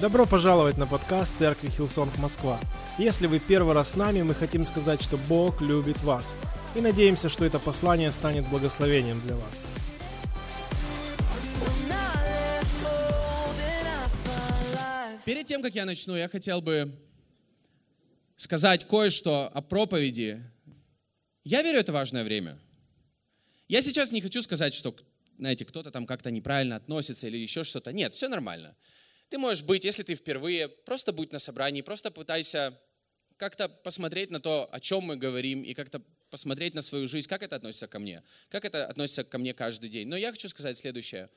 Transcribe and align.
Добро 0.00 0.24
пожаловать 0.24 0.78
на 0.78 0.86
подкаст 0.86 1.36
Церкви 1.36 1.68
Hillsong 1.68 2.16
Москва. 2.16 2.58
Если 2.96 3.26
вы 3.26 3.38
первый 3.38 3.74
раз 3.74 3.90
с 3.90 3.96
нами, 3.96 4.22
мы 4.22 4.34
хотим 4.34 4.64
сказать, 4.64 5.02
что 5.02 5.18
Бог 5.28 5.60
любит 5.60 5.98
вас. 6.02 6.38
И 6.74 6.80
надеемся, 6.80 7.28
что 7.28 7.44
это 7.44 7.58
послание 7.58 8.10
станет 8.10 8.48
благословением 8.48 9.20
для 9.20 9.36
вас. 9.36 9.66
Перед 15.26 15.46
тем, 15.46 15.60
как 15.60 15.74
я 15.74 15.84
начну, 15.84 16.16
я 16.16 16.30
хотел 16.30 16.62
бы 16.62 16.98
сказать 18.36 18.88
кое-что 18.88 19.48
о 19.52 19.60
проповеди. 19.60 20.42
Я 21.44 21.60
верю, 21.60 21.78
это 21.78 21.92
важное 21.92 22.24
время. 22.24 22.58
Я 23.68 23.82
сейчас 23.82 24.12
не 24.12 24.22
хочу 24.22 24.40
сказать, 24.40 24.72
что, 24.72 24.96
знаете, 25.38 25.66
кто-то 25.66 25.90
там 25.90 26.06
как-то 26.06 26.30
неправильно 26.30 26.76
относится 26.76 27.26
или 27.26 27.36
еще 27.36 27.64
что-то. 27.64 27.92
Нет, 27.92 28.14
все 28.14 28.28
нормально. 28.28 28.74
Ты 29.30 29.38
можешь 29.38 29.62
быть, 29.62 29.84
если 29.84 30.02
ты 30.02 30.16
впервые, 30.16 30.68
просто 30.68 31.12
будь 31.12 31.32
на 31.32 31.38
собрании, 31.38 31.82
просто 31.82 32.10
пытайся 32.10 32.78
как-то 33.36 33.68
посмотреть 33.68 34.30
на 34.30 34.40
то, 34.40 34.68
о 34.70 34.80
чем 34.80 35.04
мы 35.04 35.16
говорим, 35.16 35.62
и 35.62 35.72
как-то 35.72 36.02
посмотреть 36.30 36.74
на 36.74 36.82
свою 36.82 37.08
жизнь, 37.08 37.28
как 37.28 37.42
это 37.42 37.56
относится 37.56 37.86
ко 37.86 38.00
мне, 38.00 38.22
как 38.48 38.64
это 38.64 38.86
относится 38.86 39.24
ко 39.24 39.38
мне 39.38 39.54
каждый 39.54 39.88
день. 39.88 40.08
Но 40.08 40.16
я 40.16 40.32
хочу 40.32 40.48
сказать 40.48 40.76
следующее. 40.76 41.30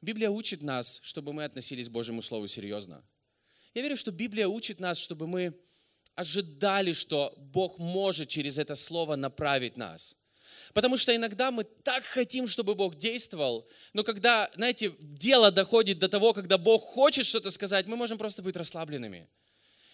Библия 0.00 0.30
учит 0.30 0.62
нас, 0.62 1.00
чтобы 1.02 1.32
мы 1.32 1.44
относились 1.44 1.88
к 1.88 1.92
Божьему 1.92 2.22
Слову 2.22 2.46
серьезно. 2.46 3.04
Я 3.74 3.82
верю, 3.82 3.96
что 3.96 4.10
Библия 4.10 4.48
учит 4.48 4.80
нас, 4.80 4.98
чтобы 4.98 5.26
мы 5.26 5.54
ожидали, 6.14 6.94
что 6.94 7.34
Бог 7.36 7.78
может 7.78 8.28
через 8.30 8.56
это 8.56 8.74
Слово 8.74 9.16
направить 9.16 9.76
нас. 9.76 10.16
Потому 10.74 10.96
что 10.96 11.14
иногда 11.14 11.50
мы 11.50 11.64
так 11.64 12.04
хотим, 12.04 12.46
чтобы 12.46 12.74
Бог 12.74 12.96
действовал, 12.96 13.68
но 13.92 14.04
когда, 14.04 14.50
знаете, 14.54 14.92
дело 15.00 15.50
доходит 15.50 15.98
до 15.98 16.08
того, 16.08 16.32
когда 16.34 16.58
Бог 16.58 16.82
хочет 16.82 17.26
что-то 17.26 17.50
сказать, 17.50 17.86
мы 17.86 17.96
можем 17.96 18.18
просто 18.18 18.42
быть 18.42 18.56
расслабленными. 18.56 19.28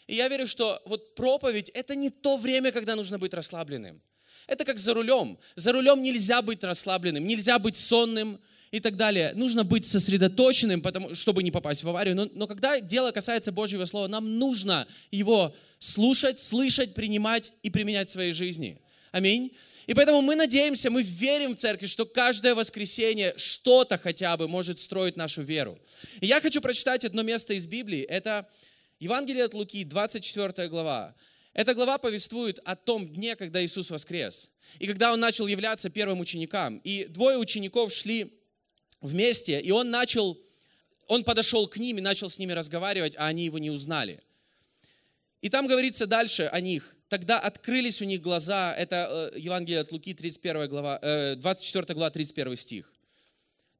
И 0.06 0.16
я 0.16 0.28
верю, 0.28 0.46
что 0.46 0.82
вот 0.84 1.14
проповедь– 1.14 1.70
это 1.74 1.94
не 1.94 2.10
то 2.10 2.36
время, 2.36 2.72
когда 2.72 2.94
нужно 2.96 3.18
быть 3.18 3.32
расслабленным. 3.32 4.02
Это 4.46 4.64
как 4.64 4.78
за 4.78 4.92
рулем. 4.92 5.38
За 5.56 5.72
рулем 5.72 6.02
нельзя 6.02 6.42
быть 6.42 6.62
расслабленным, 6.62 7.24
нельзя 7.24 7.58
быть 7.58 7.76
сонным 7.76 8.40
и 8.70 8.80
так 8.80 8.96
далее. 8.96 9.32
Нужно 9.34 9.64
быть 9.64 9.86
сосредоточенным, 9.86 10.82
потому, 10.82 11.14
чтобы 11.14 11.42
не 11.42 11.50
попасть 11.50 11.82
в 11.82 11.88
аварию. 11.88 12.14
Но, 12.14 12.28
но 12.34 12.46
когда 12.46 12.80
дело 12.80 13.12
касается 13.12 13.52
Божьего 13.52 13.84
Слова, 13.86 14.08
нам 14.08 14.38
нужно 14.38 14.86
его 15.10 15.54
слушать, 15.78 16.40
слышать, 16.40 16.92
принимать 16.94 17.52
и 17.62 17.70
применять 17.70 18.08
в 18.08 18.12
своей 18.12 18.32
жизни. 18.32 18.80
Аминь. 19.14 19.52
И 19.86 19.94
поэтому 19.94 20.22
мы 20.22 20.34
надеемся, 20.34 20.90
мы 20.90 21.04
верим 21.04 21.54
в 21.54 21.56
церковь, 21.60 21.88
что 21.88 22.04
каждое 22.04 22.52
воскресенье 22.56 23.32
что-то 23.36 23.96
хотя 23.96 24.36
бы 24.36 24.48
может 24.48 24.80
строить 24.80 25.16
нашу 25.16 25.42
веру. 25.42 25.78
И 26.20 26.26
я 26.26 26.40
хочу 26.40 26.60
прочитать 26.60 27.04
одно 27.04 27.22
место 27.22 27.54
из 27.54 27.68
Библии. 27.68 28.02
Это 28.02 28.50
Евангелие 28.98 29.44
от 29.44 29.54
Луки, 29.54 29.84
24 29.84 30.66
глава. 30.66 31.14
Эта 31.52 31.74
глава 31.74 31.98
повествует 31.98 32.58
о 32.64 32.74
том 32.74 33.08
дне, 33.08 33.36
когда 33.36 33.64
Иисус 33.64 33.88
воскрес. 33.88 34.50
И 34.80 34.88
когда 34.88 35.12
Он 35.12 35.20
начал 35.20 35.46
являться 35.46 35.90
первым 35.90 36.18
ученикам. 36.18 36.78
И 36.78 37.04
двое 37.04 37.38
учеников 37.38 37.92
шли 37.92 38.36
вместе, 39.00 39.60
и 39.60 39.70
Он 39.70 39.92
начал, 39.92 40.36
Он 41.06 41.22
подошел 41.22 41.68
к 41.68 41.76
ним 41.76 41.98
и 41.98 42.00
начал 42.00 42.28
с 42.28 42.40
ними 42.40 42.50
разговаривать, 42.50 43.14
а 43.16 43.28
они 43.28 43.44
Его 43.44 43.58
не 43.58 43.70
узнали. 43.70 44.24
И 45.40 45.50
там 45.50 45.68
говорится 45.68 46.08
дальше 46.08 46.50
о 46.50 46.60
них 46.60 46.96
тогда 47.08 47.38
открылись 47.38 48.02
у 48.02 48.04
них 48.04 48.20
глаза, 48.20 48.74
это 48.74 49.30
э, 49.34 49.38
Евангелие 49.38 49.80
от 49.80 49.92
Луки, 49.92 50.14
31 50.14 50.68
глава, 50.68 50.98
24 51.36 51.94
глава, 51.94 52.10
31 52.10 52.56
стих. 52.56 52.94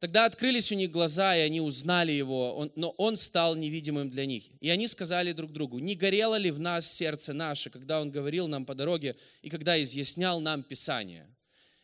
Тогда 0.05 0.27
открылись 0.27 0.71
у 0.71 0.75
них 0.75 0.91
глаза, 0.91 1.35
и 1.35 1.41
они 1.41 1.63
узнали 1.63 2.13
его, 2.13 2.71
но 2.77 2.91
он 2.91 3.17
стал 3.17 3.55
невидимым 3.55 4.11
для 4.11 4.27
них. 4.27 4.45
И 4.61 4.69
они 4.69 4.87
сказали 4.87 5.33
друг 5.33 5.51
другу, 5.51 5.79
не 5.79 5.95
горело 5.95 6.35
ли 6.35 6.51
в 6.51 6.61
нас 6.61 6.93
сердце 6.93 7.33
наше, 7.33 7.71
когда 7.71 8.03
он 8.03 8.11
говорил 8.11 8.47
нам 8.47 8.67
по 8.67 8.75
дороге 8.75 9.17
и 9.41 9.49
когда 9.49 9.83
изъяснял 9.83 10.41
нам 10.41 10.63
Писание? 10.63 11.27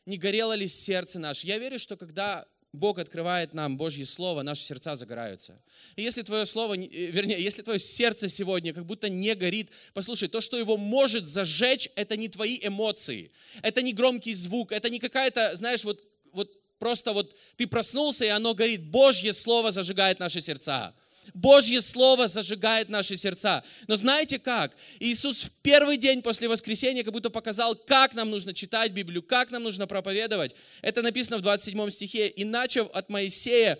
Не 0.04 0.18
горело 0.18 0.52
ли 0.52 0.68
сердце 0.68 1.18
наше? 1.18 1.46
Я 1.46 1.56
верю, 1.56 1.78
что 1.78 1.96
когда 1.96 2.46
Бог 2.72 2.98
открывает 2.98 3.52
нам 3.52 3.76
Божье 3.76 4.06
Слово, 4.06 4.42
наши 4.42 4.62
сердца 4.62 4.94
загораются. 4.94 5.60
И 5.96 6.02
если 6.02 6.22
твое 6.22 6.46
слово, 6.46 6.74
э, 6.74 6.86
вернее, 6.86 7.42
если 7.42 7.62
твое 7.62 7.80
сердце 7.80 8.28
сегодня 8.28 8.72
как 8.72 8.86
будто 8.86 9.08
не 9.08 9.34
горит, 9.34 9.70
послушай, 9.92 10.28
то, 10.28 10.40
что 10.40 10.56
его 10.56 10.76
может 10.76 11.26
зажечь, 11.26 11.88
это 11.96 12.16
не 12.16 12.28
твои 12.28 12.60
эмоции, 12.62 13.32
это 13.62 13.82
не 13.82 13.92
громкий 13.92 14.34
звук, 14.34 14.70
это 14.70 14.88
не 14.88 15.00
какая-то, 15.00 15.56
знаешь, 15.56 15.82
вот, 15.82 16.00
вот 16.32 16.56
просто 16.78 17.12
вот 17.12 17.34
ты 17.56 17.66
проснулся, 17.66 18.24
и 18.24 18.28
оно 18.28 18.54
горит. 18.54 18.84
Божье 18.84 19.32
Слово 19.32 19.72
зажигает 19.72 20.20
наши 20.20 20.40
сердца. 20.40 20.94
Божье 21.34 21.80
Слово 21.80 22.28
зажигает 22.28 22.88
наши 22.88 23.16
сердца. 23.16 23.64
Но 23.86 23.96
знаете 23.96 24.38
как? 24.38 24.76
Иисус 24.98 25.44
в 25.44 25.50
первый 25.62 25.96
день 25.96 26.22
после 26.22 26.48
воскресения 26.48 27.04
как 27.04 27.12
будто 27.12 27.30
показал, 27.30 27.74
как 27.74 28.14
нам 28.14 28.30
нужно 28.30 28.54
читать 28.54 28.92
Библию, 28.92 29.22
как 29.22 29.50
нам 29.50 29.62
нужно 29.62 29.86
проповедовать. 29.86 30.54
Это 30.82 31.02
написано 31.02 31.38
в 31.38 31.42
27 31.42 31.90
стихе. 31.90 32.28
«И 32.28 32.44
начав 32.44 32.90
от 32.92 33.08
Моисея 33.10 33.78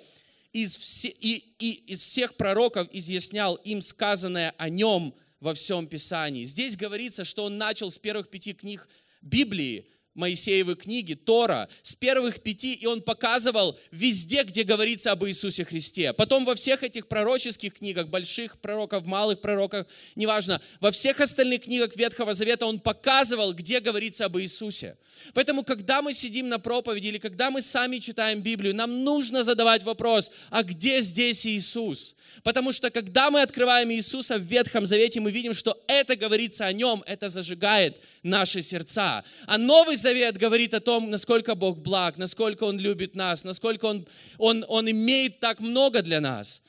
из, 0.53 0.77
все, 0.77 1.09
и, 1.09 1.55
и 1.59 1.93
из 1.93 2.01
всех 2.01 2.35
пророков 2.35 2.89
изъяснял 2.93 3.57
им 3.57 3.83
сказанное 3.83 4.55
о 4.59 4.69
нем 4.69 5.15
во 5.41 5.55
всем 5.55 5.87
Писании». 5.87 6.45
Здесь 6.45 6.77
говорится, 6.77 7.25
что 7.25 7.45
он 7.45 7.59
начал 7.59 7.91
с 7.91 7.99
первых 7.99 8.29
пяти 8.29 8.53
книг 8.53 8.89
Библии, 9.23 9.87
Моисеевы 10.15 10.75
книги, 10.75 11.15
Тора, 11.15 11.69
с 11.83 11.95
первых 11.95 12.43
пяти, 12.43 12.75
и 12.75 12.87
он 12.87 13.01
показывал 13.01 13.79
везде, 13.93 14.43
где 14.43 14.65
говорится 14.65 15.13
об 15.13 15.25
Иисусе 15.25 15.65
Христе. 15.65 16.13
Потом 16.13 16.45
во 16.45 16.57
всех 16.57 16.83
этих 16.83 17.07
пророческих 17.07 17.75
книгах, 17.75 18.09
больших 18.09 18.59
пророков, 18.61 19.07
малых 19.07 19.41
пророков, 19.41 19.87
неважно, 20.17 20.61
во 20.81 20.91
всех 20.91 21.21
остальных 21.21 21.63
книгах 21.65 21.95
Ветхого 21.95 22.35
Завета 22.35 22.67
он 22.67 22.81
показывал, 22.81 23.55
где 23.55 23.79
говорится 23.79 24.25
об 24.25 24.37
Иисусе. 24.39 24.97
Поэтому, 25.33 25.63
когда 25.63 26.03
мы 26.03 26.13
сидим 26.13 26.49
на 26.49 26.59
проповеди 26.59 27.07
или 27.09 27.19
когда 27.19 27.51
мы 27.51 27.63
сами 27.63 27.99
читаем 27.99 28.41
Библию, 28.41 28.75
нам 28.75 29.05
нужно 29.05 29.45
задавать 29.45 29.85
вопрос, 29.85 30.33
а 30.51 30.65
где 30.65 31.03
здесь 31.03 31.47
Иисус? 31.47 32.17
Потому 32.43 32.73
что, 32.73 32.91
когда 32.91 33.31
мы 33.31 33.43
открываем 33.43 33.91
Иисуса 33.91 34.39
в 34.39 34.43
Ветхом 34.43 34.87
Завете, 34.87 35.21
мы 35.21 35.31
видим, 35.31 35.55
что 35.55 35.81
это 35.87 36.17
говорится 36.17 36.67
о 36.67 36.73
Нем, 36.73 37.03
это 37.07 37.29
зажигает 37.29 38.01
наши 38.23 38.63
сердца. 38.63 39.25
А 39.47 39.59
Новый 39.59 39.97
Завет 40.01 40.37
говорит 40.37 40.75
о 40.75 40.81
том, 40.81 41.11
насколько 41.11 41.55
Бог 41.55 41.79
благ, 41.79 42.19
насколько 42.19 42.65
Он 42.65 42.79
любит 42.79 43.15
нас, 43.15 43.45
насколько 43.45 43.85
Он, 43.85 44.07
Он, 44.39 44.65
Он 44.69 44.91
имеет 44.91 45.41
так 45.41 45.61
много 45.61 46.03
для 46.03 46.21
нас. 46.21 46.63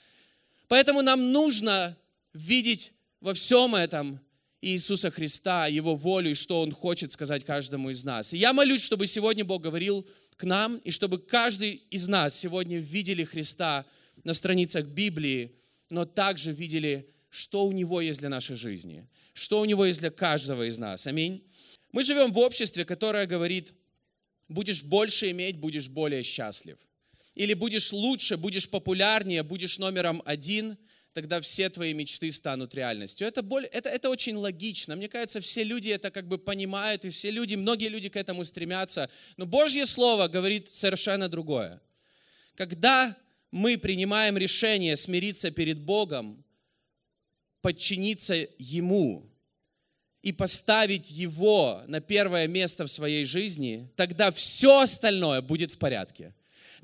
Поэтому 0.68 1.02
нам 1.02 1.32
нужно 1.32 1.98
видеть 2.34 2.92
во 3.20 3.34
всем 3.34 3.76
этом 3.76 4.20
Иисуса 4.62 5.12
Христа, 5.12 5.68
Его 5.68 5.96
волю 5.96 6.32
и 6.32 6.36
что 6.36 6.62
Он 6.62 6.72
хочет 6.72 7.12
сказать 7.12 7.44
каждому 7.44 7.90
из 7.90 8.04
нас. 8.04 8.34
И 8.34 8.38
я 8.38 8.54
молюсь, 8.54 8.84
чтобы 8.84 9.08
сегодня 9.08 9.44
Бог 9.44 9.62
говорил 9.62 10.08
к 10.38 10.44
нам, 10.44 10.78
и 10.78 10.92
чтобы 10.92 11.20
каждый 11.20 11.84
из 11.90 12.08
нас 12.08 12.38
сегодня 12.38 12.80
видели 12.80 13.24
Христа 13.24 13.86
на 14.24 14.34
страницах 14.34 14.86
Библии, 14.86 15.56
но 15.90 16.06
также 16.06 16.52
видели, 16.52 17.10
что 17.30 17.66
у 17.66 17.72
Него 17.72 18.02
есть 18.02 18.20
для 18.20 18.30
нашей 18.30 18.56
жизни, 18.56 19.08
что 19.34 19.62
у 19.62 19.66
Него 19.66 19.86
есть 19.86 20.00
для 20.00 20.12
каждого 20.12 20.68
из 20.68 20.78
нас. 20.78 21.08
Аминь. 21.08 21.44
Мы 21.92 22.04
живем 22.04 22.32
в 22.32 22.38
обществе, 22.38 22.86
которое 22.86 23.26
говорит, 23.26 23.74
будешь 24.48 24.84
больше 24.84 25.32
иметь, 25.32 25.58
будешь 25.58 25.88
более 25.88 26.24
счастлив. 26.24 26.78
Или 27.36 27.54
будешь 27.54 27.92
лучше, 27.92 28.38
будешь 28.38 28.70
популярнее, 28.70 29.44
будешь 29.44 29.80
номером 29.80 30.22
один, 30.26 30.78
тогда 31.14 31.42
все 31.42 31.70
твои 31.70 31.94
мечты 31.94 32.32
станут 32.32 32.76
реальностью. 32.76 33.28
Это, 33.28 33.42
боль, 33.42 33.66
это, 33.66 33.90
это 33.90 34.10
очень 34.10 34.36
логично. 34.36 34.96
Мне 34.96 35.10
кажется, 35.10 35.40
все 35.40 35.64
люди 35.64 35.90
это 35.90 36.12
как 36.12 36.28
бы 36.28 36.38
понимают, 36.38 37.06
и 37.06 37.10
все 37.10 37.32
люди, 37.32 37.56
многие 37.56 37.88
люди 37.88 38.10
к 38.10 38.16
этому 38.16 38.44
стремятся. 38.46 39.10
Но 39.38 39.46
Божье 39.46 39.86
Слово 39.86 40.28
говорит 40.28 40.70
совершенно 40.70 41.30
другое. 41.30 41.82
Когда 42.56 43.18
мы 43.50 43.78
принимаем 43.78 44.38
решение 44.38 44.96
смириться 44.96 45.52
перед 45.52 45.80
Богом, 45.80 46.44
подчиниться 47.62 48.48
Ему, 48.58 49.31
и 50.24 50.32
поставить 50.32 51.10
Его 51.10 51.82
на 51.88 52.00
первое 52.00 52.48
место 52.48 52.86
в 52.86 52.92
своей 52.92 53.26
жизни, 53.26 53.90
тогда 53.96 54.32
все 54.32 54.82
остальное 54.82 55.42
будет 55.42 55.72
в 55.72 55.78
порядке. 55.78 56.34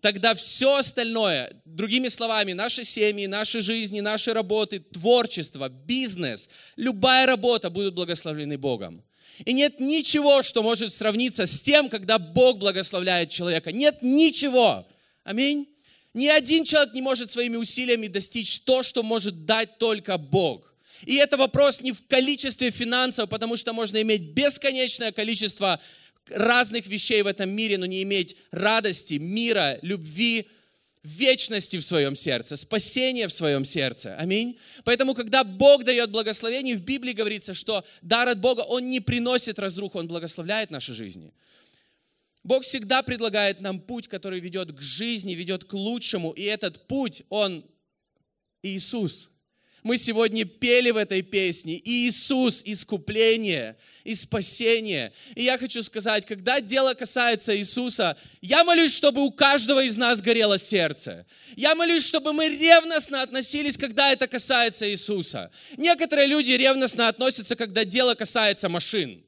Тогда 0.02 0.36
все 0.36 0.76
остальное, 0.76 1.60
другими 1.66 2.08
словами, 2.08 2.54
наши 2.54 2.84
семьи, 2.84 3.26
наши 3.26 3.62
жизни, 3.62 4.00
наши 4.00 4.32
работы, 4.32 4.80
творчество, 4.80 5.70
бизнес, 5.70 6.50
любая 6.76 7.26
работа 7.26 7.70
будут 7.70 7.96
благословлены 7.96 8.58
Богом. 8.58 9.04
И 9.46 9.54
нет 9.54 9.80
ничего, 9.80 10.44
что 10.44 10.62
может 10.64 10.94
сравниться 10.94 11.46
с 11.46 11.62
тем, 11.62 11.90
когда 11.90 12.20
Бог 12.20 12.58
благословляет 12.58 13.30
человека. 13.30 13.72
Нет 13.72 14.00
ничего. 14.02 14.88
Аминь. 15.24 15.68
Ни 16.14 16.28
один 16.28 16.64
человек 16.64 16.94
не 16.94 17.02
может 17.02 17.32
своими 17.32 17.58
усилиями 17.58 18.08
достичь 18.08 18.60
то, 18.62 18.82
что 18.82 19.04
может 19.04 19.46
дать 19.46 19.78
только 19.78 20.18
Бог. 20.18 20.74
И 21.06 21.16
это 21.16 21.38
вопрос 21.38 21.82
не 21.82 21.92
в 21.92 22.06
количестве 22.08 22.72
финансов, 22.72 23.30
потому 23.30 23.58
что 23.58 23.74
можно 23.74 24.02
иметь 24.02 24.22
бесконечное 24.22 25.12
количество 25.12 25.80
разных 26.30 26.88
вещей 26.88 27.22
в 27.22 27.28
этом 27.28 27.50
мире, 27.50 27.78
но 27.78 27.86
не 27.86 28.04
иметь 28.04 28.36
радости, 28.52 29.16
мира, 29.16 29.80
любви, 29.82 30.48
вечности 31.04 31.78
в 31.78 31.86
своем 31.86 32.16
сердце, 32.16 32.58
спасения 32.58 33.28
в 33.28 33.34
своем 33.34 33.64
сердце. 33.64 34.16
Аминь. 34.18 34.58
Поэтому, 34.84 35.14
когда 35.14 35.44
Бог 35.44 35.86
дает 35.86 36.12
благословение, 36.12 36.76
в 36.76 36.82
Библии 36.82 37.14
говорится, 37.14 37.54
что 37.54 37.86
дар 38.02 38.28
от 38.28 38.40
Бога, 38.40 38.62
Он 38.62 38.90
не 38.90 39.00
приносит 39.00 39.58
разруху, 39.58 40.00
Он 40.00 40.08
благословляет 40.08 40.70
наши 40.70 40.94
жизни. 40.94 41.32
Бог 42.44 42.64
всегда 42.64 43.04
предлагает 43.04 43.62
нам 43.62 43.80
путь, 43.80 44.08
который 44.08 44.40
ведет 44.40 44.72
к 44.74 44.82
жизни, 44.82 45.34
ведет 45.34 45.64
к 45.64 45.74
лучшему. 45.74 46.32
И 46.32 46.44
этот 46.44 46.88
путь, 46.88 47.24
Он 47.30 47.66
Иисус. 48.64 49.30
Мы 49.84 49.98
сегодня 49.98 50.46
пели 50.46 50.92
в 50.92 50.98
этой 50.98 51.22
песне 51.22 51.80
Иисус, 51.84 52.62
искупление 52.66 53.78
и 54.04 54.16
спасение. 54.16 55.14
И 55.36 55.44
я 55.44 55.58
хочу 55.58 55.84
сказать, 55.84 56.26
когда 56.26 56.60
дело 56.60 56.94
касается 56.94 57.56
Иисуса, 57.58 58.18
я 58.42 58.64
молюсь, 58.64 58.96
чтобы 58.96 59.24
у 59.24 59.32
каждого 59.32 59.84
из 59.84 59.96
нас 59.96 60.22
горело 60.22 60.58
сердце. 60.58 61.26
Я 61.56 61.76
молюсь, 61.76 62.06
чтобы 62.06 62.34
мы 62.34 62.50
ревностно 62.50 63.22
относились, 63.22 63.78
когда 63.78 64.12
это 64.12 64.28
касается 64.28 64.90
Иисуса. 64.90 65.52
Некоторые 65.78 66.28
люди 66.28 66.52
ревностно 66.52 67.08
относятся, 67.08 67.56
когда 67.56 67.86
дело 67.86 68.16
касается 68.16 68.70
машин. 68.70 69.24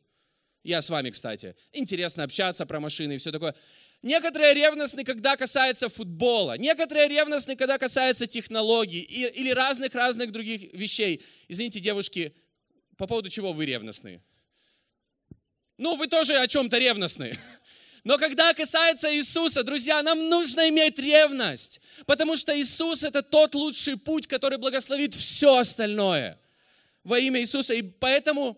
Я 0.64 0.82
с 0.82 0.90
вами, 0.90 1.10
кстати. 1.10 1.56
Интересно 1.72 2.24
общаться 2.24 2.66
про 2.66 2.80
машины 2.80 3.14
и 3.14 3.18
все 3.18 3.32
такое. 3.32 3.56
Некоторые 4.02 4.54
ревностны, 4.54 5.04
когда 5.04 5.36
касается 5.36 5.90
футбола. 5.90 6.58
Некоторые 6.58 7.10
ревностны, 7.10 7.58
когда 7.58 7.78
касается 7.78 8.28
технологий 8.28 9.02
и, 9.02 9.28
или 9.28 9.50
разных-разных 9.50 10.32
других 10.32 10.74
вещей. 10.74 11.22
Извините, 11.50 11.82
девушки, 11.82 12.34
по 12.96 13.08
поводу 13.08 13.30
чего 13.30 13.52
вы 13.52 13.66
ревностны? 13.66 14.22
Ну, 15.78 15.98
вы 15.98 16.08
тоже 16.08 16.38
о 16.38 16.48
чем-то 16.48 16.78
ревностны. 16.78 17.38
Но 18.06 18.18
когда 18.18 18.54
касается 18.54 19.14
Иисуса, 19.14 19.64
друзья, 19.64 20.02
нам 20.02 20.30
нужно 20.30 20.70
иметь 20.70 20.98
ревность, 20.98 21.82
потому 22.06 22.38
что 22.38 22.58
Иисус 22.58 23.04
это 23.04 23.22
тот 23.22 23.54
лучший 23.54 23.98
путь, 23.98 24.28
который 24.28 24.58
благословит 24.58 25.14
все 25.14 25.58
остальное 25.58 26.40
во 27.04 27.20
имя 27.20 27.42
Иисуса. 27.42 27.74
И 27.74 27.82
поэтому 27.82 28.58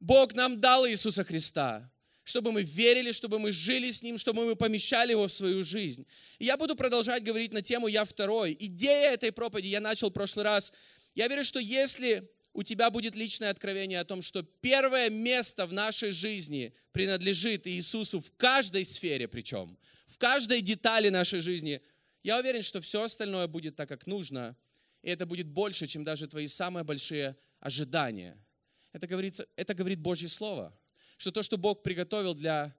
Бог 0.00 0.34
нам 0.34 0.60
дал 0.60 0.86
Иисуса 0.86 1.24
Христа 1.24 1.90
чтобы 2.24 2.52
мы 2.52 2.62
верили, 2.62 3.12
чтобы 3.12 3.38
мы 3.38 3.52
жили 3.52 3.90
с 3.90 4.02
Ним, 4.02 4.18
чтобы 4.18 4.46
мы 4.46 4.56
помещали 4.56 5.12
Его 5.12 5.28
в 5.28 5.32
свою 5.32 5.62
жизнь. 5.62 6.06
И 6.38 6.46
я 6.46 6.56
буду 6.56 6.74
продолжать 6.74 7.22
говорить 7.22 7.52
на 7.52 7.62
тему 7.62 7.86
«Я 7.86 8.04
второй». 8.04 8.56
Идея 8.58 9.12
этой 9.12 9.30
проповеди 9.30 9.68
я 9.68 9.80
начал 9.80 10.10
в 10.10 10.14
прошлый 10.14 10.44
раз. 10.44 10.72
Я 11.14 11.28
верю, 11.28 11.44
что 11.44 11.60
если 11.60 12.28
у 12.54 12.62
тебя 12.62 12.90
будет 12.90 13.14
личное 13.14 13.50
откровение 13.50 14.00
о 14.00 14.04
том, 14.04 14.22
что 14.22 14.42
первое 14.42 15.10
место 15.10 15.66
в 15.66 15.72
нашей 15.72 16.12
жизни 16.12 16.74
принадлежит 16.92 17.66
Иисусу 17.66 18.20
в 18.20 18.32
каждой 18.36 18.84
сфере 18.84 19.28
причем, 19.28 19.76
в 20.06 20.16
каждой 20.16 20.62
детали 20.62 21.10
нашей 21.10 21.40
жизни, 21.40 21.82
я 22.22 22.38
уверен, 22.38 22.62
что 22.62 22.80
все 22.80 23.02
остальное 23.02 23.48
будет 23.48 23.76
так, 23.76 23.88
как 23.88 24.06
нужно, 24.06 24.56
и 25.02 25.10
это 25.10 25.26
будет 25.26 25.46
больше, 25.48 25.86
чем 25.86 26.04
даже 26.04 26.26
твои 26.26 26.46
самые 26.46 26.84
большие 26.84 27.36
ожидания. 27.60 28.38
Это, 28.92 29.06
говорится, 29.06 29.46
это 29.56 29.74
говорит 29.74 30.00
Божье 30.00 30.28
Слово– 30.28 30.74
что 31.24 31.32
то, 31.32 31.42
что 31.42 31.56
Бог 31.56 31.82
приготовил 31.82 32.34
для, 32.34 32.76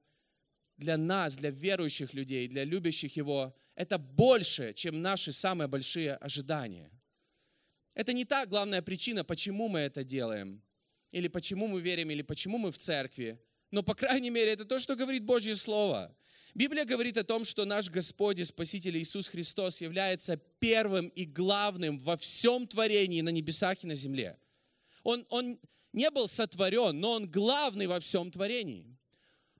для 0.77 0.97
нас, 0.97 1.35
для 1.35 1.49
верующих 1.49 2.13
людей, 2.13 2.47
для 2.47 2.63
любящих 2.63 3.15
Его, 3.17 3.55
это 3.73 3.97
больше, 3.97 4.71
чем 4.73 5.01
наши 5.01 5.31
самые 5.31 5.67
большие 5.67 6.13
ожидания. 6.13 6.91
Это 7.95 8.13
не 8.13 8.23
та 8.23 8.45
главная 8.45 8.83
причина, 8.83 9.23
почему 9.23 9.67
мы 9.67 9.79
это 9.79 10.03
делаем, 10.03 10.61
или 11.11 11.27
почему 11.27 11.67
мы 11.67 11.81
верим, 11.81 12.11
или 12.11 12.21
почему 12.21 12.59
мы 12.59 12.71
в 12.71 12.77
церкви. 12.77 13.41
Но, 13.71 13.81
по 13.81 13.95
крайней 13.95 14.29
мере, 14.29 14.51
это 14.51 14.63
то, 14.63 14.79
что 14.79 14.95
говорит 14.95 15.23
Божье 15.23 15.55
Слово. 15.55 16.15
Библия 16.53 16.85
говорит 16.85 17.17
о 17.17 17.23
том, 17.23 17.45
что 17.45 17.65
наш 17.65 17.89
Господь 17.89 18.37
и 18.37 18.43
Спаситель 18.43 18.95
Иисус 18.99 19.27
Христос 19.27 19.81
является 19.81 20.37
первым 20.59 21.07
и 21.07 21.25
главным 21.25 21.97
во 21.97 22.15
всем 22.15 22.67
творении 22.67 23.21
на 23.21 23.29
небесах 23.29 23.83
и 23.83 23.87
на 23.87 23.95
земле. 23.95 24.37
Он, 25.01 25.25
он 25.29 25.59
не 25.95 26.11
был 26.11 26.27
сотворен, 26.27 26.99
но 26.99 27.13
он 27.13 27.27
главный 27.31 27.87
во 27.87 27.99
всем 27.99 28.29
творении. 28.29 28.85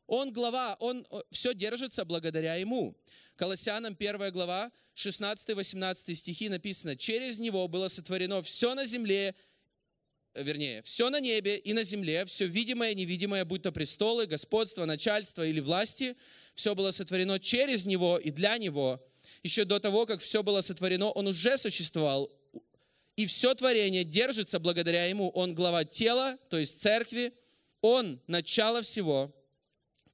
Он 0.06 0.34
глава, 0.34 0.76
он 0.80 1.08
все 1.32 1.54
держится 1.54 2.04
благодаря 2.04 2.56
ему. 2.56 2.96
Колоссянам 3.38 3.96
1 3.98 4.32
глава, 4.32 4.72
16-18 4.96 6.14
стихи 6.14 6.50
написано, 6.50 6.96
«Через 6.98 7.40
него 7.40 7.68
было 7.68 7.88
сотворено 7.88 8.44
все 8.44 8.76
на 8.76 8.86
земле, 8.86 9.34
э, 10.34 10.44
вернее, 10.44 10.84
все 10.84 11.10
на 11.10 11.22
небе 11.22 11.58
и 11.58 11.74
на 11.74 11.84
земле, 11.84 12.26
все 12.26 12.48
видимое 12.48 12.92
и 12.92 12.96
невидимое, 12.96 13.46
будь 13.46 13.64
то 13.64 13.72
престолы, 13.72 14.28
господство, 14.28 14.86
начальство 14.86 15.46
или 15.46 15.62
власти, 15.62 16.16
все 16.54 16.76
было 16.76 16.92
сотворено 16.92 17.40
через 17.40 17.86
него 17.86 18.18
и 18.18 18.30
для 18.30 18.58
него. 18.58 19.02
Еще 19.42 19.64
до 19.64 19.80
того, 19.80 20.06
как 20.06 20.22
все 20.22 20.44
было 20.44 20.62
сотворено, 20.62 21.10
он 21.12 21.28
уже 21.28 21.58
существовал 21.58 22.30
и 23.16 23.26
все 23.26 23.54
творение 23.54 24.04
держится 24.04 24.60
благодаря 24.60 25.06
Ему. 25.06 25.30
Он 25.30 25.56
глава 25.56 25.86
тела, 25.86 26.38
то 26.50 26.58
есть 26.58 26.82
церкви. 26.82 27.34
Он 27.82 28.20
начало 28.28 28.82
всего, 28.82 29.34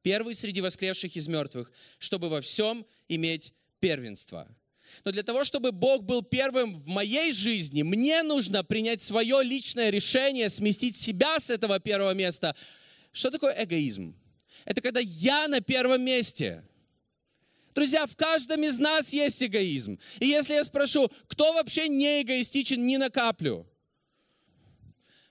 первый 0.01 0.35
среди 0.35 0.61
воскресших 0.61 1.15
из 1.15 1.27
мертвых, 1.27 1.71
чтобы 1.97 2.29
во 2.29 2.41
всем 2.41 2.85
иметь 3.07 3.53
первенство. 3.79 4.47
Но 5.05 5.11
для 5.11 5.23
того, 5.23 5.45
чтобы 5.45 5.71
Бог 5.71 6.03
был 6.03 6.21
первым 6.21 6.81
в 6.81 6.87
моей 6.87 7.31
жизни, 7.31 7.81
мне 7.81 8.23
нужно 8.23 8.63
принять 8.63 9.01
свое 9.01 9.41
личное 9.41 9.89
решение, 9.89 10.49
сместить 10.49 10.97
себя 10.97 11.39
с 11.39 11.49
этого 11.49 11.79
первого 11.79 12.13
места. 12.13 12.55
Что 13.13 13.31
такое 13.31 13.55
эгоизм? 13.63 14.15
Это 14.65 14.81
когда 14.81 14.99
я 14.99 15.47
на 15.47 15.61
первом 15.61 16.03
месте. 16.03 16.63
Друзья, 17.73 18.05
в 18.05 18.15
каждом 18.15 18.63
из 18.63 18.77
нас 18.77 19.13
есть 19.13 19.41
эгоизм. 19.41 19.97
И 20.19 20.27
если 20.27 20.53
я 20.53 20.63
спрошу, 20.63 21.09
кто 21.27 21.53
вообще 21.53 21.87
не 21.87 22.21
эгоистичен 22.21 22.85
ни 22.85 22.97
на 22.97 23.09
каплю? 23.09 23.65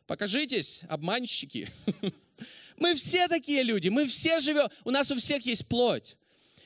Покажитесь, 0.06 0.80
обманщики. 0.88 1.68
Мы 2.76 2.94
все 2.94 3.28
такие 3.28 3.62
люди, 3.62 3.90
мы 3.90 4.06
все 4.06 4.40
живем, 4.40 4.66
у 4.84 4.90
нас 4.90 5.10
у 5.10 5.16
всех 5.16 5.44
есть 5.44 5.66
плоть. 5.68 6.16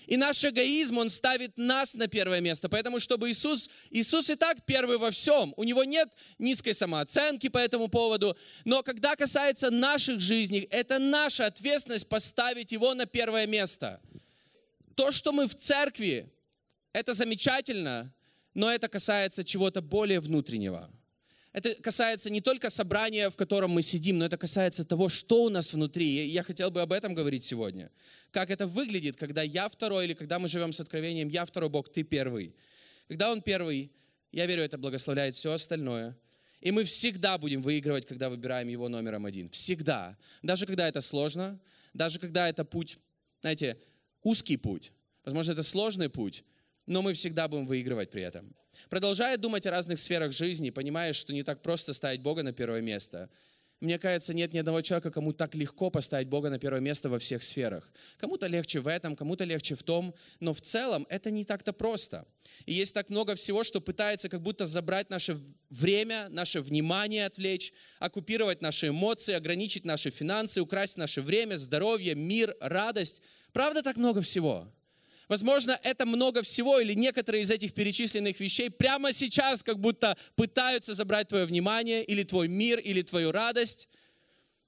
И 0.06 0.16
наш 0.16 0.44
эгоизм, 0.44 0.98
он 0.98 1.10
ставит 1.10 1.56
нас 1.56 1.94
на 1.94 2.06
первое 2.06 2.40
место. 2.40 2.68
Поэтому, 2.68 3.00
чтобы 3.00 3.32
Иисус, 3.32 3.68
Иисус 3.90 4.30
и 4.30 4.36
так 4.36 4.64
первый 4.64 4.98
во 4.98 5.10
всем. 5.10 5.54
У 5.56 5.64
него 5.64 5.82
нет 5.82 6.08
низкой 6.38 6.72
самооценки 6.72 7.48
по 7.48 7.58
этому 7.58 7.88
поводу. 7.88 8.36
Но 8.64 8.84
когда 8.84 9.16
касается 9.16 9.70
наших 9.70 10.20
жизней, 10.20 10.68
это 10.70 11.00
наша 11.00 11.46
ответственность 11.46 12.06
поставить 12.06 12.70
его 12.70 12.94
на 12.94 13.06
первое 13.06 13.48
место– 13.48 14.00
то, 14.94 15.12
что 15.12 15.32
мы 15.32 15.46
в 15.46 15.54
церкви, 15.54 16.32
это 16.92 17.14
замечательно, 17.14 18.14
но 18.54 18.70
это 18.70 18.88
касается 18.88 19.44
чего-то 19.44 19.82
более 19.82 20.20
внутреннего. 20.20 20.90
Это 21.52 21.76
касается 21.76 22.30
не 22.30 22.40
только 22.40 22.68
собрания, 22.68 23.30
в 23.30 23.36
котором 23.36 23.70
мы 23.70 23.82
сидим, 23.82 24.18
но 24.18 24.24
это 24.24 24.36
касается 24.36 24.84
того, 24.84 25.08
что 25.08 25.44
у 25.44 25.48
нас 25.50 25.72
внутри. 25.72 26.24
И 26.24 26.28
я 26.28 26.42
хотел 26.42 26.72
бы 26.72 26.80
об 26.82 26.92
этом 26.92 27.14
говорить 27.14 27.44
сегодня. 27.44 27.92
Как 28.32 28.50
это 28.50 28.66
выглядит, 28.66 29.16
когда 29.16 29.42
я 29.42 29.68
второй, 29.68 30.06
или 30.06 30.14
когда 30.14 30.40
мы 30.40 30.48
живем 30.48 30.72
с 30.72 30.80
откровением, 30.80 31.28
я 31.28 31.44
второй 31.44 31.70
Бог, 31.70 31.92
ты 31.92 32.02
первый. 32.02 32.56
Когда 33.06 33.30
Он 33.30 33.40
первый, 33.40 33.92
я 34.32 34.46
верю, 34.46 34.64
это 34.64 34.78
благословляет 34.78 35.36
все 35.36 35.52
остальное. 35.52 36.16
И 36.60 36.72
мы 36.72 36.82
всегда 36.84 37.38
будем 37.38 37.62
выигрывать, 37.62 38.04
когда 38.04 38.30
выбираем 38.30 38.66
Его 38.66 38.88
номером 38.88 39.24
один. 39.24 39.48
Всегда. 39.48 40.16
Даже 40.42 40.66
когда 40.66 40.88
это 40.88 41.00
сложно, 41.00 41.60
даже 41.92 42.18
когда 42.18 42.48
это 42.48 42.64
путь, 42.64 42.98
знаете, 43.42 43.78
узкий 44.24 44.56
путь, 44.56 44.92
возможно, 45.24 45.52
это 45.52 45.62
сложный 45.62 46.08
путь, 46.08 46.44
но 46.86 47.02
мы 47.02 47.12
всегда 47.14 47.46
будем 47.46 47.66
выигрывать 47.66 48.10
при 48.10 48.22
этом. 48.22 48.54
Продолжая 48.90 49.36
думать 49.36 49.66
о 49.66 49.70
разных 49.70 49.98
сферах 49.98 50.32
жизни, 50.32 50.70
понимая, 50.70 51.12
что 51.12 51.32
не 51.32 51.44
так 51.44 51.62
просто 51.62 51.94
ставить 51.94 52.20
Бога 52.20 52.42
на 52.42 52.52
первое 52.52 52.80
место, 52.80 53.30
мне 53.80 53.98
кажется, 53.98 54.32
нет 54.32 54.52
ни 54.54 54.58
одного 54.58 54.80
человека, 54.80 55.10
кому 55.10 55.32
так 55.32 55.54
легко 55.54 55.90
поставить 55.90 56.28
Бога 56.28 56.48
на 56.48 56.58
первое 56.58 56.80
место 56.80 57.10
во 57.10 57.18
всех 57.18 57.42
сферах. 57.42 57.92
Кому-то 58.16 58.46
легче 58.46 58.80
в 58.80 58.86
этом, 58.86 59.14
кому-то 59.14 59.44
легче 59.44 59.74
в 59.74 59.82
том, 59.82 60.14
но 60.40 60.54
в 60.54 60.62
целом 60.62 61.06
это 61.10 61.30
не 61.30 61.44
так-то 61.44 61.74
просто. 61.74 62.26
И 62.64 62.72
есть 62.72 62.94
так 62.94 63.10
много 63.10 63.34
всего, 63.34 63.62
что 63.62 63.82
пытается 63.82 64.30
как 64.30 64.40
будто 64.40 64.64
забрать 64.64 65.10
наше 65.10 65.38
время, 65.68 66.28
наше 66.30 66.62
внимание 66.62 67.26
отвлечь, 67.26 67.74
оккупировать 67.98 68.62
наши 68.62 68.88
эмоции, 68.88 69.34
ограничить 69.34 69.84
наши 69.84 70.10
финансы, 70.10 70.62
украсть 70.62 70.96
наше 70.96 71.20
время, 71.20 71.56
здоровье, 71.56 72.14
мир, 72.14 72.56
радость– 72.60 73.20
Правда 73.54 73.84
так 73.84 73.96
много 73.96 74.20
всего? 74.20 74.66
Возможно, 75.28 75.78
это 75.84 76.06
много 76.06 76.42
всего 76.42 76.80
или 76.80 76.92
некоторые 76.92 77.44
из 77.44 77.50
этих 77.52 77.72
перечисленных 77.72 78.40
вещей 78.40 78.68
прямо 78.68 79.12
сейчас 79.12 79.62
как 79.62 79.78
будто 79.78 80.18
пытаются 80.34 80.92
забрать 80.92 81.28
твое 81.28 81.46
внимание 81.46 82.04
или 82.04 82.24
твой 82.24 82.48
мир, 82.48 82.80
или 82.80 83.00
твою 83.02 83.30
радость. 83.30 83.88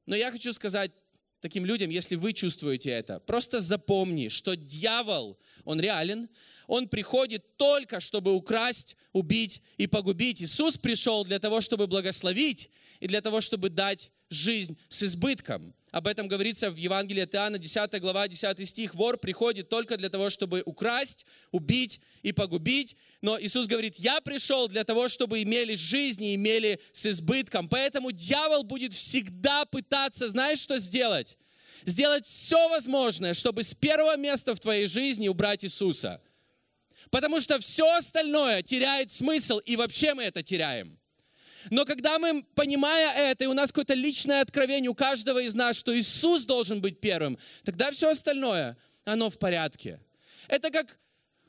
Но 0.07 0.14
я 0.14 0.31
хочу 0.31 0.52
сказать 0.52 0.93
таким 1.40 1.66
людям, 1.66 1.90
если 1.90 2.14
вы 2.14 2.33
чувствуете 2.33 2.90
это, 2.90 3.19
просто 3.19 3.61
запомни, 3.61 4.28
что 4.28 4.55
дьявол, 4.55 5.37
он 5.64 5.81
реален, 5.81 6.28
он 6.69 6.88
приходит 6.88 7.57
только, 7.57 7.99
чтобы 7.99 8.35
украсть, 8.35 8.97
убить 9.12 9.62
и 9.78 9.88
погубить. 9.88 10.40
Иисус 10.40 10.78
пришел 10.78 11.25
для 11.25 11.40
того, 11.40 11.61
чтобы 11.61 11.88
благословить 11.88 12.71
и 13.00 13.09
для 13.09 13.21
того, 13.21 13.40
чтобы 13.40 13.69
дать 13.69 14.12
жизнь 14.30 14.78
с 14.88 15.02
избытком. 15.02 15.75
Об 15.92 16.06
этом 16.06 16.28
говорится 16.28 16.71
в 16.71 16.76
Евангелии 16.76 17.23
от 17.23 17.35
Иоанна, 17.35 17.59
10 17.59 18.00
глава, 18.00 18.28
10 18.28 18.68
стих. 18.68 18.95
Вор 18.95 19.16
приходит 19.16 19.68
только 19.68 19.97
для 19.97 20.11
того, 20.11 20.28
чтобы 20.28 20.62
украсть, 20.66 21.25
убить 21.52 22.00
и 22.23 22.33
погубить. 22.33 22.97
Но 23.23 23.40
Иисус 23.40 23.66
говорит, 23.66 23.95
я 23.97 24.21
пришел 24.21 24.68
для 24.68 24.85
того, 24.85 25.09
чтобы 25.09 25.42
имели 25.42 25.75
жизнь 25.75 26.23
и 26.23 26.35
имели 26.35 26.80
с 26.92 27.06
избытком. 27.06 27.68
Поэтому 27.68 28.12
дьявол 28.12 28.62
будет 28.62 28.92
всегда 28.92 29.64
пытаться, 29.64 30.28
знаешь, 30.28 30.59
что 30.59 30.78
сделать? 30.78 31.38
Сделать 31.87 32.26
все 32.26 32.68
возможное, 32.68 33.33
чтобы 33.33 33.62
с 33.62 33.73
первого 33.73 34.16
места 34.16 34.54
в 34.54 34.61
твоей 34.61 34.87
жизни 34.87 35.28
убрать 35.28 35.64
Иисуса. 35.64 36.21
Потому 37.11 37.40
что 37.40 37.59
все 37.59 37.90
остальное 37.95 38.62
теряет 38.62 39.11
смысл, 39.11 39.59
и 39.59 39.76
вообще 39.76 40.14
мы 40.14 40.25
это 40.25 40.42
теряем. 40.42 40.99
Но 41.70 41.85
когда 41.85 42.18
мы, 42.18 42.42
понимая 42.54 43.30
это, 43.30 43.44
и 43.44 43.46
у 43.46 43.54
нас 43.54 43.68
какое-то 43.70 43.94
личное 43.94 44.40
откровение 44.40 44.90
у 44.90 44.94
каждого 44.94 45.40
из 45.40 45.54
нас, 45.54 45.76
что 45.76 45.99
Иисус 45.99 46.44
должен 46.44 46.80
быть 46.80 47.00
первым, 47.00 47.38
тогда 47.64 47.90
все 47.90 48.11
остальное, 48.11 48.76
оно 49.04 49.30
в 49.30 49.38
порядке. 49.38 50.00
Это 50.49 50.70
как 50.70 50.99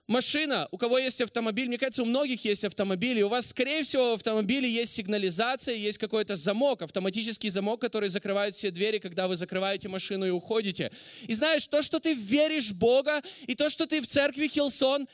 машина, 0.07 0.67
у 0.71 0.77
кого 0.77 0.97
есть 0.97 1.21
автомобиль, 1.21 1.67
мне 1.67 1.77
кажется, 1.77 2.01
у 2.01 2.05
многих 2.05 2.43
есть 2.45 2.63
автомобили, 2.63 3.21
у 3.21 3.29
вас, 3.29 3.47
скорее 3.47 3.83
всего, 3.83 4.11
в 4.11 4.15
автомобиле 4.15 4.69
есть 4.69 4.95
сигнализация, 4.95 5.75
есть 5.75 5.97
какой-то 5.97 6.35
замок, 6.35 6.81
автоматический 6.81 7.49
замок, 7.49 7.81
который 7.81 8.09
закрывает 8.09 8.55
все 8.55 8.71
двери, 8.71 8.97
когда 8.97 9.27
вы 9.27 9.35
закрываете 9.35 9.89
машину 9.89 10.25
и 10.25 10.29
уходите. 10.29 10.91
И 11.27 11.33
знаешь, 11.33 11.67
то, 11.67 11.81
что 11.81 11.99
ты 11.99 12.13
веришь 12.13 12.69
в 12.69 12.75
Бога, 12.75 13.21
и 13.45 13.55
то, 13.55 13.69
что 13.69 13.85
ты 13.85 14.01
в 14.01 14.07
церкви 14.07 14.47
Хилсон, 14.47 15.07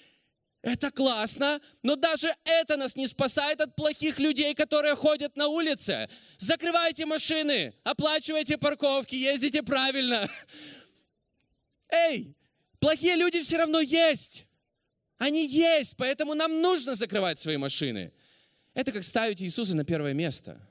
это 0.63 0.91
классно, 0.91 1.59
но 1.83 1.97
даже 1.97 2.33
это 2.45 2.77
нас 2.77 2.95
не 2.95 3.05
спасает 3.07 3.59
от 3.59 3.75
плохих 3.75 4.17
людей, 4.17 4.55
которые 4.55 4.95
ходят 4.95 5.35
на 5.35 5.49
улице. 5.49 6.09
Закрывайте 6.37 7.05
машины, 7.05 7.73
оплачивайте 7.83 8.57
парковки, 8.57 9.13
ездите 9.13 9.61
правильно. 9.61 10.31
Эй, 11.89 12.33
плохие 12.79 13.17
люди 13.17 13.41
все 13.41 13.57
равно 13.57 13.81
есть. 13.81 14.45
Они 15.17 15.45
есть, 15.45 15.97
поэтому 15.97 16.33
нам 16.33 16.61
нужно 16.61 16.95
закрывать 16.95 17.39
свои 17.39 17.57
машины. 17.57 18.13
Это 18.73 18.93
как 18.93 19.03
ставить 19.03 19.41
Иисуса 19.41 19.75
на 19.75 19.83
первое 19.83 20.13
место. 20.13 20.65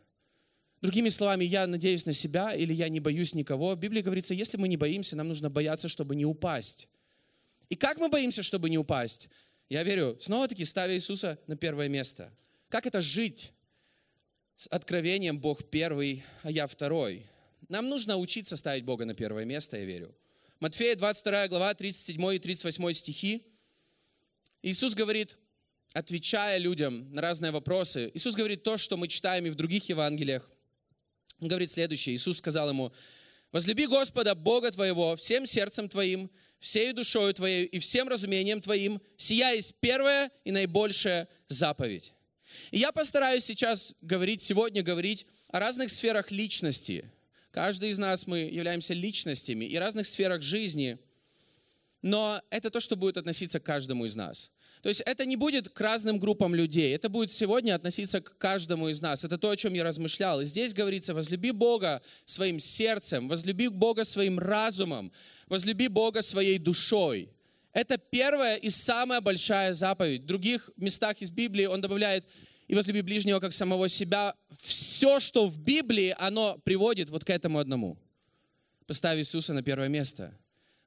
Другими 0.81 1.11
словами, 1.11 1.45
я 1.45 1.67
надеюсь 1.67 2.07
на 2.07 2.15
себя 2.15 2.55
или 2.55 2.73
я 2.73 2.89
не 2.89 2.99
боюсь 2.99 3.35
никого. 3.35 3.75
В 3.75 3.79
Библии 3.79 4.01
говорится, 4.01 4.33
если 4.33 4.57
мы 4.57 4.69
не 4.69 4.79
боимся, 4.79 5.17
нам 5.17 5.29
нужно 5.29 5.51
бояться, 5.51 5.89
чтобы 5.89 6.17
не 6.17 6.25
упасть. 6.25 6.89
И 7.69 7.77
как 7.77 7.99
мы 7.99 8.09
боимся, 8.09 8.43
чтобы 8.43 8.71
не 8.71 8.79
упасть? 8.79 9.29
Я 9.73 9.85
верю, 9.85 10.19
снова-таки 10.21 10.67
ставя 10.67 10.95
Иисуса 10.95 11.39
на 11.47 11.57
первое 11.57 11.89
место. 11.89 12.31
Как 12.69 12.85
это 12.85 13.01
жить? 13.01 13.53
С 14.55 14.67
откровением 14.67 15.39
Бог 15.41 15.71
первый, 15.71 16.25
а 16.43 16.51
я 16.51 16.67
второй. 16.67 17.25
Нам 17.71 17.89
нужно 17.89 18.19
учиться 18.19 18.59
ставить 18.59 18.85
Бога 18.85 19.07
на 19.07 19.15
первое 19.15 19.47
место, 19.47 19.79
я 19.79 19.87
верю. 19.87 20.15
Матфея 20.61 20.95
22 20.95 21.49
глава, 21.49 21.73
37 21.73 22.35
и 22.35 22.39
38 22.39 22.93
стихи. 22.93 23.47
Иисус 24.61 24.93
говорит, 24.93 25.39
отвечая 25.95 26.59
людям 26.59 27.11
на 27.11 27.23
разные 27.23 27.51
вопросы, 27.51 28.11
Иисус 28.13 28.35
говорит 28.35 28.63
то, 28.65 28.77
что 28.77 28.99
мы 28.99 29.09
читаем 29.09 29.47
и 29.47 29.51
в 29.51 29.55
других 29.55 29.89
Евангелиях. 29.89 30.51
Он 31.41 31.49
говорит 31.49 31.71
следующее. 31.71 32.15
Иисус 32.15 32.37
сказал 32.37 32.69
ему, 32.69 32.93
«Возлюби 33.53 33.87
Господа, 33.87 34.35
Бога 34.35 34.71
твоего, 34.71 35.15
всем 35.17 35.47
сердцем 35.47 35.89
твоим, 35.89 36.31
всей 36.59 36.93
душою 36.93 37.35
твоей 37.35 37.67
и 37.67 37.79
всем 37.81 38.09
разумением 38.09 38.61
твоим, 38.61 39.01
сия 39.17 39.53
есть 39.53 39.75
первая 39.81 40.31
и 40.45 40.53
наибольшая 40.53 41.29
заповедь. 41.49 42.13
И 42.71 42.79
я 42.79 42.93
постараюсь 42.93 43.45
сейчас 43.45 43.95
говорить, 44.01 44.43
сегодня 44.43 44.83
говорить 44.83 45.27
о 45.49 45.59
разных 45.61 45.91
сферах 45.91 46.31
личности. 46.31 47.11
Каждый 47.51 47.91
из 47.91 47.99
нас, 47.99 48.27
мы 48.27 48.39
являемся 48.39 48.95
личностями 48.95 49.65
и 49.65 49.77
разных 49.77 50.07
сферах 50.07 50.43
жизни, 50.43 50.99
но 52.03 52.43
это 52.51 52.71
то, 52.71 52.81
что 52.81 52.97
будет 52.97 53.17
относиться 53.17 53.61
к 53.61 53.65
каждому 53.65 54.05
из 54.05 54.17
нас. 54.17 54.51
То 54.83 54.89
есть 54.89 55.01
это 55.03 55.25
не 55.25 55.37
будет 55.37 55.69
к 55.69 55.81
разным 55.81 56.19
группам 56.19 56.55
людей, 56.55 56.95
это 56.95 57.09
будет 57.09 57.31
сегодня 57.31 57.75
относиться 57.75 58.21
к 58.21 58.37
каждому 58.37 58.89
из 58.89 59.01
нас. 59.01 59.23
Это 59.25 59.39
то, 59.39 59.51
о 59.51 59.57
чем 59.57 59.75
я 59.75 59.85
размышлял. 59.85 60.41
И 60.41 60.47
здесь 60.47 60.75
говорится, 60.75 61.15
возлюби 61.15 61.53
Бога 61.53 62.03
своим 62.25 62.59
сердцем, 62.59 63.29
возлюби 63.29 63.69
Бога 63.69 64.05
своим 64.05 64.41
разумом, 64.41 65.13
возлюби 65.47 65.87
Бога 65.87 66.23
своей 66.23 66.59
душой. 66.59 67.31
Это 67.73 67.97
первая 67.97 68.57
и 68.57 68.69
самая 68.69 69.21
большая 69.21 69.73
заповедь. 69.73 70.23
В 70.23 70.27
других 70.27 70.71
местах 70.77 71.23
из 71.23 71.31
Библии 71.31 71.67
он 71.67 71.81
добавляет, 71.81 72.27
и 72.67 72.75
возлюби 72.75 73.03
ближнего 73.03 73.39
как 73.39 73.53
самого 73.53 73.89
себя. 73.89 74.35
Все, 74.61 75.21
что 75.21 75.47
в 75.47 75.59
Библии, 75.59 76.15
оно 76.19 76.59
приводит 76.65 77.11
вот 77.11 77.25
к 77.25 77.31
этому 77.31 77.59
одному. 77.59 77.97
Поставь 78.87 79.19
Иисуса 79.19 79.53
на 79.53 79.63
первое 79.63 79.89
место 79.89 80.37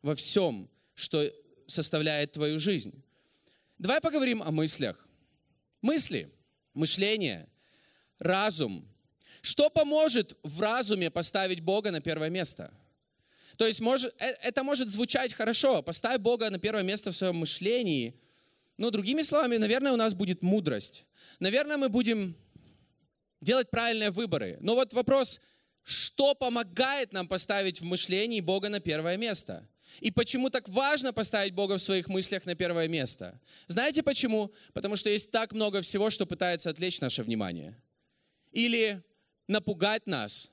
во 0.02 0.16
всем, 0.16 0.70
что 0.96 1.30
составляет 1.68 2.32
твою 2.32 2.60
жизнь. 2.60 3.04
Давай 3.78 4.02
поговорим 4.02 4.42
о 4.42 4.52
мыслях. 4.52 5.08
Мысли, 5.82 6.32
мышление, 6.74 7.48
разум. 8.20 8.88
Что 9.42 9.70
поможет 9.70 10.38
в 10.44 10.62
разуме 10.62 11.12
поставить 11.12 11.60
Бога 11.60 11.92
на 11.92 12.02
первое 12.02 12.30
место? 12.30 12.74
То 13.58 13.68
есть 13.68 13.80
может, 13.80 14.14
э, 14.20 14.36
это 14.42 14.64
может 14.64 14.90
звучать 14.90 15.34
хорошо. 15.34 15.82
Поставь 15.82 16.20
Бога 16.20 16.50
на 16.50 16.60
первое 16.60 16.84
место 16.84 17.12
в 17.12 17.16
своем 17.16 17.36
мышлении. 17.38 18.20
Но 18.78 18.92
другими 18.92 19.22
словами, 19.22 19.58
наверное, 19.58 19.92
у 19.92 19.98
нас 19.98 20.14
будет 20.14 20.42
мудрость. 20.42 21.06
Наверное, 21.40 21.78
мы 21.78 21.90
будем 21.90 22.36
делать 23.42 23.70
правильные 23.70 24.12
выборы. 24.12 24.58
Но 24.60 24.76
вот 24.76 24.94
вопрос, 24.94 25.40
что 25.84 26.34
помогает 26.36 27.14
нам 27.14 27.28
поставить 27.28 27.80
в 27.80 27.84
мышлении 27.84 28.42
Бога 28.42 28.70
на 28.70 28.80
первое 28.80 29.18
место? 29.18 29.68
И 30.00 30.12
почему 30.12 30.50
так 30.50 30.68
важно 30.70 31.14
поставить 31.14 31.54
Бога 31.54 31.78
в 31.78 31.82
своих 31.82 32.08
мыслях 32.08 32.46
на 32.46 32.56
первое 32.56 32.88
место? 32.88 33.40
Знаете 33.68 34.04
почему? 34.04 34.52
Потому 34.74 34.96
что 34.96 35.10
есть 35.10 35.32
так 35.32 35.54
много 35.54 35.82
всего, 35.82 36.10
что 36.10 36.26
пытается 36.26 36.70
отвлечь 36.70 37.00
наше 37.02 37.24
внимание. 37.24 37.78
Или 38.52 39.04
напугать 39.48 40.08
нас. 40.08 40.52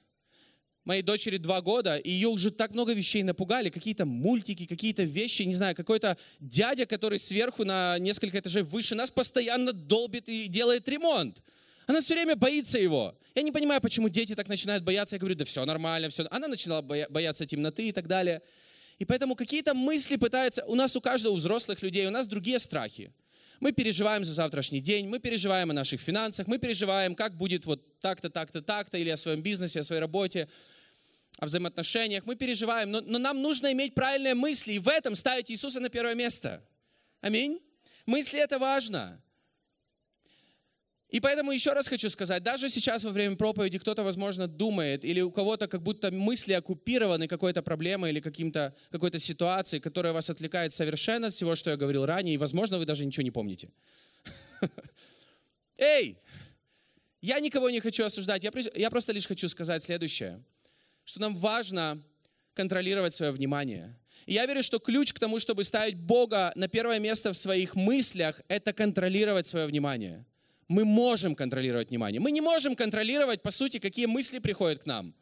Моей 0.84 1.02
дочери 1.02 1.36
два 1.36 1.60
года, 1.60 1.96
и 1.96 2.10
ее 2.10 2.26
уже 2.26 2.50
так 2.50 2.72
много 2.72 2.92
вещей 2.92 3.22
напугали. 3.22 3.70
Какие-то 3.70 4.04
мультики, 4.04 4.66
какие-то 4.66 5.04
вещи, 5.04 5.42
не 5.42 5.54
знаю, 5.54 5.76
какой-то 5.76 6.16
дядя, 6.40 6.86
который 6.86 7.20
сверху 7.20 7.64
на 7.64 7.98
несколько 7.98 8.40
этажей 8.40 8.62
выше 8.62 8.96
нас 8.96 9.10
постоянно 9.10 9.72
долбит 9.72 10.28
и 10.28 10.48
делает 10.48 10.88
ремонт. 10.88 11.40
Она 11.86 12.00
все 12.00 12.14
время 12.14 12.34
боится 12.34 12.78
его. 12.78 13.16
Я 13.34 13.42
не 13.42 13.52
понимаю, 13.52 13.80
почему 13.80 14.08
дети 14.08 14.34
так 14.34 14.48
начинают 14.48 14.82
бояться. 14.82 15.14
Я 15.14 15.20
говорю, 15.20 15.36
да 15.36 15.44
все 15.44 15.64
нормально, 15.64 16.08
все. 16.08 16.26
Она 16.30 16.48
начала 16.48 16.82
бояться 16.82 17.46
темноты 17.46 17.88
и 17.88 17.92
так 17.92 18.08
далее. 18.08 18.42
И 19.02 19.04
поэтому 19.04 19.34
какие-то 19.34 19.74
мысли 19.74 20.14
пытаются, 20.14 20.64
у 20.64 20.76
нас 20.76 20.94
у 20.94 21.00
каждого, 21.00 21.32
у 21.32 21.36
взрослых 21.36 21.82
людей, 21.82 22.06
у 22.06 22.10
нас 22.10 22.28
другие 22.28 22.60
страхи. 22.60 23.12
Мы 23.58 23.72
переживаем 23.72 24.24
за 24.24 24.32
завтрашний 24.32 24.78
день, 24.78 25.08
мы 25.08 25.18
переживаем 25.18 25.72
о 25.72 25.74
наших 25.74 26.00
финансах, 26.00 26.46
мы 26.46 26.58
переживаем, 26.58 27.16
как 27.16 27.36
будет 27.36 27.66
вот 27.66 27.98
так-то, 27.98 28.30
так-то, 28.30 28.62
так-то, 28.62 28.98
или 28.98 29.08
о 29.08 29.16
своем 29.16 29.42
бизнесе, 29.42 29.80
о 29.80 29.82
своей 29.82 30.00
работе, 30.00 30.48
о 31.40 31.46
взаимоотношениях. 31.46 32.26
Мы 32.26 32.36
переживаем, 32.36 32.92
но, 32.92 33.00
но 33.00 33.18
нам 33.18 33.42
нужно 33.42 33.72
иметь 33.72 33.92
правильные 33.96 34.34
мысли, 34.34 34.74
и 34.74 34.78
в 34.78 34.86
этом 34.86 35.16
ставить 35.16 35.50
Иисуса 35.50 35.80
на 35.80 35.88
первое 35.88 36.14
место. 36.14 36.62
Аминь. 37.22 37.60
Мысли 38.06 38.38
это 38.38 38.60
важно. 38.60 39.20
И 41.12 41.20
поэтому 41.20 41.52
еще 41.52 41.74
раз 41.74 41.88
хочу 41.88 42.08
сказать, 42.08 42.42
даже 42.42 42.70
сейчас 42.70 43.04
во 43.04 43.10
время 43.10 43.36
проповеди 43.36 43.78
кто-то, 43.78 44.02
возможно, 44.02 44.48
думает, 44.48 45.04
или 45.04 45.20
у 45.20 45.30
кого-то 45.30 45.68
как 45.68 45.82
будто 45.82 46.10
мысли 46.10 46.54
оккупированы 46.54 47.28
какой-то 47.28 47.62
проблемой 47.62 48.12
или 48.12 48.20
каким-то, 48.20 48.74
какой-то 48.90 49.18
ситуацией, 49.18 49.80
которая 49.80 50.14
вас 50.14 50.30
отвлекает 50.30 50.72
совершенно 50.72 51.26
от 51.26 51.34
всего, 51.34 51.54
что 51.54 51.68
я 51.68 51.76
говорил 51.76 52.06
ранее, 52.06 52.34
и, 52.34 52.38
возможно, 52.38 52.78
вы 52.78 52.86
даже 52.86 53.04
ничего 53.04 53.24
не 53.24 53.30
помните. 53.30 53.68
Эй! 55.76 56.16
Я 57.20 57.40
никого 57.40 57.68
не 57.68 57.80
хочу 57.80 58.04
осуждать, 58.04 58.42
я 58.42 58.90
просто 58.90 59.12
лишь 59.12 59.26
хочу 59.26 59.50
сказать 59.50 59.82
следующее, 59.82 60.42
что 61.04 61.20
нам 61.20 61.36
важно 61.36 62.02
контролировать 62.54 63.14
свое 63.14 63.32
внимание. 63.32 63.98
И 64.24 64.32
я 64.32 64.46
верю, 64.46 64.62
что 64.62 64.78
ключ 64.78 65.12
к 65.12 65.18
тому, 65.18 65.40
чтобы 65.40 65.64
ставить 65.64 65.96
Бога 65.96 66.52
на 66.54 66.68
первое 66.68 67.00
место 67.00 67.34
в 67.34 67.36
своих 67.36 67.74
мыслях, 67.74 68.40
это 68.48 68.72
контролировать 68.72 69.46
свое 69.46 69.66
внимание 69.66 70.24
мы 70.72 70.84
можем 70.84 71.34
контролировать 71.34 71.90
внимание. 71.90 72.20
Мы 72.20 72.30
не 72.30 72.40
можем 72.40 72.74
контролировать, 72.74 73.42
по 73.42 73.50
сути, 73.50 73.78
какие 73.78 74.06
мысли 74.06 74.38
приходят 74.38 74.82
к 74.82 74.86
нам, 74.86 75.14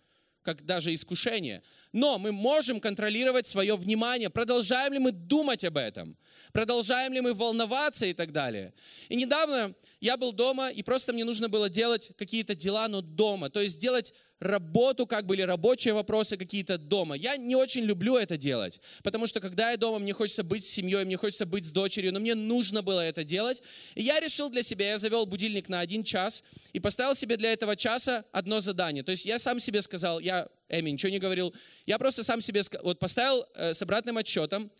как 0.42 0.64
даже 0.64 0.95
искушение. 0.95 1.62
Но 1.92 2.18
мы 2.18 2.30
можем 2.30 2.80
контролировать 2.80 3.47
свое 3.47 3.76
внимание. 3.76 4.30
Продолжаем 4.30 4.92
ли 4.92 4.99
мы 4.99 5.11
думать 5.11 5.64
об 5.64 5.76
этом? 5.76 6.16
Продолжаем 6.52 7.12
ли 7.12 7.20
мы 7.20 7.35
волноваться 7.35 8.06
и 8.06 8.12
так 8.12 8.32
далее? 8.32 8.73
И 9.09 9.16
недавно 9.16 9.75
я 10.00 10.16
был 10.16 10.32
дома, 10.32 10.68
и 10.68 10.82
просто 10.82 11.12
мне 11.12 11.25
нужно 11.25 11.49
было 11.49 11.68
делать 11.68 12.12
какие-то 12.16 12.54
дела, 12.54 12.87
но 12.88 13.00
дома. 13.00 13.50
То 13.50 13.61
есть 13.61 13.78
делать 13.78 14.12
работу, 14.40 15.06
как 15.06 15.26
были 15.26 15.42
рабочие 15.42 15.92
вопросы 15.92 16.37
какие-то 16.37 16.78
дома. 16.78 17.14
Я 17.14 17.37
не 17.37 17.54
очень 17.54 17.82
люблю 17.82 18.16
это 18.16 18.37
делать, 18.37 18.80
потому 19.02 19.26
что 19.26 19.40
когда 19.40 19.70
я 19.70 19.76
дома, 19.76 19.99
мне 19.99 20.14
хочется 20.14 20.42
быть 20.42 20.64
с 20.64 20.68
семьей, 20.68 21.04
мне 21.04 21.16
хочется 21.16 21.44
быть 21.44 21.66
с 21.66 21.70
дочерью, 21.70 22.12
но 22.12 22.20
мне 22.20 22.35
нужно 22.35 22.82
было 22.82 23.00
это 23.00 23.23
делать. 23.23 23.62
И 23.94 24.02
я 24.02 24.18
решил 24.18 24.49
для 24.49 24.62
себя, 24.62 24.90
я 24.90 24.99
завел 24.99 25.26
будильник 25.26 25.68
на 25.68 25.80
один 25.80 26.02
час 26.02 26.42
и 26.73 26.80
поставил 26.80 27.14
себе 27.14 27.37
для 27.37 27.52
этого 27.52 27.76
часа 27.76 28.25
одно 28.32 28.61
задание. 28.61 29.02
То 29.02 29.12
есть 29.12 29.26
я 29.26 29.38
сам 29.38 29.61
себе 29.61 29.82
сказал, 29.82 30.20
я 30.20 30.49
Эми 30.70 30.90
ничего 30.90 31.10
не 31.10 31.18
говорил, 31.18 31.54
я 31.86 31.98
просто 31.98 32.24
сам 32.24 32.40
себе 32.40 32.62
вот 32.82 32.98
поставил 32.98 33.44
э, 33.54 33.74
с 33.74 33.82
обратным 33.82 34.16
отсчетом, 34.16 34.70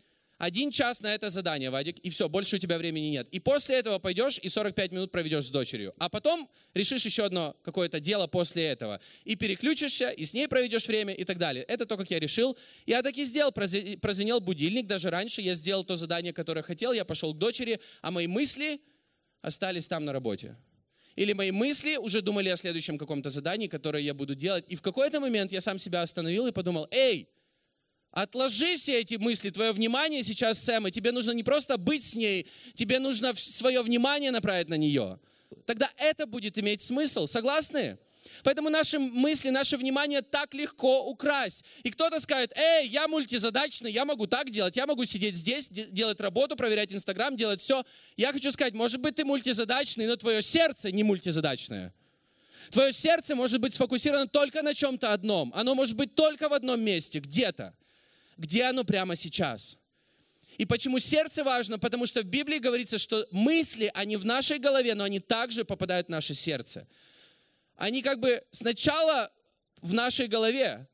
один 0.41 0.71
час 0.71 1.01
на 1.01 1.13
это 1.13 1.29
задание, 1.29 1.69
Вадик, 1.69 1.99
и 1.99 2.09
все, 2.09 2.27
больше 2.27 2.55
у 2.55 2.59
тебя 2.59 2.79
времени 2.79 3.09
нет. 3.09 3.27
И 3.29 3.39
после 3.39 3.75
этого 3.75 3.99
пойдешь 3.99 4.39
и 4.39 4.49
45 4.49 4.91
минут 4.91 5.11
проведешь 5.11 5.45
с 5.45 5.49
дочерью. 5.51 5.93
А 5.99 6.09
потом 6.09 6.49
решишь 6.73 7.05
еще 7.05 7.25
одно 7.25 7.55
какое-то 7.61 7.99
дело 7.99 8.25
после 8.25 8.63
этого. 8.63 8.99
И 9.23 9.35
переключишься, 9.35 10.09
и 10.09 10.25
с 10.25 10.33
ней 10.33 10.47
проведешь 10.47 10.87
время 10.87 11.13
и 11.13 11.25
так 11.25 11.37
далее. 11.37 11.63
Это 11.65 11.85
то, 11.85 11.95
как 11.95 12.09
я 12.09 12.19
решил. 12.19 12.57
Я 12.87 13.03
так 13.03 13.15
и 13.17 13.25
сделал. 13.25 13.51
Прозвенел 13.51 14.39
будильник. 14.39 14.87
Даже 14.87 15.11
раньше 15.11 15.41
я 15.41 15.53
сделал 15.53 15.83
то 15.83 15.95
задание, 15.95 16.33
которое 16.33 16.63
хотел. 16.63 16.91
Я 16.91 17.05
пошел 17.05 17.35
к 17.35 17.37
дочери, 17.37 17.79
а 18.01 18.09
мои 18.09 18.25
мысли 18.25 18.81
остались 19.43 19.87
там 19.87 20.05
на 20.05 20.11
работе. 20.11 20.55
Или 21.15 21.33
мои 21.33 21.51
мысли 21.51 21.97
уже 21.97 22.21
думали 22.21 22.49
о 22.49 22.57
следующем 22.57 22.97
каком-то 22.97 23.29
задании, 23.29 23.67
которое 23.67 24.03
я 24.03 24.13
буду 24.13 24.35
делать. 24.35 24.65
И 24.69 24.75
в 24.75 24.81
какой-то 24.81 25.19
момент 25.19 25.51
я 25.51 25.61
сам 25.61 25.79
себя 25.79 26.01
остановил 26.01 26.47
и 26.47 26.51
подумал, 26.51 26.87
эй, 26.91 27.27
Отложи 28.11 28.75
все 28.75 28.99
эти 28.99 29.15
мысли, 29.15 29.51
твое 29.51 29.71
внимание 29.71 30.21
сейчас, 30.23 30.61
Сэм, 30.61 30.87
и 30.87 30.91
тебе 30.91 31.13
нужно 31.13 31.31
не 31.31 31.43
просто 31.43 31.77
быть 31.77 32.03
с 32.03 32.13
ней, 32.13 32.45
тебе 32.73 32.99
нужно 32.99 33.33
свое 33.35 33.81
внимание 33.81 34.31
направить 34.31 34.67
на 34.67 34.73
нее. 34.73 35.17
Тогда 35.65 35.89
это 35.95 36.25
будет 36.25 36.57
иметь 36.57 36.81
смысл. 36.81 37.25
Согласны? 37.25 37.97
Поэтому 38.43 38.69
наши 38.69 38.99
мысли, 38.99 39.49
наше 39.49 39.77
внимание 39.77 40.21
так 40.21 40.53
легко 40.53 41.05
украсть. 41.05 41.65
И 41.83 41.91
кто-то 41.91 42.19
скажет, 42.19 42.51
эй, 42.57 42.87
я 42.87 43.07
мультизадачный, 43.07 43.91
я 43.91 44.05
могу 44.05 44.27
так 44.27 44.49
делать, 44.49 44.75
я 44.75 44.85
могу 44.85 45.05
сидеть 45.05 45.35
здесь, 45.35 45.67
делать 45.69 46.19
работу, 46.19 46.55
проверять 46.55 46.93
Инстаграм, 46.93 47.35
делать 47.35 47.59
все. 47.61 47.83
Я 48.17 48.31
хочу 48.31 48.51
сказать, 48.51 48.73
может 48.73 49.01
быть, 49.01 49.15
ты 49.15 49.25
мультизадачный, 49.25 50.07
но 50.07 50.15
твое 50.15 50.41
сердце 50.41 50.91
не 50.91 51.03
мультизадачное. 51.03 51.93
Твое 52.69 52.93
сердце 52.93 53.35
может 53.35 53.59
быть 53.59 53.73
сфокусировано 53.73 54.27
только 54.27 54.61
на 54.61 54.73
чем-то 54.73 55.13
одном. 55.13 55.51
Оно 55.55 55.73
может 55.75 55.95
быть 55.95 56.15
только 56.15 56.47
в 56.47 56.53
одном 56.53 56.79
месте, 56.79 57.19
где-то 57.19 57.73
где 58.41 58.63
оно 58.63 58.83
прямо 58.83 59.15
сейчас. 59.15 59.77
И 60.57 60.65
почему 60.65 60.99
сердце 60.99 61.43
важно? 61.43 61.77
Потому 61.77 62.07
что 62.07 62.21
в 62.21 62.25
Библии 62.25 62.57
говорится, 62.57 62.97
что 62.97 63.27
мысли, 63.31 63.91
они 63.93 64.17
в 64.17 64.25
нашей 64.25 64.57
голове, 64.57 64.95
но 64.95 65.03
они 65.03 65.19
также 65.19 65.63
попадают 65.63 66.07
в 66.07 66.09
наше 66.09 66.33
сердце. 66.33 66.87
Они 67.81 68.03
как 68.03 68.19
бы 68.19 68.43
сначала 68.51 69.31
в 69.81 69.91
нашей 69.91 70.27
голове, 70.27 70.87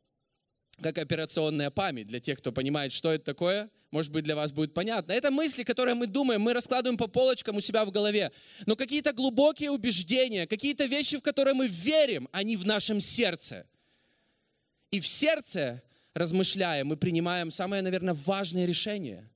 как 0.81 0.97
операционная 0.97 1.69
память, 1.69 2.07
для 2.07 2.21
тех, 2.21 2.37
кто 2.37 2.53
понимает, 2.53 2.93
что 2.93 3.11
это 3.11 3.25
такое, 3.25 3.69
может 3.91 4.09
быть, 4.09 4.23
для 4.23 4.37
вас 4.37 4.53
будет 4.53 4.73
понятно. 4.73 5.11
Это 5.11 5.29
мысли, 5.29 5.63
которые 5.63 5.95
мы 5.95 6.07
думаем, 6.07 6.39
мы 6.39 6.53
раскладываем 6.53 6.97
по 6.97 7.07
полочкам 7.07 7.57
у 7.57 7.59
себя 7.59 7.83
в 7.83 7.91
голове. 7.91 8.31
Но 8.65 8.77
какие-то 8.77 9.11
глубокие 9.11 9.69
убеждения, 9.69 10.47
какие-то 10.47 10.85
вещи, 10.85 11.17
в 11.17 11.21
которые 11.21 11.55
мы 11.55 11.67
верим, 11.67 12.29
они 12.31 12.55
в 12.55 12.65
нашем 12.65 13.01
сердце. 13.01 13.67
И 14.89 15.01
в 15.01 15.07
сердце 15.07 15.83
размышляя, 16.13 16.85
мы 16.85 16.95
принимаем 16.95 17.51
самое, 17.51 17.81
наверное, 17.81 18.13
важное 18.13 18.65
решение. 18.65 19.29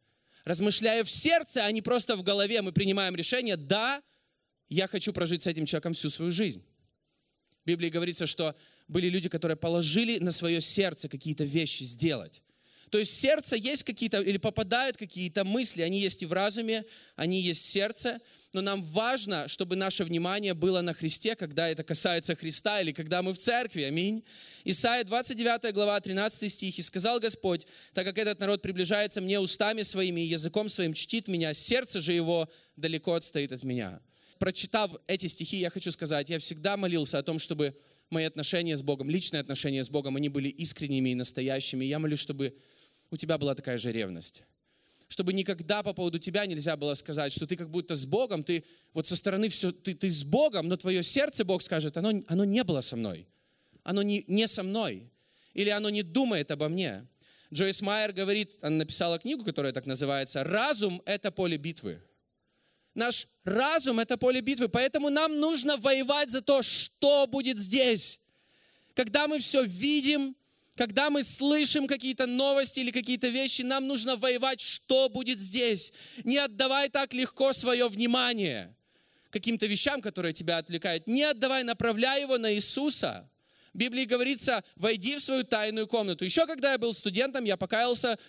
Размышляя 0.46 1.04
в 1.04 1.12
сердце, 1.12 1.66
а 1.66 1.72
не 1.74 1.82
просто 1.82 2.16
в 2.16 2.24
голове, 2.24 2.62
мы 2.62 2.72
принимаем 2.72 3.14
решение, 3.14 3.58
да, 3.58 4.02
я 4.70 4.88
хочу 4.88 5.12
прожить 5.12 5.44
с 5.44 5.48
этим 5.48 5.66
человеком 5.66 5.94
всю 5.94 6.10
свою 6.10 6.32
жизнь. 6.32 6.64
В 7.64 7.68
Библии 7.68 7.90
говорится, 7.90 8.28
что 8.28 8.56
были 8.88 9.08
люди, 9.08 9.30
которые 9.30 9.58
положили 9.58 10.20
на 10.20 10.32
свое 10.32 10.62
сердце 10.62 11.08
какие-то 11.08 11.44
вещи 11.44 11.84
сделать. 11.84 12.42
То 12.92 12.98
есть 12.98 13.18
сердце 13.18 13.56
есть 13.56 13.86
какие-то, 13.86 14.22
или 14.22 14.38
попадают 14.38 14.98
какие-то 14.98 15.46
мысли, 15.46 15.82
они 15.82 16.02
есть 16.02 16.24
и 16.24 16.26
в 16.26 16.34
разуме, 16.34 16.84
они 17.16 17.40
есть 17.40 17.64
в 17.64 17.70
сердце, 17.70 18.20
но 18.52 18.60
нам 18.60 18.84
важно, 18.84 19.48
чтобы 19.48 19.78
наше 19.78 20.04
внимание 20.04 20.54
было 20.54 20.82
на 20.82 20.94
Христе, 20.94 21.38
когда 21.38 21.70
это 21.70 21.86
касается 21.86 22.36
Христа 22.36 22.82
или 22.82 22.92
когда 22.92 23.22
мы 23.22 23.34
в 23.34 23.38
церкви. 23.38 23.84
Аминь. 23.84 24.26
Исайя 24.66 25.06
29 25.06 25.74
глава 25.74 26.02
13 26.02 26.52
стих. 26.52 26.78
«И 26.80 26.82
сказал 26.82 27.22
Господь, 27.22 27.66
так 27.94 28.06
как 28.06 28.18
этот 28.18 28.42
народ 28.42 28.62
приближается 28.62 29.22
мне 29.22 29.40
устами 29.40 29.84
своими 29.84 30.20
и 30.20 30.26
языком 30.26 30.68
своим 30.68 30.94
чтит 30.94 31.30
меня, 31.30 31.54
сердце 31.54 32.02
же 32.02 32.12
его 32.12 32.50
далеко 32.76 33.14
отстоит 33.14 33.54
от 33.54 33.64
меня». 33.64 34.02
Прочитав 34.42 34.90
эти 35.06 35.28
стихи, 35.28 35.58
я 35.58 35.70
хочу 35.70 35.92
сказать, 35.92 36.32
я 36.32 36.40
всегда 36.40 36.76
молился 36.76 37.20
о 37.20 37.22
том, 37.22 37.38
чтобы 37.38 37.78
мои 38.10 38.26
отношения 38.26 38.76
с 38.76 38.82
Богом, 38.82 39.08
личные 39.08 39.40
отношения 39.40 39.84
с 39.84 39.90
Богом, 39.92 40.16
они 40.16 40.30
были 40.30 40.50
искренними 40.50 41.12
и 41.12 41.14
настоящими. 41.14 41.86
Я 41.86 42.00
молюсь, 42.00 42.22
чтобы 42.22 42.58
у 43.12 43.18
тебя 43.18 43.38
была 43.38 43.54
такая 43.54 43.78
же 43.78 43.92
ревность. 43.92 44.42
Чтобы 45.10 45.34
никогда 45.34 45.84
по 45.84 45.94
поводу 45.94 46.18
тебя 46.18 46.48
нельзя 46.48 46.76
было 46.76 46.96
сказать, 46.96 47.32
что 47.32 47.46
ты 47.46 47.56
как 47.56 47.70
будто 47.70 47.94
с 47.94 48.08
Богом, 48.08 48.44
ты 48.44 48.64
вот 48.96 49.06
со 49.06 49.16
стороны 49.16 49.48
все, 49.48 49.72
ты, 49.72 49.94
ты 49.94 50.10
с 50.10 50.24
Богом, 50.24 50.68
но 50.68 50.76
твое 50.76 51.04
сердце, 51.04 51.46
Бог 51.46 51.62
скажет, 51.62 51.96
оно, 51.98 52.24
оно 52.26 52.44
не 52.44 52.64
было 52.64 52.82
со 52.82 52.96
мной. 52.96 53.28
Оно 53.84 54.02
не, 54.02 54.26
не 54.26 54.48
со 54.48 54.64
мной. 54.64 55.12
Или 55.54 55.70
оно 55.70 55.92
не 55.92 56.02
думает 56.02 56.50
обо 56.50 56.68
мне. 56.68 57.08
Джойс 57.54 57.80
Майер 57.82 58.12
говорит, 58.12 58.56
она 58.62 58.78
написала 58.78 59.20
книгу, 59.20 59.44
которая 59.44 59.72
так 59.72 59.86
называется, 59.86 60.44
«Разум– 60.44 61.00
это 61.06 61.30
поле 61.30 61.58
битвы». 61.58 62.02
Наш 62.94 63.28
разум– 63.44 64.00
это 64.02 64.18
поле 64.18 64.42
битвы, 64.42 64.68
поэтому 64.68 65.10
нам 65.10 65.40
нужно 65.40 65.78
воевать 65.78 66.30
за 66.30 66.42
то, 66.42 66.62
что 66.62 67.26
будет 67.28 67.58
здесь. 67.58 68.20
Когда 68.96 69.28
мы 69.28 69.40
все 69.40 69.64
видим, 69.64 70.36
когда 70.76 71.10
мы 71.10 71.24
слышим 71.24 71.88
какие-то 71.88 72.26
новости 72.26 72.80
или 72.80 72.92
какие-то 72.92 73.28
вещи, 73.28 73.62
нам 73.62 73.88
нужно 73.88 74.16
воевать, 74.16 74.60
что 74.60 75.10
будет 75.10 75.40
здесь. 75.40 75.94
Не 76.24 76.38
отдавай 76.38 76.90
так 76.90 77.14
легко 77.14 77.54
свое 77.54 77.88
внимание 77.88 78.76
каким-то 79.30 79.66
вещам, 79.66 80.02
которые 80.02 80.34
тебя 80.34 80.58
отвлекают. 80.58 81.08
Не 81.08 81.24
отдавай, 81.24 81.64
направляй 81.64 82.22
его 82.22 82.38
на 82.38 82.54
Иисуса. 82.54 83.30
В 83.74 83.78
Библии 83.78 84.04
говорится, 84.04 84.64
войди 84.76 85.16
в 85.16 85.22
свою 85.22 85.46
тайную 85.46 85.88
комнату. 85.88 86.26
Еще 86.26 86.46
когда 86.46 86.74
я 86.74 86.78
был 86.78 86.94
студентом, 86.94 87.46
я 87.46 87.56
покаялся, 87.56 88.20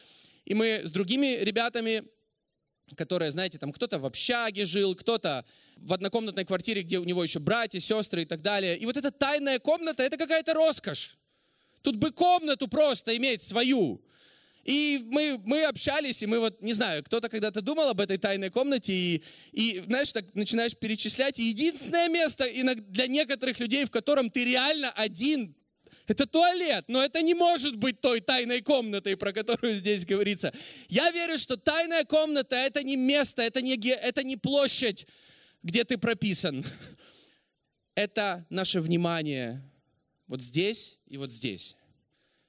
и 0.44 0.54
мы 0.54 0.82
с 0.84 0.92
другими 0.92 1.38
ребятами, 1.40 2.04
которые, 2.96 3.30
знаете, 3.30 3.58
там 3.58 3.72
кто-то 3.72 3.98
в 3.98 4.06
общаге 4.06 4.64
жил, 4.64 4.94
кто-то 4.94 5.44
в 5.76 5.92
однокомнатной 5.92 6.44
квартире, 6.44 6.82
где 6.82 6.98
у 6.98 7.04
него 7.04 7.22
еще 7.22 7.38
братья, 7.38 7.80
сестры 7.80 8.22
и 8.22 8.24
так 8.24 8.42
далее. 8.42 8.76
И 8.76 8.86
вот 8.86 8.96
эта 8.96 9.10
тайная 9.10 9.58
комната, 9.58 10.02
это 10.02 10.16
какая-то 10.16 10.54
роскошь. 10.54 11.16
Тут 11.82 11.96
бы 11.96 12.12
комнату 12.12 12.68
просто 12.68 13.16
иметь 13.16 13.42
свою. 13.42 14.02
И 14.64 15.00
мы, 15.06 15.40
мы 15.44 15.64
общались, 15.64 16.22
и 16.22 16.26
мы 16.26 16.38
вот, 16.38 16.62
не 16.62 16.72
знаю, 16.72 17.02
кто-то 17.02 17.28
когда-то 17.28 17.62
думал 17.62 17.88
об 17.88 18.00
этой 18.00 18.16
тайной 18.16 18.50
комнате, 18.50 18.92
и, 18.92 19.22
и 19.50 19.82
знаешь, 19.86 20.12
так 20.12 20.24
начинаешь 20.34 20.76
перечислять, 20.76 21.40
и 21.40 21.48
единственное 21.48 22.08
место 22.08 22.48
для 22.88 23.08
некоторых 23.08 23.58
людей, 23.58 23.84
в 23.84 23.90
котором 23.90 24.30
ты 24.30 24.44
реально 24.44 24.92
один, 24.92 25.56
это 26.06 26.26
туалет, 26.26 26.84
но 26.88 27.02
это 27.02 27.22
не 27.22 27.34
может 27.34 27.76
быть 27.76 28.00
той 28.00 28.20
тайной 28.20 28.60
комнатой, 28.60 29.16
про 29.16 29.32
которую 29.32 29.74
здесь 29.74 30.04
говорится. 30.04 30.52
Я 30.88 31.10
верю, 31.10 31.38
что 31.38 31.56
тайная 31.56 32.04
комната 32.04 32.56
это 32.56 32.82
не 32.82 32.96
место, 32.96 33.42
это 33.42 33.62
не, 33.62 33.76
это 33.76 34.22
не 34.22 34.36
площадь, 34.36 35.06
где 35.62 35.84
ты 35.84 35.98
прописан. 35.98 36.64
Это 37.94 38.46
наше 38.48 38.80
внимание, 38.80 39.62
вот 40.26 40.40
здесь 40.40 40.98
и 41.06 41.18
вот 41.18 41.30
здесь. 41.30 41.76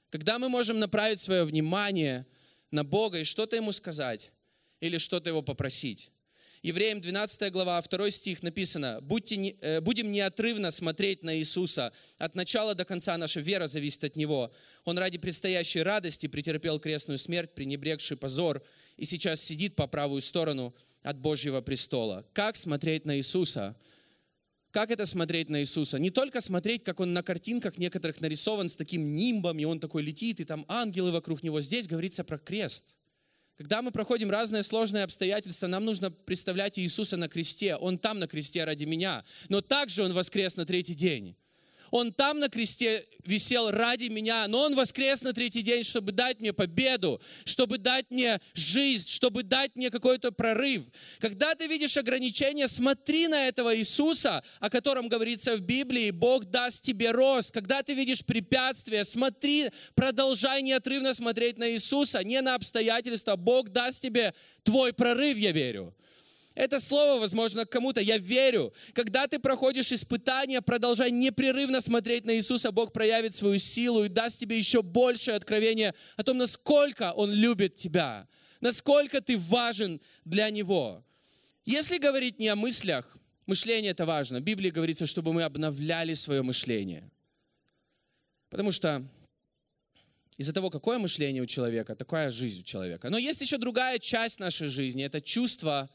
Когда 0.10 0.40
мы 0.40 0.48
можем 0.48 0.80
направить 0.80 1.20
свое 1.20 1.44
внимание 1.44 2.26
на 2.72 2.84
Бога 2.84 3.20
и 3.20 3.24
что-то 3.24 3.56
Ему 3.56 3.72
сказать 3.72 4.32
или 4.80 4.98
что-то 4.98 5.30
Его 5.30 5.42
попросить. 5.42 6.12
Евреям 6.64 7.02
12 7.02 7.52
глава, 7.52 7.82
2 7.82 8.10
стих 8.10 8.42
написано, 8.42 9.00
Будьте 9.02 9.36
не, 9.36 9.58
э, 9.60 9.82
«Будем 9.82 10.14
неотрывно 10.14 10.72
смотреть 10.72 11.22
на 11.22 11.38
Иисуса. 11.38 11.92
От 12.18 12.36
начала 12.36 12.74
до 12.74 12.86
конца 12.86 13.18
наша 13.18 13.42
вера 13.42 13.68
зависит 13.68 14.06
от 14.06 14.16
Него. 14.16 14.50
Он 14.86 14.98
ради 14.98 15.18
предстоящей 15.18 15.82
радости 15.82 16.28
претерпел 16.28 16.80
крестную 16.80 17.18
смерть, 17.18 17.54
пренебрегший 17.54 18.16
позор, 18.16 18.64
и 18.96 19.04
сейчас 19.04 19.42
сидит 19.42 19.76
по 19.76 19.88
правую 19.88 20.22
сторону 20.22 20.74
от 21.02 21.18
Божьего 21.18 21.60
престола». 21.60 22.26
Как 22.32 22.56
смотреть 22.56 23.04
на 23.06 23.18
Иисуса? 23.18 23.76
Как 24.72 24.90
это 24.90 25.06
смотреть 25.06 25.50
на 25.50 25.60
Иисуса? 25.60 26.00
Не 26.00 26.12
только 26.12 26.40
смотреть, 26.40 26.86
как 26.86 27.02
он 27.02 27.12
на 27.12 27.24
картинках 27.24 27.78
некоторых 27.78 28.22
нарисован 28.22 28.70
с 28.70 28.78
таким 28.78 29.18
нимбом, 29.18 29.60
и 29.60 29.66
он 29.66 29.82
такой 29.82 30.02
летит, 30.02 30.40
и 30.40 30.46
там 30.46 30.64
ангелы 30.70 31.12
вокруг 31.12 31.44
него. 31.44 31.60
Здесь 31.60 31.88
говорится 31.88 32.24
про 32.24 32.38
крест. 32.38 32.96
Когда 33.58 33.84
мы 33.84 33.92
проходим 33.92 34.32
разные 34.32 34.64
сложные 34.64 35.04
обстоятельства, 35.04 35.68
нам 35.68 35.86
нужно 35.86 36.10
представлять 36.10 36.80
Иисуса 36.80 37.18
на 37.18 37.30
кресте. 37.30 37.76
Он 37.76 38.00
там 38.00 38.20
на 38.20 38.28
кресте 38.28 38.64
ради 38.64 38.86
меня. 38.86 39.24
Но 39.48 39.62
также 39.62 40.04
Он 40.04 40.14
воскрес 40.14 40.56
на 40.56 40.66
третий 40.66 40.96
день. 40.96 41.36
Он 41.94 42.12
там 42.12 42.40
на 42.40 42.50
кресте 42.50 43.06
висел 43.24 43.70
ради 43.70 44.06
меня, 44.06 44.48
но 44.48 44.64
Он 44.64 44.74
воскрес 44.74 45.22
на 45.22 45.32
третий 45.32 45.62
день, 45.62 45.84
чтобы 45.84 46.12
дать 46.12 46.40
мне 46.40 46.52
победу, 46.52 47.22
чтобы 47.46 47.78
дать 47.78 48.10
мне 48.10 48.42
жизнь, 48.56 49.08
чтобы 49.08 49.44
дать 49.44 49.76
мне 49.76 49.92
какой-то 49.92 50.32
прорыв. 50.32 50.86
Когда 51.20 51.54
ты 51.54 51.68
видишь 51.68 51.96
ограничения, 51.96 52.68
смотри 52.68 53.28
на 53.28 53.48
этого 53.48 53.78
Иисуса, 53.78 54.44
о 54.60 54.72
котором 54.72 55.08
говорится 55.08 55.56
в 55.56 55.62
Библии, 55.62 56.10
Бог 56.10 56.46
даст 56.46 56.82
тебе 56.82 57.12
рост. 57.12 57.52
Когда 57.52 57.84
ты 57.84 57.94
видишь 57.94 58.26
препятствия, 58.26 59.06
смотри, 59.06 59.70
продолжай 59.94 60.64
неотрывно 60.64 61.14
смотреть 61.14 61.60
на 61.60 61.70
Иисуса, 61.70 62.24
не 62.24 62.42
на 62.42 62.56
обстоятельства. 62.56 63.36
Бог 63.36 63.70
даст 63.70 64.02
тебе 64.02 64.34
твой 64.64 64.94
прорыв, 64.94 65.38
я 65.38 65.52
верю. 65.52 65.94
Это 66.56 66.80
слово, 66.80 67.20
возможно, 67.20 67.66
кому-то, 67.66 68.00
я 68.00 68.18
верю. 68.18 68.74
Когда 68.94 69.28
ты 69.28 69.40
проходишь 69.40 69.92
испытания, 69.92 70.62
продолжай 70.62 71.10
непрерывно 71.10 71.82
смотреть 71.82 72.26
на 72.26 72.36
Иисуса, 72.36 72.72
Бог 72.72 72.94
проявит 72.94 73.36
свою 73.36 73.58
силу 73.58 74.04
и 74.04 74.10
даст 74.10 74.40
тебе 74.40 74.58
еще 74.58 74.84
большее 74.84 75.36
откровение 75.36 75.96
о 76.16 76.24
том, 76.24 76.38
насколько 76.38 77.12
Он 77.14 77.32
любит 77.32 77.76
тебя, 77.76 78.28
насколько 78.62 79.20
ты 79.20 79.38
важен 79.38 80.00
для 80.26 80.50
Него. 80.52 81.04
Если 81.66 81.98
говорить 81.98 82.38
не 82.40 82.50
о 82.50 82.56
мыслях, 82.56 83.18
мышление 83.48 83.92
это 83.92 84.06
важно. 84.06 84.40
В 84.40 84.44
Библии 84.44 84.70
говорится, 84.70 85.08
чтобы 85.08 85.34
мы 85.34 85.44
обновляли 85.44 86.14
свое 86.14 86.44
мышление. 86.44 87.10
Потому 88.50 88.72
что 88.72 89.04
из-за 90.38 90.54
того, 90.54 90.70
какое 90.70 91.00
мышление 91.00 91.42
у 91.42 91.48
человека, 91.48 91.96
такая 91.96 92.32
жизнь 92.32 92.62
у 92.62 92.64
человека. 92.64 93.10
Но 93.10 93.18
есть 93.18 93.42
еще 93.42 93.58
другая 93.58 93.98
часть 93.98 94.40
нашей 94.40 94.68
жизни, 94.68 95.04
это 95.04 95.20
чувство 95.20 95.90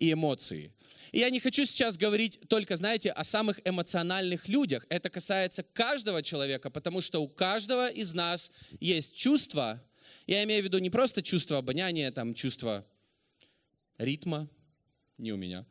и 0.00 0.12
эмоции. 0.12 0.72
И 1.12 1.20
я 1.20 1.30
не 1.30 1.38
хочу 1.40 1.64
сейчас 1.66 1.96
говорить 1.96 2.40
только, 2.48 2.76
знаете, 2.76 3.10
о 3.10 3.22
самых 3.22 3.60
эмоциональных 3.64 4.48
людях. 4.48 4.86
Это 4.88 5.10
касается 5.10 5.62
каждого 5.62 6.22
человека, 6.22 6.70
потому 6.70 7.00
что 7.00 7.22
у 7.22 7.28
каждого 7.28 7.88
из 7.88 8.14
нас 8.14 8.50
есть 8.80 9.14
чувства. 9.14 9.82
Я 10.26 10.42
имею 10.44 10.62
в 10.62 10.64
виду 10.64 10.78
не 10.78 10.90
просто 10.90 11.22
чувство 11.22 11.58
обоняния, 11.58 12.10
там 12.10 12.34
чувство 12.34 12.86
ритма, 13.98 14.48
не 15.18 15.32
у 15.32 15.36
меня. 15.36 15.66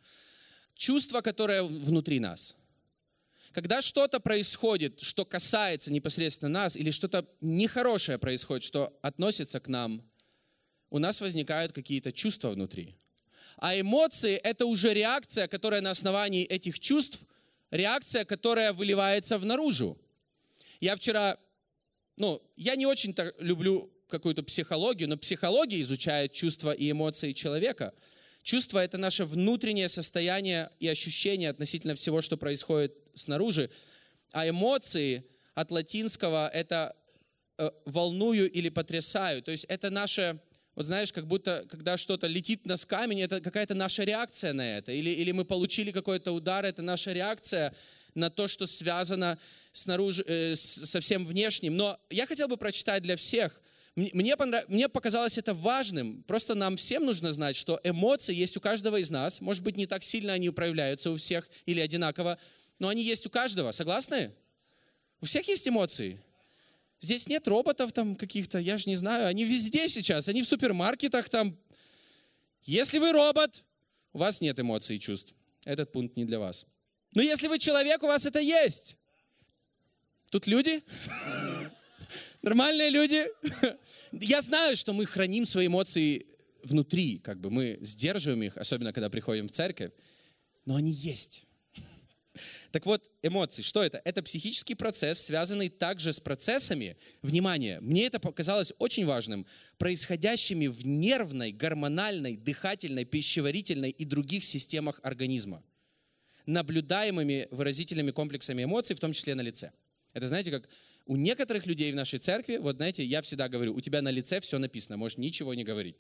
Чувство, 0.75 1.21
которое 1.21 1.63
внутри 1.63 2.19
нас. 2.19 2.55
Когда 3.51 3.81
что-то 3.81 4.19
происходит, 4.19 5.01
что 5.01 5.25
касается 5.25 5.91
непосредственно 5.91 6.49
нас, 6.49 6.75
или 6.75 6.91
что-то 6.91 7.27
нехорошее 7.41 8.19
происходит, 8.19 8.63
что 8.63 8.97
относится 9.01 9.59
к 9.59 9.67
нам, 9.67 10.07
у 10.91 10.99
нас 10.99 11.19
возникают 11.19 11.71
какие-то 11.71 12.11
чувства 12.11 12.51
внутри. 12.51 12.98
А 13.60 13.78
эмоции— 13.78 14.36
это 14.43 14.65
уже 14.65 14.93
реакция, 14.93 15.48
которая 15.50 15.82
на 15.82 15.91
основании 15.91 16.45
этих 16.45 16.80
чувств, 16.80 17.19
реакция, 17.72 18.24
которая 18.24 18.72
выливается 18.72 19.38
в 19.38 19.45
наружу. 19.45 19.98
Я 20.80 20.95
вчера, 20.95 21.38
ну, 22.15 22.41
я 22.56 22.78
не 22.78 22.86
очень-то 22.86 23.34
люблю 23.38 23.91
какую-то 24.08 24.43
психологию, 24.43 25.10
но 25.10 25.17
психология 25.17 25.82
изучает 25.82 26.32
чувства 26.32 26.72
и 26.72 26.89
эмоции 26.89 27.34
человека. 27.34 27.93
Чувство— 28.43 28.80
это 28.84 28.98
наше 28.98 29.26
внутреннее 29.26 29.89
состояние 29.89 30.72
и 30.80 30.88
ощущение 30.88 31.50
относительно 31.50 31.95
всего, 31.95 32.22
что 32.22 32.38
происходит 32.38 32.95
снаружи. 33.13 33.69
А 34.32 34.48
эмоции 34.48 35.26
от 35.54 35.69
латинского— 35.72 36.48
это 36.54 36.95
э, 37.58 37.69
волную 37.84 38.50
или 38.50 38.69
потрясаю. 38.69 39.43
То 39.43 39.52
есть 39.52 39.65
это 39.65 39.89
наше 39.89 40.39
вот 40.79 40.85
знаешь, 40.85 41.11
как 41.11 41.27
будто, 41.27 41.65
когда 41.69 41.97
что-то 41.97 42.27
летит 42.27 42.65
на 42.65 42.77
с 42.77 42.85
камень, 42.85 43.19
это 43.19 43.41
какая-то 43.41 43.73
наша 43.73 44.05
реакция 44.05 44.53
на 44.53 44.77
это. 44.77 44.93
Или, 44.93 45.09
или 45.09 45.33
мы 45.33 45.43
получили 45.43 45.91
какой-то 45.91 46.31
удар, 46.31 46.63
это 46.63 46.81
наша 46.81 47.11
реакция 47.11 47.75
на 48.15 48.29
то, 48.29 48.47
что 48.47 48.65
связано 48.65 49.37
снаружи, 49.73 50.23
э, 50.25 50.55
со 50.55 51.01
всем 51.01 51.25
внешним. 51.25 51.75
Но 51.75 51.99
я 52.09 52.25
хотел 52.25 52.47
бы 52.47 52.55
прочитать 52.55 53.03
для 53.03 53.17
всех. 53.17 53.61
Мне, 53.97 54.37
понрав... 54.37 54.69
Мне 54.69 54.87
показалось 54.87 55.37
это 55.37 55.53
важным. 55.53 56.23
Просто 56.23 56.55
нам 56.55 56.77
всем 56.77 57.05
нужно 57.05 57.33
знать, 57.33 57.57
что 57.57 57.81
эмоции 57.83 58.33
есть 58.33 58.55
у 58.55 58.61
каждого 58.61 59.01
из 59.01 59.09
нас. 59.09 59.41
Может 59.41 59.61
быть, 59.63 59.75
не 59.75 59.85
так 59.85 60.01
сильно 60.01 60.31
они 60.31 60.49
проявляются 60.49 61.11
у 61.11 61.17
всех 61.17 61.49
или 61.65 61.81
одинаково, 61.81 62.37
но 62.79 62.87
они 62.87 63.03
есть 63.03 63.25
у 63.25 63.29
каждого. 63.29 63.73
Согласны? 63.73 64.31
У 65.19 65.25
всех 65.25 65.45
есть 65.49 65.67
эмоции. 65.67 66.21
Здесь 67.01 67.27
нет 67.27 67.47
роботов 67.47 67.93
там 67.93 68.15
каких-то, 68.15 68.59
я 68.59 68.77
же 68.77 68.89
не 68.89 68.95
знаю, 68.95 69.27
они 69.27 69.45
везде 69.45 69.88
сейчас, 69.88 70.27
они 70.27 70.41
в 70.41 70.47
супермаркетах 70.47 71.29
там. 71.29 71.57
Если 72.63 72.99
вы 72.99 73.12
робот, 73.13 73.63
у 74.12 74.19
вас 74.19 74.41
нет 74.41 74.59
эмоций 74.59 74.97
и 74.97 74.99
чувств. 74.99 75.33
Этот 75.63 75.91
пункт 75.91 76.17
не 76.17 76.25
для 76.25 76.39
вас. 76.39 76.65
Но 77.13 77.21
если 77.21 77.47
вы 77.47 77.57
человек, 77.57 78.03
у 78.03 78.07
вас 78.07 78.25
это 78.25 78.39
есть. 78.39 78.97
Тут 80.29 80.45
люди? 80.45 80.83
Нормальные 82.41 82.89
люди? 82.89 83.27
Я 84.12 84.41
знаю, 84.41 84.75
что 84.75 84.93
мы 84.93 85.05
храним 85.05 85.45
свои 85.45 85.67
эмоции 85.67 86.27
внутри, 86.63 87.19
как 87.19 87.39
бы 87.39 87.49
мы 87.49 87.79
сдерживаем 87.81 88.43
их, 88.43 88.57
особенно 88.57 88.93
когда 88.93 89.09
приходим 89.09 89.47
в 89.47 89.51
церковь, 89.51 89.91
но 90.65 90.75
они 90.75 90.91
есть. 90.91 91.45
Так 92.71 92.86
вот, 92.86 93.10
эмоции, 93.21 93.62
что 93.62 93.84
это? 93.84 94.02
Это 94.06 94.23
психический 94.23 94.75
процесс, 94.75 95.19
связанный 95.19 95.69
также 95.69 96.13
с 96.13 96.19
процессами, 96.19 96.97
внимание, 97.21 97.80
мне 97.80 98.06
это 98.06 98.19
показалось 98.19 98.73
очень 98.80 99.06
важным, 99.06 99.45
происходящими 99.78 100.67
в 100.67 100.86
нервной, 100.86 101.52
гормональной, 101.52 102.38
дыхательной, 102.38 103.06
пищеварительной 103.06 103.89
и 103.89 104.06
других 104.06 104.43
системах 104.43 104.99
организма, 105.04 105.63
наблюдаемыми 106.45 107.47
выразительными 107.52 108.12
комплексами 108.12 108.63
эмоций, 108.63 108.95
в 108.95 108.99
том 108.99 109.13
числе 109.13 109.36
на 109.36 109.41
лице. 109.41 109.71
Это 110.13 110.28
знаете, 110.28 110.52
как 110.52 110.69
у 111.06 111.15
некоторых 111.15 111.65
людей 111.65 111.91
в 111.91 111.95
нашей 111.95 112.19
церкви, 112.19 112.58
вот 112.58 112.75
знаете, 112.75 113.04
я 113.04 113.21
всегда 113.21 113.49
говорю, 113.49 113.73
у 113.73 113.82
тебя 113.82 114.02
на 114.02 114.12
лице 114.12 114.39
все 114.41 114.60
написано, 114.60 114.97
можешь 114.97 115.17
ничего 115.17 115.54
не 115.54 115.63
говорить. 115.63 115.97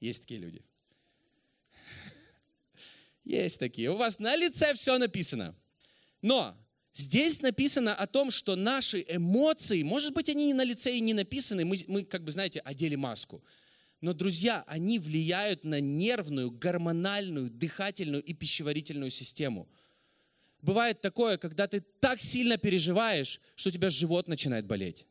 Есть 0.00 0.22
такие 0.22 0.40
люди. 0.40 0.62
Есть 3.30 3.60
такие. 3.60 3.92
У 3.92 3.96
вас 3.96 4.18
на 4.18 4.34
лице 4.34 4.74
все 4.74 4.98
написано. 4.98 5.54
Но 6.20 6.56
здесь 6.92 7.40
написано 7.40 7.94
о 7.94 8.08
том, 8.08 8.32
что 8.32 8.56
наши 8.56 9.04
эмоции, 9.08 9.84
может 9.84 10.12
быть, 10.14 10.28
они 10.28 10.46
не 10.46 10.54
на 10.54 10.64
лице 10.64 10.96
и 10.96 11.00
не 11.00 11.14
написаны, 11.14 11.64
мы, 11.64 11.76
мы 11.86 12.02
как 12.02 12.24
бы, 12.24 12.32
знаете, 12.32 12.58
одели 12.58 12.96
маску. 12.96 13.44
Но, 14.00 14.14
друзья, 14.14 14.64
они 14.66 14.98
влияют 14.98 15.62
на 15.62 15.78
нервную, 15.78 16.50
гормональную, 16.50 17.50
дыхательную 17.50 18.20
и 18.24 18.34
пищеварительную 18.34 19.10
систему. 19.10 19.68
Бывает 20.60 21.00
такое, 21.00 21.38
когда 21.38 21.68
ты 21.68 21.84
так 22.00 22.20
сильно 22.20 22.58
переживаешь, 22.58 23.40
что 23.54 23.68
у 23.68 23.72
тебя 23.72 23.90
живот 23.90 24.26
начинает 24.26 24.66
болеть. 24.66 25.06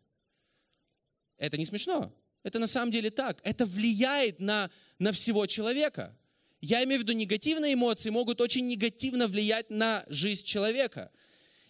Это 1.38 1.58
не 1.58 1.64
смешно. 1.64 2.14
Это 2.44 2.60
на 2.60 2.68
самом 2.68 2.92
деле 2.92 3.12
так. 3.12 3.40
Это 3.44 3.66
влияет 3.66 4.42
на, 4.42 4.70
на 4.98 5.14
всего 5.14 5.46
человека. 5.46 6.14
Я 6.62 6.84
имею 6.84 7.00
в 7.00 7.04
виду, 7.04 7.14
негативные 7.14 7.74
эмоции 7.74 8.10
могут 8.10 8.42
очень 8.42 8.68
негативно 8.68 9.28
влиять 9.28 9.70
на 9.70 10.04
жизнь 10.08 10.44
человека. 10.44 11.12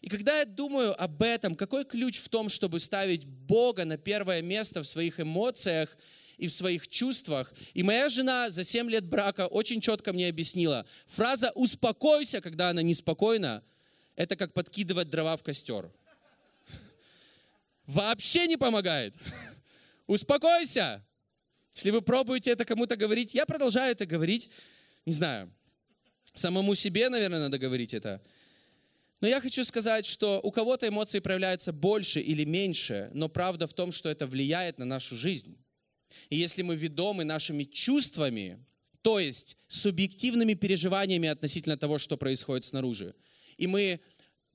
И 0.01 0.09
когда 0.09 0.39
я 0.39 0.45
думаю 0.45 0.99
об 1.01 1.21
этом, 1.21 1.55
какой 1.55 1.85
ключ 1.85 2.19
в 2.19 2.29
том, 2.29 2.49
чтобы 2.49 2.79
ставить 2.79 3.25
Бога 3.25 3.85
на 3.85 3.97
первое 3.97 4.41
место 4.41 4.81
в 4.81 4.87
своих 4.87 5.19
эмоциях 5.19 5.95
и 6.37 6.47
в 6.47 6.53
своих 6.53 6.87
чувствах. 6.87 7.53
И 7.73 7.83
моя 7.83 8.09
жена 8.09 8.49
за 8.49 8.63
7 8.63 8.89
лет 8.89 9.05
брака 9.05 9.47
очень 9.47 9.81
четко 9.81 10.13
мне 10.13 10.29
объяснила, 10.29 10.85
фраза 11.05 11.51
«успокойся», 11.53 12.39
когда 12.41 12.69
она 12.69 12.81
неспокойна, 12.81 13.61
это 14.15 14.35
как 14.35 14.53
подкидывать 14.53 15.09
дрова 15.09 15.35
в 15.35 15.43
костер. 15.43 15.91
Вообще 17.85 18.47
не 18.47 18.57
помогает. 18.57 19.13
Успокойся. 20.07 21.05
Если 21.75 21.91
вы 21.91 22.01
пробуете 22.01 22.51
это 22.51 22.65
кому-то 22.65 22.95
говорить, 22.95 23.33
я 23.33 23.45
продолжаю 23.45 23.91
это 23.91 24.05
говорить, 24.05 24.49
не 25.09 25.15
знаю, 25.15 25.51
самому 26.33 26.75
себе, 26.75 27.09
наверное, 27.09 27.39
надо 27.39 27.57
говорить 27.57 27.93
это. 27.93 28.21
Но 29.21 29.27
я 29.27 29.41
хочу 29.41 29.65
сказать, 29.65 30.05
что 30.05 30.39
у 30.41 30.51
кого-то 30.51 30.87
эмоции 30.87 31.19
проявляются 31.19 31.73
больше 31.73 32.21
или 32.21 32.45
меньше, 32.45 33.09
но 33.13 33.27
правда 33.27 33.67
в 33.67 33.73
том, 33.73 33.91
что 33.91 34.07
это 34.09 34.27
влияет 34.27 34.77
на 34.77 34.85
нашу 34.85 35.17
жизнь. 35.17 35.57
И 36.29 36.37
если 36.37 36.61
мы 36.61 36.75
ведомы 36.75 37.23
нашими 37.25 37.63
чувствами, 37.63 38.63
то 39.01 39.19
есть 39.19 39.57
субъективными 39.67 40.53
переживаниями 40.53 41.27
относительно 41.27 41.77
того, 41.77 41.97
что 41.97 42.17
происходит 42.17 42.65
снаружи, 42.65 43.13
и 43.57 43.67
мы 43.67 43.99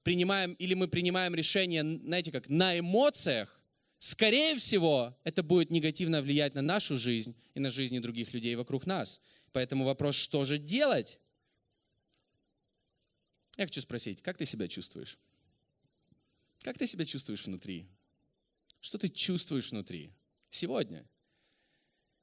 принимаем, 0.02 0.52
или 0.54 0.74
мы 0.74 0.88
принимаем 0.88 1.34
решение, 1.34 1.82
знаете 1.82 2.30
как, 2.30 2.48
на 2.48 2.78
эмоциях, 2.78 3.60
скорее 3.98 4.56
всего, 4.56 5.16
это 5.24 5.42
будет 5.42 5.70
негативно 5.70 6.22
влиять 6.22 6.54
на 6.54 6.62
нашу 6.62 6.98
жизнь 6.98 7.34
и 7.54 7.60
на 7.60 7.70
жизни 7.70 7.98
других 7.98 8.32
людей 8.32 8.54
вокруг 8.54 8.86
нас. 8.86 9.20
Поэтому 9.54 9.84
вопрос, 9.84 10.16
что 10.16 10.44
же 10.44 10.58
делать? 10.58 11.20
Я 13.56 13.66
хочу 13.66 13.80
спросить, 13.80 14.20
как 14.20 14.36
ты 14.36 14.46
себя 14.46 14.66
чувствуешь? 14.66 15.16
Как 16.62 16.76
ты 16.76 16.88
себя 16.88 17.04
чувствуешь 17.04 17.46
внутри? 17.46 17.86
Что 18.80 18.98
ты 18.98 19.08
чувствуешь 19.08 19.70
внутри 19.70 20.12
сегодня? 20.50 21.08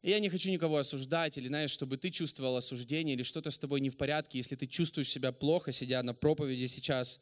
И 0.01 0.09
я 0.09 0.19
не 0.19 0.27
хочу 0.27 0.51
никого 0.51 0.75
осуждать, 0.75 1.37
или, 1.37 1.47
знаешь, 1.47 1.71
чтобы 1.71 1.95
ты 1.95 2.09
чувствовал 2.09 2.57
осуждение, 2.57 3.15
или 3.15 3.23
что-то 3.23 3.49
с 3.49 3.57
тобой 3.57 3.79
не 3.79 3.89
в 3.89 3.95
порядке, 3.95 4.37
если 4.37 4.57
ты 4.57 4.67
чувствуешь 4.67 5.07
себя 5.07 5.31
плохо, 5.31 5.71
сидя 5.71 6.03
на 6.03 6.13
проповеди 6.13 6.65
сейчас. 6.65 7.21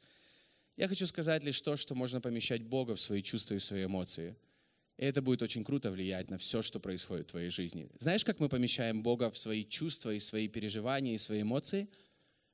Я 0.75 0.87
хочу 0.87 1.05
сказать 1.05 1.43
лишь 1.43 1.61
то, 1.61 1.77
что 1.77 1.93
можно 1.93 2.19
помещать 2.19 2.63
Бога 2.63 2.95
в 2.95 2.99
свои 2.99 3.21
чувства 3.21 3.53
и 3.53 3.59
свои 3.59 3.85
эмоции. 3.85 4.35
И 4.99 5.05
это 5.05 5.21
будет 5.21 5.41
очень 5.41 5.63
круто 5.63 5.91
влиять 5.91 6.29
на 6.29 6.37
все, 6.37 6.61
что 6.61 6.81
происходит 6.81 7.27
в 7.27 7.31
твоей 7.31 7.49
жизни. 7.49 7.89
Знаешь, 7.99 8.25
как 8.25 8.41
мы 8.41 8.49
помещаем 8.49 9.01
Бога 9.01 9.31
в 9.31 9.37
свои 9.37 9.63
чувства 9.63 10.13
и 10.13 10.19
свои 10.19 10.49
переживания 10.49 11.15
и 11.15 11.17
свои 11.17 11.41
эмоции? 11.41 11.87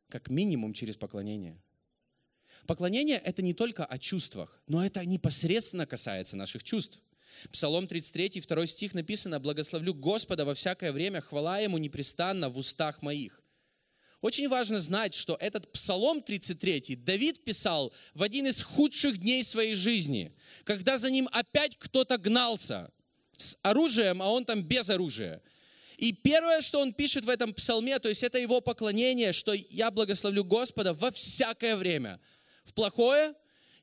Как 0.09 0.29
минимум 0.29 0.73
через 0.73 0.95
поклонение. 0.95 1.59
Поклонение— 2.67 3.17
это 3.25 3.41
не 3.41 3.55
только 3.55 3.83
о 3.83 3.97
чувствах, 3.97 4.61
но 4.67 4.85
это 4.85 5.03
непосредственно 5.03 5.87
касается 5.87 6.37
наших 6.37 6.63
чувств. 6.63 6.99
Псалом 7.51 7.87
33, 7.87 8.41
2 8.47 8.67
стих 8.67 8.93
написано, 8.93 9.39
«Благословлю 9.39 9.95
Господа 9.95 10.45
во 10.45 10.53
всякое 10.53 10.91
время, 10.91 11.21
хвала 11.21 11.57
Ему 11.57 11.79
непрестанно 11.79 12.49
в 12.49 12.59
устах 12.59 13.01
моих». 13.01 13.41
Очень 14.25 14.49
важно 14.49 14.79
знать, 14.79 15.13
что 15.13 15.37
этот 15.39 15.71
Псалом 15.71 16.19
33 16.19 16.95
Давид 16.95 17.43
писал 17.43 17.93
в 18.15 18.23
один 18.23 18.47
из 18.47 18.63
худших 18.63 19.19
дней 19.19 19.43
своей 19.43 19.75
жизни, 19.75 20.33
когда 20.63 20.97
за 20.97 21.11
ним 21.11 21.29
опять 21.31 21.77
кто-то 21.77 22.17
гнался 22.17 22.89
с 23.37 23.55
оружием, 23.61 24.23
а 24.23 24.31
он 24.31 24.43
там 24.43 24.63
без 24.63 24.89
оружия. 24.89 25.43
И 25.97 26.11
первое, 26.11 26.63
что 26.63 26.79
он 26.79 26.91
пишет 26.91 27.23
в 27.23 27.29
этом 27.29 27.53
псалме, 27.53 27.99
то 27.99 28.09
есть 28.09 28.23
это 28.23 28.39
его 28.39 28.61
поклонение, 28.61 29.31
что 29.31 29.53
я 29.53 29.91
благословлю 29.91 30.43
Господа 30.43 30.95
во 30.95 31.11
всякое 31.11 31.75
время, 31.75 32.19
в 32.63 32.73
плохое 32.73 33.35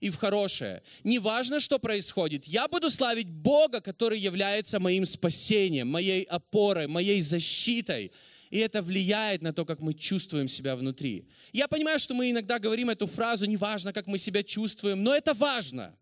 и 0.02 0.10
в 0.10 0.16
хорошее. 0.16 0.82
Неважно, 1.04 1.60
что 1.60 1.78
происходит, 1.78 2.44
я 2.44 2.66
буду 2.66 2.90
славить 2.90 3.28
Бога, 3.28 3.80
который 3.80 4.18
является 4.18 4.80
моим 4.80 5.06
спасением, 5.06 5.88
моей 5.88 6.24
опорой, 6.24 6.88
моей 6.88 7.22
защитой. 7.22 8.10
И 8.50 8.58
это 8.58 8.82
влияет 8.82 9.42
на 9.42 9.52
то, 9.52 9.64
как 9.64 9.78
мы 9.78 9.94
чувствуем 9.94 10.48
себя 10.48 10.74
внутри. 10.74 11.28
Я 11.52 11.68
понимаю, 11.68 12.00
что 12.00 12.14
мы 12.14 12.32
иногда 12.32 12.58
говорим 12.58 12.90
эту 12.90 13.06
фразу, 13.06 13.46
неважно, 13.46 13.92
как 13.92 14.08
мы 14.08 14.18
себя 14.18 14.42
чувствуем, 14.42 15.04
но 15.04 15.14
это 15.14 15.34
важно. 15.34 15.96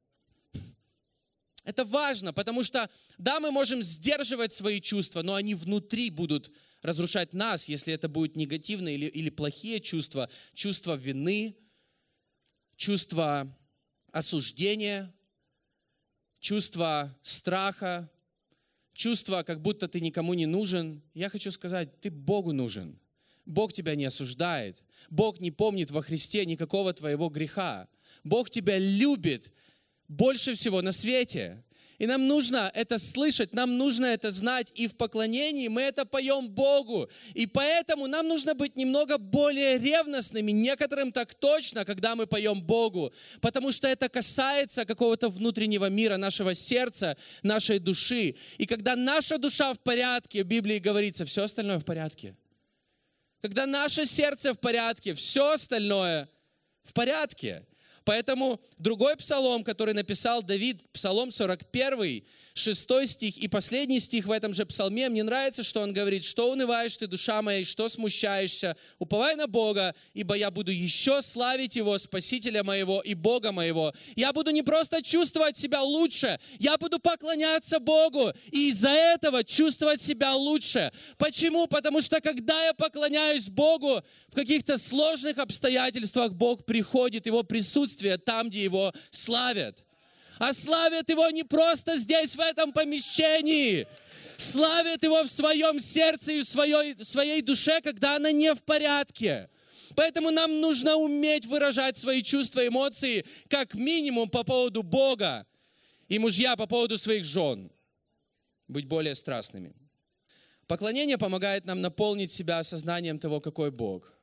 Это 1.65 1.85
важно, 1.85 2.33
потому 2.33 2.65
что, 2.65 2.89
да, 3.19 3.39
мы 3.39 3.51
можем 3.51 3.83
сдерживать 3.83 4.55
свои 4.55 4.81
чувства, 4.81 5.21
но 5.21 5.35
они 5.35 5.55
внутри 5.55 6.09
будут 6.09 6.51
разрушать 6.81 7.35
нас, 7.35 7.69
если 7.69 7.93
это 7.93 8.09
будут 8.09 8.35
негативные 8.35 8.95
или, 8.95 9.07
или 9.07 9.29
плохие 9.29 9.79
чувства, 9.79 10.31
чувства 10.55 10.97
вины, 10.97 11.55
чувства 12.77 13.55
осуждения, 14.13 15.13
чувство 16.41 17.17
страха, 17.23 18.11
чувство, 18.93 19.43
как 19.43 19.61
будто 19.63 19.89
ты 19.89 20.01
никому 20.01 20.35
не 20.35 20.47
нужен. 20.47 21.03
Я 21.15 21.29
хочу 21.29 21.51
сказать, 21.51 22.01
ты 22.01 22.11
Богу 22.11 22.53
нужен. 22.53 22.99
Бог 23.47 23.73
тебя 23.73 23.95
не 23.95 24.05
осуждает. 24.05 24.83
Бог 25.09 25.41
не 25.41 25.51
помнит 25.51 25.91
во 25.91 26.03
Христе 26.03 26.45
никакого 26.45 26.93
твоего 26.93 27.29
греха. 27.29 27.89
Бог 28.23 28.51
тебя 28.51 28.79
любит 28.79 29.53
больше 30.09 30.55
всего 30.55 30.83
на 30.83 30.93
свете. 30.93 31.65
И 32.01 32.07
нам 32.07 32.27
нужно 32.27 32.71
это 32.75 32.99
слышать, 32.99 33.53
нам 33.53 33.77
нужно 33.77 34.07
это 34.07 34.31
знать, 34.31 34.73
и 34.75 34.89
в 34.89 34.97
поклонении 34.97 35.69
мы 35.69 35.83
это 35.83 36.07
поем 36.07 36.49
Богу. 36.49 37.11
И 37.35 37.47
поэтому 37.47 38.07
нам 38.07 38.27
нужно 38.27 38.55
быть 38.55 38.75
немного 38.75 39.19
более 39.19 39.77
ревностными, 39.77 40.51
некоторым 40.51 41.13
так 41.13 41.35
точно, 41.35 41.85
когда 41.85 42.17
мы 42.17 42.27
поем 42.27 42.63
Богу, 42.63 43.13
потому 43.43 43.71
что 43.71 43.87
это 43.87 44.09
касается 44.09 44.87
какого-то 44.87 45.29
внутреннего 45.29 45.91
мира, 45.91 46.17
нашего 46.17 46.55
сердца, 46.55 47.19
нашей 47.43 47.79
души. 47.79 48.35
И 48.57 48.65
когда 48.65 48.97
наша 48.97 49.37
душа 49.37 49.75
в 49.75 49.79
порядке, 49.81 50.43
в 50.43 50.47
Библии 50.47 50.79
говорится, 50.79 51.27
все 51.27 51.45
остальное 51.45 51.81
в 51.81 51.85
порядке. 51.85 52.35
Когда 53.43 53.67
наше 53.67 54.07
сердце 54.07 54.55
в 54.55 54.59
порядке, 54.59 55.13
все 55.13 55.53
остальное 55.53 56.31
в 56.83 56.95
порядке. 56.95 57.67
Поэтому 58.11 58.61
другой 58.77 59.17
псалом, 59.17 59.63
который 59.63 59.95
написал 59.95 60.43
Давид, 60.43 60.83
псалом 60.93 61.31
41, 61.31 62.25
6 62.55 63.09
стих 63.09 63.39
и 63.39 63.47
последний 63.47 64.01
стих 64.01 64.27
в 64.27 64.33
этом 64.33 64.53
же 64.53 64.67
псалме, 64.67 65.09
мне 65.09 65.23
нравится, 65.23 65.63
что 65.63 65.81
он 65.81 65.93
говорит, 65.93 66.25
что 66.25 66.51
унываешь 66.51 66.97
ты, 66.97 67.07
душа 67.07 67.41
моя, 67.41 67.61
и 67.61 67.65
что 67.65 67.89
смущаешься, 67.89 68.77
уповай 68.99 69.37
на 69.37 69.47
Бога, 69.47 69.95
ибо 70.13 70.35
я 70.35 70.51
буду 70.51 70.73
еще 70.73 71.23
славить 71.23 71.77
Его, 71.77 71.97
Спасителя 71.99 72.65
моего 72.65 73.01
и 73.01 73.15
Бога 73.15 73.53
моего. 73.53 73.95
Я 74.17 74.33
буду 74.33 74.51
не 74.51 74.63
просто 74.63 75.05
чувствовать 75.05 75.57
себя 75.57 75.83
лучше, 75.83 76.41
я 76.59 76.77
буду 76.79 76.99
поклоняться 76.99 77.79
Богу, 77.79 78.33
и 78.51 78.71
из-за 78.71 78.91
этого 78.91 79.45
чувствовать 79.45 80.03
себя 80.03 80.35
лучше. 80.35 80.91
Почему? 81.17 81.69
Потому 81.69 82.03
что 82.03 82.21
когда 82.21 82.65
я 82.65 82.75
поклоняюсь 82.75 83.49
Богу, 83.49 84.03
в 84.31 84.35
каких-то 84.35 84.79
сложных 84.79 85.39
обстоятельствах 85.39 86.33
Бог 86.33 86.65
приходит, 86.65 87.27
Его 87.27 87.45
присутствие 87.45 88.00
там, 88.25 88.49
где 88.49 88.65
Его 88.65 88.93
славят 89.11 89.85
а 90.41 90.55
славят 90.55 91.09
Его 91.11 91.29
не 91.29 91.45
просто 91.45 91.99
здесь, 91.99 92.35
в 92.35 92.41
этом 92.41 92.73
помещении. 92.73 93.87
Славят 94.39 95.03
Его 95.03 95.23
в 95.25 95.29
своем 95.29 95.79
сердце 95.81 96.33
и 96.33 96.41
в 96.43 96.49
своей, 96.49 96.95
в 96.95 97.05
своей 97.05 97.43
душе, 97.43 97.83
когда 97.83 98.17
она 98.17 98.33
не 98.33 98.55
в 98.55 98.63
порядке. 98.63 99.51
Поэтому 99.95 100.31
нам 100.31 100.63
нужно 100.63 100.97
уметь 100.97 101.45
выражать 101.45 101.99
свои 101.99 102.23
чувства, 102.23 102.67
эмоции, 102.67 103.27
как 103.51 103.75
минимум 103.75 104.31
по 104.31 104.43
поводу 104.43 104.83
Бога. 104.83 105.47
И 106.09 106.19
мужья 106.19 106.57
по 106.57 106.67
поводу 106.67 106.97
своих 106.97 107.27
жен. 107.27 107.71
Быть 108.67 108.87
более 108.87 109.15
страстными. 109.17 109.75
Поклонение 110.67 111.19
помогает 111.19 111.67
нам 111.67 111.83
наполнить 111.83 112.33
себя 112.33 112.61
осознанием 112.61 113.19
того, 113.19 113.43
какой 113.43 113.71
Бог. 113.71 114.15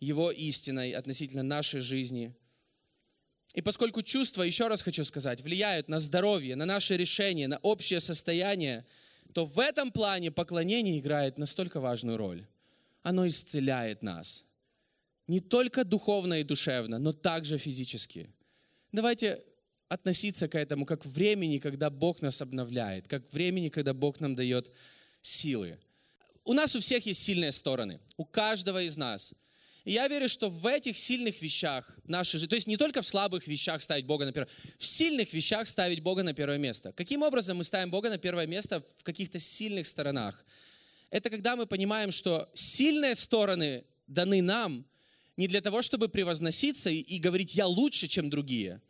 Его 0.00 0.32
истиной 0.32 0.90
относительно 0.92 1.44
нашей 1.44 1.80
жизни– 1.80 2.34
и 3.54 3.62
поскольку 3.62 4.02
чувства, 4.02 4.42
еще 4.42 4.68
раз 4.68 4.82
хочу 4.82 5.04
сказать, 5.04 5.40
влияют 5.40 5.88
на 5.88 5.98
здоровье, 5.98 6.54
на 6.54 6.66
наши 6.66 6.96
решения, 6.96 7.48
на 7.48 7.58
общее 7.58 8.00
состояние, 8.00 8.86
то 9.34 9.44
в 9.44 9.58
этом 9.58 9.90
плане 9.90 10.30
поклонение 10.30 10.98
играет 11.00 11.38
настолько 11.38 11.80
важную 11.80 12.16
роль. 12.16 12.46
Оно 13.02 13.26
исцеляет 13.26 14.02
нас. 14.02 14.44
Не 15.26 15.40
только 15.40 15.84
духовно 15.84 16.40
и 16.40 16.44
душевно, 16.44 16.98
но 16.98 17.12
также 17.12 17.58
физически. 17.58 18.30
Давайте 18.92 19.42
относиться 19.88 20.48
к 20.48 20.54
этому 20.54 20.86
как 20.86 21.02
к 21.02 21.06
времени, 21.06 21.58
когда 21.58 21.90
Бог 21.90 22.22
нас 22.22 22.40
обновляет, 22.40 23.08
как 23.08 23.28
к 23.28 23.32
времени, 23.32 23.68
когда 23.68 23.94
Бог 23.94 24.20
нам 24.20 24.36
дает 24.36 24.70
силы. 25.22 25.78
У 26.44 26.52
нас 26.52 26.76
у 26.76 26.80
всех 26.80 27.06
есть 27.06 27.22
сильные 27.22 27.52
стороны, 27.52 28.00
у 28.16 28.24
каждого 28.24 28.82
из 28.82 28.96
нас– 28.96 29.34
и 29.84 29.92
я 29.92 30.08
верю, 30.08 30.28
что 30.28 30.50
в 30.50 30.66
этих 30.66 30.96
сильных 30.96 31.40
вещах 31.40 31.98
нашей 32.04 32.38
жизни, 32.38 32.48
то 32.48 32.54
есть 32.54 32.66
не 32.66 32.76
только 32.76 33.02
в 33.02 33.06
слабых 33.06 33.46
вещах 33.46 33.80
ставить 33.80 34.04
Бога 34.04 34.24
на 34.26 34.32
первое, 34.32 34.50
в 34.78 34.86
сильных 34.86 35.32
вещах 35.32 35.68
ставить 35.68 36.00
Бога 36.00 36.22
на 36.22 36.34
первое 36.34 36.58
место. 36.58 36.92
Каким 36.92 37.22
образом 37.22 37.56
мы 37.56 37.64
ставим 37.64 37.90
Бога 37.90 38.10
на 38.10 38.18
первое 38.18 38.46
место 38.46 38.84
в 38.98 39.02
каких-то 39.02 39.38
сильных 39.38 39.86
сторонах? 39.86 40.44
Это 41.10 41.30
когда 41.30 41.56
мы 41.56 41.66
понимаем, 41.66 42.12
что 42.12 42.50
сильные 42.54 43.14
стороны 43.14 43.84
даны 44.06 44.42
нам 44.42 44.84
не 45.36 45.48
для 45.48 45.60
того, 45.60 45.82
чтобы 45.82 46.08
превозноситься 46.08 46.90
и, 46.90 46.98
и 46.98 47.18
говорить 47.18 47.54
«я 47.54 47.66
лучше, 47.66 48.08
чем 48.08 48.28
другие», 48.28 48.82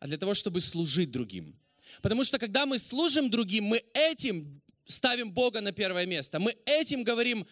а 0.00 0.06
для 0.06 0.18
того, 0.18 0.34
чтобы 0.34 0.60
служить 0.60 1.10
другим. 1.10 1.56
Потому 2.02 2.24
что 2.24 2.38
когда 2.38 2.66
мы 2.66 2.78
служим 2.78 3.30
другим, 3.30 3.64
мы 3.64 3.82
этим 3.94 4.60
ставим 4.84 5.30
Бога 5.30 5.60
на 5.60 5.72
первое 5.72 6.06
место. 6.06 6.38
Мы 6.38 6.56
этим 6.64 7.04
говорим 7.04 7.46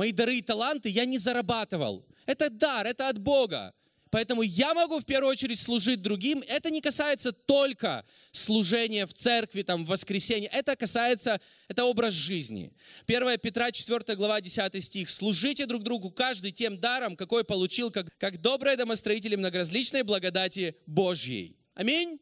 мои 0.00 0.12
дары 0.12 0.38
и 0.38 0.42
таланты 0.42 0.88
я 0.88 1.04
не 1.04 1.18
зарабатывал. 1.18 2.06
Это 2.24 2.48
дар, 2.48 2.86
это 2.86 3.08
от 3.10 3.18
Бога. 3.18 3.74
Поэтому 4.08 4.40
я 4.40 4.72
могу 4.72 4.98
в 4.98 5.04
первую 5.04 5.32
очередь 5.32 5.60
служить 5.60 6.00
другим. 6.00 6.42
Это 6.48 6.70
не 6.70 6.80
касается 6.80 7.32
только 7.32 8.06
служения 8.32 9.04
в 9.04 9.12
церкви, 9.12 9.62
там, 9.62 9.84
в 9.84 9.88
воскресенье. 9.88 10.48
Это 10.48 10.74
касается, 10.74 11.38
это 11.68 11.84
образ 11.84 12.14
жизни. 12.14 12.72
1 13.06 13.38
Петра 13.40 13.70
4 13.70 14.16
глава 14.16 14.40
10 14.40 14.82
стих. 14.82 15.10
«Служите 15.10 15.66
друг 15.66 15.82
другу 15.82 16.10
каждый 16.10 16.50
тем 16.50 16.78
даром, 16.78 17.14
какой 17.14 17.44
получил, 17.44 17.90
как, 17.90 18.16
как 18.16 18.40
добрые 18.40 18.78
домостроители 18.78 19.36
многоразличной 19.36 20.02
благодати 20.02 20.76
Божьей». 20.86 21.58
Аминь. 21.74 22.18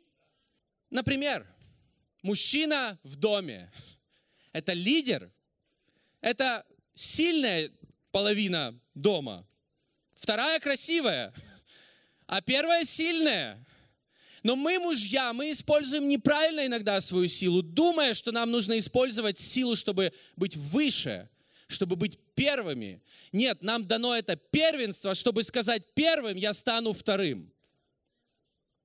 Например, 0.90 1.46
мужчина 2.22 2.98
в 3.04 3.14
доме. 3.14 3.70
Это 4.52 4.72
лидер. 4.72 5.30
Это 6.20 6.66
сильная 6.98 7.70
половина 8.10 8.78
дома, 8.94 9.46
вторая 10.16 10.58
красивая, 10.58 11.32
а 12.26 12.40
первая 12.40 12.84
сильная. 12.84 13.64
Но 14.42 14.56
мы, 14.56 14.78
мужья, 14.78 15.32
мы 15.32 15.50
используем 15.50 16.08
неправильно 16.08 16.66
иногда 16.66 17.00
свою 17.00 17.28
силу, 17.28 17.62
думая, 17.62 18.14
что 18.14 18.32
нам 18.32 18.50
нужно 18.50 18.78
использовать 18.78 19.38
силу, 19.38 19.76
чтобы 19.76 20.12
быть 20.36 20.56
выше, 20.56 21.28
чтобы 21.66 21.96
быть 21.96 22.18
первыми. 22.34 23.02
Нет, 23.32 23.62
нам 23.62 23.86
дано 23.86 24.16
это 24.16 24.36
первенство, 24.36 25.14
чтобы 25.14 25.42
сказать 25.42 25.82
первым, 25.94 26.36
я 26.36 26.54
стану 26.54 26.92
вторым. 26.92 27.52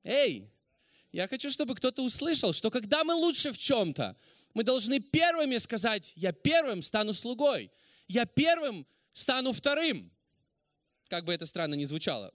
Эй, 0.04 0.52
я 1.12 1.28
хочу, 1.28 1.50
чтобы 1.50 1.76
кто-то 1.76 2.04
услышал, 2.04 2.54
что 2.54 2.70
когда 2.70 3.04
мы 3.04 3.14
лучше 3.14 3.52
в 3.52 3.58
чем-то, 3.58 4.18
мы 4.54 4.64
должны 4.64 5.00
первыми 5.00 5.58
сказать, 5.58 6.12
я 6.16 6.32
первым 6.32 6.84
стану 6.84 7.14
слугой 7.14 7.72
я 8.14 8.26
первым 8.26 8.86
стану 9.14 9.54
вторым. 9.54 10.12
Как 11.10 11.26
бы 11.26 11.34
это 11.34 11.46
странно 11.46 11.74
ни 11.74 11.84
звучало. 11.84 12.32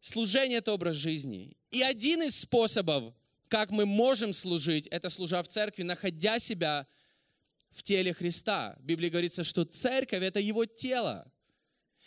Служение– 0.00 0.58
это 0.58 0.72
образ 0.72 0.96
жизни. 0.96 1.56
И 1.70 1.82
один 1.82 2.22
из 2.22 2.38
способов, 2.38 3.14
как 3.48 3.70
мы 3.70 3.86
можем 3.86 4.32
служить, 4.32 4.86
это 4.88 5.10
служа 5.10 5.42
в 5.42 5.48
церкви, 5.48 5.82
находя 5.82 6.38
себя 6.38 6.86
в 7.70 7.82
теле 7.82 8.12
Христа. 8.12 8.76
В 8.78 8.84
Библии 8.84 9.08
говорится, 9.08 9.42
что 9.42 9.64
церковь– 9.64 10.22
это 10.22 10.38
Его 10.38 10.66
тело. 10.66 11.30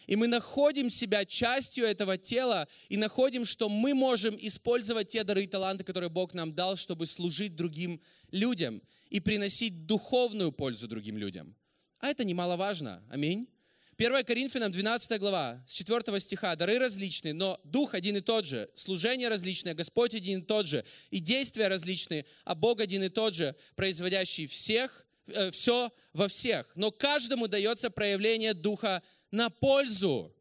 И 0.07 0.15
мы 0.15 0.27
находим 0.27 0.89
себя 0.89 1.25
частью 1.25 1.85
этого 1.85 2.17
тела 2.17 2.67
и 2.89 2.97
находим, 2.97 3.45
что 3.45 3.69
мы 3.69 3.93
можем 3.93 4.37
использовать 4.39 5.09
те 5.09 5.23
дары 5.23 5.43
и 5.43 5.47
таланты, 5.47 5.83
которые 5.83 6.09
Бог 6.09 6.33
нам 6.33 6.53
дал, 6.53 6.75
чтобы 6.75 7.05
служить 7.05 7.55
другим 7.55 8.01
людям 8.31 8.81
и 9.09 9.19
приносить 9.19 9.85
духовную 9.85 10.51
пользу 10.51 10.87
другим 10.87 11.17
людям. 11.17 11.55
А 12.01 12.07
это 12.07 12.23
немаловажно. 12.23 13.03
Аминь. 13.09 13.47
1 13.95 14.25
Коринфянам 14.25 14.71
12 14.71 15.19
глава, 15.19 15.63
с 15.67 15.73
4 15.73 16.19
стиха. 16.19 16.55
«Дары 16.55 16.79
различные, 16.79 17.35
но 17.35 17.59
Дух 17.63 17.93
один 17.93 18.17
и 18.17 18.21
тот 18.21 18.47
же, 18.47 18.71
служение 18.73 19.29
различное, 19.29 19.75
Господь 19.75 20.15
один 20.15 20.39
и 20.39 20.43
тот 20.43 20.65
же, 20.65 20.83
и 21.11 21.19
действия 21.19 21.67
различные, 21.67 22.25
а 22.43 22.55
Бог 22.55 22.79
один 22.79 23.03
и 23.03 23.09
тот 23.09 23.35
же, 23.35 23.55
производящий 23.75 24.47
всех, 24.47 25.05
э, 25.27 25.51
все 25.51 25.91
во 26.13 26.27
всех. 26.27 26.71
Но 26.73 26.89
каждому 26.89 27.47
дается 27.47 27.91
проявление 27.91 28.55
Духа 28.55 29.03
на 29.29 29.51
пользу». 29.51 30.35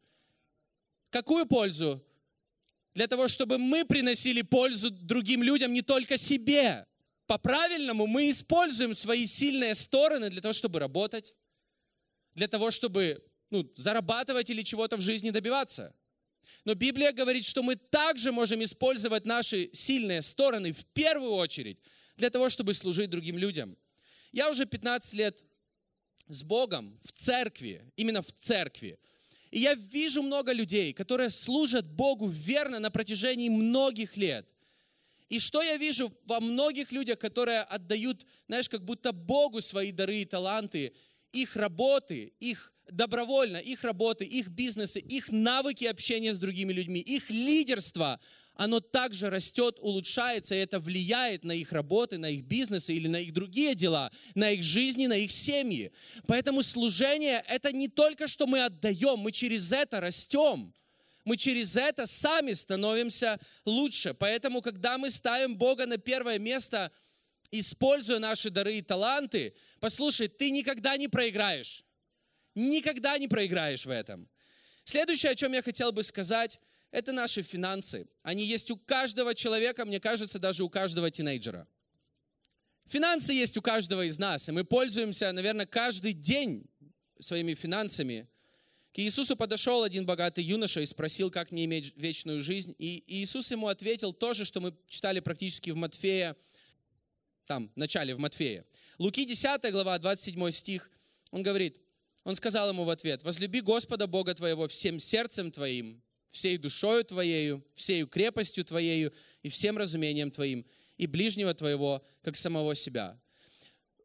Какую 1.11 1.45
пользу? 1.45 2.03
Для 2.95 3.05
того, 3.05 3.27
чтобы 3.27 3.59
мы 3.59 3.85
приносили 3.85 4.41
пользу 4.41 4.89
другим 4.89 5.43
людям, 5.43 5.73
не 5.73 5.83
только 5.83 6.17
себе. 6.17 6.87
По-правильному 7.27 8.07
мы 8.07 8.31
используем 8.31 8.95
свои 8.95 9.27
сильные 9.27 9.75
стороны 9.75 10.31
для 10.31 10.41
того, 10.41 10.53
чтобы 10.53 10.79
работать, 10.79 11.35
для 12.35 12.47
того, 12.47 12.71
чтобы 12.71 13.23
ну, 13.49 13.69
зарабатывать 13.75 14.49
или 14.49 14.63
чего-то 14.63 14.97
в 14.97 15.01
жизни 15.01 15.29
добиваться. 15.29 15.93
Но 16.65 16.73
Библия 16.73 17.11
говорит, 17.11 17.45
что 17.45 17.63
мы 17.63 17.75
также 17.75 18.31
можем 18.31 18.63
использовать 18.63 19.25
наши 19.25 19.69
сильные 19.73 20.21
стороны 20.21 20.73
в 20.73 20.85
первую 20.85 21.31
очередь 21.31 21.79
для 22.17 22.29
того, 22.29 22.49
чтобы 22.49 22.73
служить 22.73 23.09
другим 23.09 23.37
людям. 23.37 23.77
Я 24.31 24.49
уже 24.49 24.65
15 24.65 25.13
лет 25.13 25.43
с 26.27 26.43
Богом 26.43 26.99
в 27.03 27.11
церкви, 27.11 27.91
именно 27.95 28.21
в 28.21 28.31
церкви. 28.31 28.99
И 29.49 29.59
я 29.59 29.73
вижу 29.73 30.23
много 30.23 30.53
людей, 30.53 30.93
которые 30.93 31.29
служат 31.29 31.85
Богу 31.85 32.27
верно 32.27 32.79
на 32.79 32.89
протяжении 32.89 33.49
многих 33.49 34.15
лет. 34.15 34.47
И 35.27 35.39
что 35.39 35.61
я 35.61 35.77
вижу 35.77 36.13
во 36.25 36.39
многих 36.39 36.91
людях, 36.91 37.19
которые 37.19 37.61
отдают, 37.61 38.25
знаешь, 38.47 38.69
как 38.69 38.83
будто 38.83 39.11
Богу 39.11 39.61
свои 39.61 39.91
дары 39.91 40.17
и 40.17 40.25
таланты, 40.25 40.93
их 41.31 41.55
работы, 41.55 42.33
их 42.39 42.73
добровольно, 42.89 43.57
их 43.57 43.83
работы, 43.83 44.25
их 44.25 44.49
бизнесы, 44.49 44.99
их 44.99 45.31
навыки 45.31 45.85
общения 45.85 46.33
с 46.33 46.37
другими 46.37 46.73
людьми, 46.73 46.99
их 46.99 47.29
лидерство, 47.29 48.19
оно 48.55 48.79
также 48.79 49.29
растет, 49.29 49.77
улучшается, 49.79 50.55
и 50.55 50.59
это 50.59 50.79
влияет 50.79 51.43
на 51.43 51.53
их 51.53 51.71
работы, 51.71 52.17
на 52.17 52.29
их 52.29 52.43
бизнесы 52.43 52.93
или 52.93 53.07
на 53.07 53.21
их 53.21 53.33
другие 53.33 53.75
дела, 53.75 54.11
на 54.35 54.51
их 54.51 54.63
жизни, 54.63 55.07
на 55.07 55.17
их 55.17 55.31
семьи. 55.31 55.91
Поэтому 56.27 56.61
служение– 56.61 57.43
это 57.47 57.71
не 57.71 57.87
только, 57.87 58.27
что 58.27 58.45
мы 58.45 58.63
отдаем, 58.63 59.19
мы 59.19 59.31
через 59.31 59.71
это 59.71 59.99
растем. 59.99 60.73
Мы 61.23 61.37
через 61.37 61.75
это 61.75 62.07
сами 62.07 62.53
становимся 62.53 63.39
лучше. 63.65 64.13
Поэтому, 64.13 64.61
когда 64.61 64.97
мы 64.97 65.11
ставим 65.11 65.55
Бога 65.55 65.85
на 65.85 65.97
первое 65.97 66.39
место, 66.39 66.91
используя 67.51 68.19
наши 68.19 68.49
дары 68.49 68.77
и 68.77 68.81
таланты, 68.81 69.53
послушай, 69.79 70.27
ты 70.27 70.51
никогда 70.51 70.97
не 70.97 71.07
проиграешь. 71.07 71.83
Никогда 72.55 73.17
не 73.17 73.27
проиграешь 73.27 73.85
в 73.85 73.89
этом. 73.89 74.29
Следующее, 74.83 75.31
о 75.31 75.35
чем 75.35 75.53
я 75.53 75.61
хотел 75.61 75.91
бы 75.91 76.03
сказать, 76.03 76.59
это 76.91 77.11
наши 77.11 77.43
финансы. 77.43 78.07
Они 78.23 78.43
есть 78.43 78.71
у 78.71 78.77
каждого 78.77 79.33
человека, 79.35 79.85
мне 79.85 79.99
кажется, 79.99 80.39
даже 80.39 80.63
у 80.63 80.69
каждого 80.69 81.09
тинейджера. 81.11 81.67
Финансы 82.87 83.31
есть 83.31 83.55
у 83.57 83.61
каждого 83.61 84.05
из 84.05 84.19
нас, 84.19 84.49
и 84.49 84.51
мы 84.51 84.65
пользуемся, 84.65 85.31
наверное, 85.31 85.65
каждый 85.65 86.11
день 86.11 86.65
своими 87.19 87.53
финансами. 87.53 88.27
К 88.93 88.99
Иисусу 88.99 89.37
подошел 89.37 89.83
один 89.83 90.05
богатый 90.05 90.43
юноша 90.43 90.81
и 90.81 90.85
спросил, 90.85 91.31
как 91.31 91.51
мне 91.51 91.63
иметь 91.63 91.93
вечную 91.95 92.43
жизнь. 92.43 92.75
И 92.77 93.01
Иисус 93.07 93.49
ему 93.51 93.67
ответил 93.67 94.11
то 94.11 94.33
же, 94.33 94.43
что 94.43 94.59
мы 94.59 94.75
читали 94.89 95.21
практически 95.21 95.69
в 95.69 95.77
Матфея, 95.77 96.35
там, 97.45 97.69
в 97.75 97.77
начале, 97.77 98.15
в 98.15 98.19
Матфея. 98.19 98.65
Луки 98.97 99.25
10 99.25 99.71
глава, 99.71 99.97
27 99.99 100.51
стих, 100.51 100.91
он 101.31 101.43
говорит, 101.43 101.79
он 102.23 102.35
сказал 102.35 102.69
ему 102.69 102.83
в 102.83 102.89
ответ, 102.89 103.23
«Возлюби 103.23 103.61
Господа 103.61 104.07
Бога 104.07 104.35
твоего 104.35 104.67
всем 104.67 104.99
сердцем 104.99 105.51
твоим, 105.51 106.01
всей 106.29 106.57
душою 106.57 107.03
твоею, 107.03 107.65
всею 107.73 108.07
крепостью 108.07 108.63
твоею 108.63 109.13
и 109.41 109.49
всем 109.49 109.77
разумением 109.77 110.31
твоим, 110.31 110.65
и 110.97 111.07
ближнего 111.07 111.53
твоего, 111.53 112.05
как 112.21 112.35
самого 112.35 112.75
себя». 112.75 113.19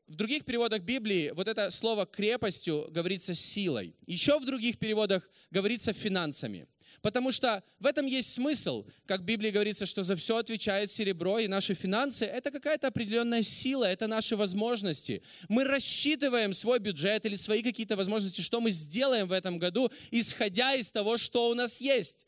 В 0.07 0.14
других 0.14 0.45
переводах 0.45 0.83
Библии 0.83 1.33
вот 1.35 1.49
это 1.49 1.69
слово 1.73 2.07
«крепостью» 2.07 2.87
говорится 2.90 3.35
«силой». 3.35 3.97
Еще 4.07 4.38
в 4.38 4.45
других 4.45 4.79
переводах 4.79 5.29
говорится 5.51 5.92
«финансами». 5.92 6.69
Потому 7.03 7.33
что 7.33 7.64
в 7.81 7.87
этом 7.87 8.07
есть 8.07 8.33
смысл. 8.33 8.87
Как 9.05 9.23
в 9.23 9.25
Библии 9.25 9.51
говорится, 9.51 9.85
что 9.85 10.05
за 10.05 10.14
все 10.14 10.37
отвечает 10.37 10.92
серебро, 10.92 11.40
и 11.40 11.49
наши 11.49 11.75
финансы– 11.75 12.25
это 12.25 12.53
какая-то 12.53 12.87
определенная 12.87 13.42
сила, 13.42 13.85
это 13.85 14.07
наши 14.07 14.37
возможности. 14.37 15.23
Мы 15.49 15.64
рассчитываем 15.64 16.55
свой 16.55 16.79
бюджет 16.79 17.27
или 17.27 17.35
свои 17.35 17.64
какие-то 17.64 17.97
возможности, 17.97 18.42
что 18.42 18.61
мы 18.61 18.71
сделаем 18.71 19.27
в 19.27 19.33
этом 19.33 19.59
году, 19.59 19.90
исходя 20.12 20.75
из 20.75 20.92
того, 20.92 21.19
что 21.19 21.51
у 21.51 21.55
нас 21.55 21.81
есть 21.81 22.27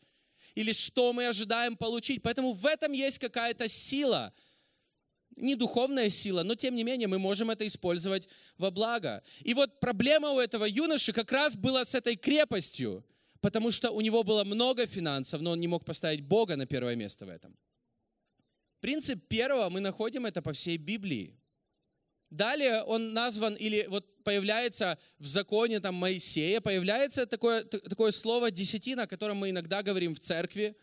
или 0.57 0.73
что 0.73 1.13
мы 1.13 1.29
ожидаем 1.29 1.77
получить. 1.77 2.21
Поэтому 2.21 2.53
в 2.53 2.67
этом 2.67 2.91
есть 2.91 3.21
какая-то 3.21 3.69
сила, 3.69 4.33
не 5.41 5.55
духовная 5.55 6.11
сила, 6.11 6.43
но 6.43 6.55
тем 6.55 6.75
не 6.75 6.85
менее 6.85 7.09
мы 7.09 7.19
можем 7.19 7.51
это 7.51 7.67
использовать 7.67 8.29
во 8.57 8.71
благо. 8.71 9.23
И 9.41 9.55
вот 9.55 9.81
проблема 9.81 10.31
у 10.33 10.39
этого 10.39 10.65
юноши 10.65 11.13
как 11.13 11.33
раз 11.33 11.57
была 11.57 11.85
с 11.85 11.95
этой 11.95 12.17
крепостью– 12.17 13.05
потому 13.41 13.71
что 13.71 13.91
у 13.91 14.01
него 14.01 14.25
было 14.25 14.45
много 14.45 14.87
финансов, 14.87 15.41
но 15.41 15.53
он 15.53 15.61
не 15.61 15.69
мог 15.69 15.85
поставить 15.85 16.23
Бога 16.23 16.57
на 16.57 16.67
первое 16.67 16.97
место 16.97 17.27
в 17.27 17.29
этом. 17.29 17.57
Принцип 18.81 19.27
первого 19.29 19.69
мы 19.71 19.81
находим 19.81 20.27
это 20.27 20.43
по 20.43 20.53
всей 20.53 20.77
Библии. 20.77 21.35
Далее 22.31 22.83
он 22.83 23.13
назван 23.15 23.55
или 23.55 23.87
вот 23.89 24.23
появляется 24.23 24.99
в 25.19 25.27
законе 25.27 25.81
там 25.81 25.95
Моисея, 25.95 26.61
появляется 26.61 27.27
такое, 27.27 27.65
такое 27.65 28.13
слово 28.13 28.51
десятина, 28.51 29.05
о 29.05 29.07
котором 29.07 29.39
мы 29.39 29.51
иногда 29.51 29.83
говорим 29.83 30.15
в 30.15 30.21
церкви. 30.21 30.77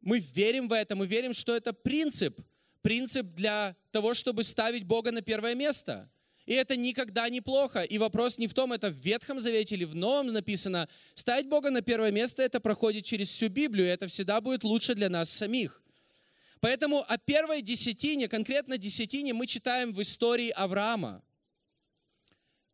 Мы 0.00 0.20
верим 0.20 0.68
в 0.68 0.72
это, 0.72 0.96
мы 0.96 1.06
верим, 1.06 1.34
что 1.34 1.54
это 1.54 1.72
принцип, 1.72 2.40
принцип 2.84 3.28
для 3.34 3.74
того, 3.92 4.12
чтобы 4.12 4.44
ставить 4.44 4.84
Бога 4.84 5.10
на 5.10 5.22
первое 5.22 5.54
место. 5.54 6.10
И 6.44 6.52
это 6.52 6.76
никогда 6.76 7.30
не 7.30 7.40
плохо. 7.40 7.82
И 7.82 7.96
вопрос 7.96 8.36
не 8.36 8.46
в 8.46 8.52
том, 8.52 8.74
это 8.74 8.90
в 8.90 8.96
Ветхом 8.96 9.40
Завете 9.40 9.74
или 9.74 9.84
в 9.84 9.94
Новом 9.94 10.34
написано. 10.34 10.86
Ставить 11.14 11.48
Бога 11.48 11.70
на 11.70 11.80
первое 11.80 12.10
место, 12.10 12.42
это 12.42 12.60
проходит 12.60 13.06
через 13.06 13.30
всю 13.30 13.48
Библию, 13.48 13.86
и 13.86 13.90
это 13.90 14.06
всегда 14.06 14.42
будет 14.42 14.64
лучше 14.64 14.94
для 14.94 15.08
нас 15.08 15.30
самих. 15.30 15.82
Поэтому 16.60 17.02
о 17.08 17.16
первой 17.16 17.62
десятине, 17.62 18.28
конкретно 18.28 18.76
десятине, 18.76 19.32
мы 19.32 19.46
читаем 19.46 19.94
в 19.94 20.02
истории 20.02 20.50
Авраама. 20.50 21.22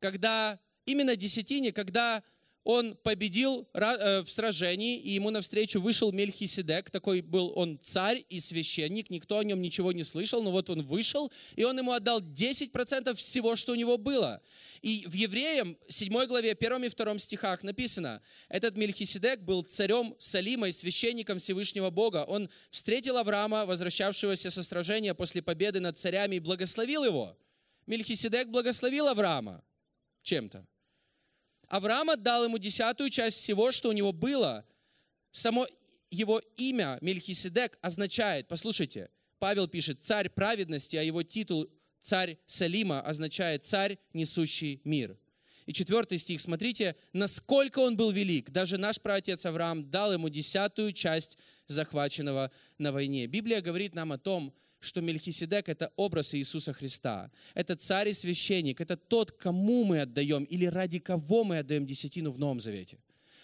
Когда, 0.01 0.59
именно 0.87 1.15
десятине, 1.15 1.71
когда 1.71 2.25
он 2.65 2.95
победил 2.97 3.67
э, 3.73 4.23
в 4.23 4.31
сражении, 4.31 4.99
и 4.99 5.11
ему 5.11 5.31
навстречу 5.31 5.81
вышел 5.81 6.13
Мельхиседек, 6.13 6.91
такой 6.91 7.23
был 7.23 7.53
он 7.57 7.79
царь 7.83 8.25
и 8.29 8.39
священник, 8.41 9.09
никто 9.09 9.39
о 9.39 9.45
нем 9.45 9.63
ничего 9.63 9.93
не 9.93 10.05
слышал, 10.05 10.43
но 10.43 10.51
вот 10.51 10.69
он 10.69 10.83
вышел, 10.83 11.33
и 11.57 11.65
он 11.65 11.79
ему 11.79 11.93
отдал 11.93 12.21
10% 12.21 13.15
всего, 13.15 13.57
что 13.57 13.73
у 13.73 13.75
него 13.75 13.97
было. 13.97 14.43
И 14.83 15.05
в 15.07 15.15
Евреям, 15.15 15.77
7 15.89 16.27
главе, 16.27 16.53
1 16.53 16.85
и 16.85 16.89
2 16.91 17.19
стихах 17.19 17.63
написано, 17.63 18.23
этот 18.49 18.77
Мельхиседек 18.77 19.41
был 19.41 19.63
царем 19.63 20.15
Салима 20.19 20.69
и 20.69 20.73
священником 20.73 21.39
Всевышнего 21.39 21.91
Бога. 21.91 22.25
Он 22.25 22.51
встретил 22.71 23.17
Авраама, 23.17 23.65
возвращавшегося 23.65 24.51
со 24.51 24.63
сражения 24.63 25.15
после 25.15 25.43
победы 25.43 25.81
над 25.81 25.99
царями, 25.99 26.37
и 26.37 26.41
благословил 26.41 27.05
его. 27.05 27.37
Мельхиседек 27.87 28.49
благословил 28.49 29.09
Авраама 29.09 29.65
чем-то. 30.23 30.67
Авраам 31.71 32.11
отдал 32.11 32.45
ему 32.45 32.59
десятую 32.59 33.11
часть 33.11 33.39
всего, 33.39 33.71
что 33.71 33.89
у 33.89 33.93
него 33.93 34.13
было. 34.13 34.67
Само 35.31 35.69
его 36.11 36.43
имя 36.57 36.99
Мельхиседек 37.01 37.79
означает, 37.81 38.49
послушайте, 38.49 39.09
Павел 39.39 39.69
пишет, 39.69 40.03
царь 40.03 40.29
праведности, 40.29 40.97
а 40.97 41.03
его 41.03 41.23
титул 41.23 41.71
царь 42.01 42.39
Салима 42.47 43.01
означает 43.01 43.65
царь, 43.65 43.99
несущий 44.13 44.81
мир. 44.83 45.17
И 45.67 45.73
четвертый 45.73 46.19
стих, 46.19 46.41
смотрите, 46.41 46.97
насколько 47.13 47.79
он 47.79 47.97
был 47.97 48.11
велик. 48.11 48.51
Даже 48.51 48.77
наш 48.77 49.01
праотец 49.01 49.47
Авраам 49.47 49.89
дал 49.89 50.13
ему 50.13 50.29
десятую 50.29 50.93
часть 50.93 51.39
захваченного 51.69 52.51
на 52.79 52.91
войне. 52.91 53.29
Библия 53.29 53.61
говорит 53.61 53.95
нам 53.95 54.11
о 54.11 54.19
том, 54.19 54.53
что 54.81 55.01
Мельхиседек– 55.01 55.69
это 55.69 55.93
образ 55.97 56.35
Иисуса 56.35 56.73
Христа. 56.73 57.31
Это 57.55 57.77
царь 57.77 58.09
и 58.09 58.13
священник, 58.13 58.81
это 58.81 58.97
тот, 58.97 59.31
кому 59.33 59.85
мы 59.85 60.01
отдаем 60.01 60.45
или 60.45 60.65
ради 60.65 60.99
кого 60.99 61.45
мы 61.45 61.59
отдаем 61.59 61.87
десятину 61.87 62.31
в 62.31 62.39
Новом 62.39 62.61
Завете. 62.61 62.99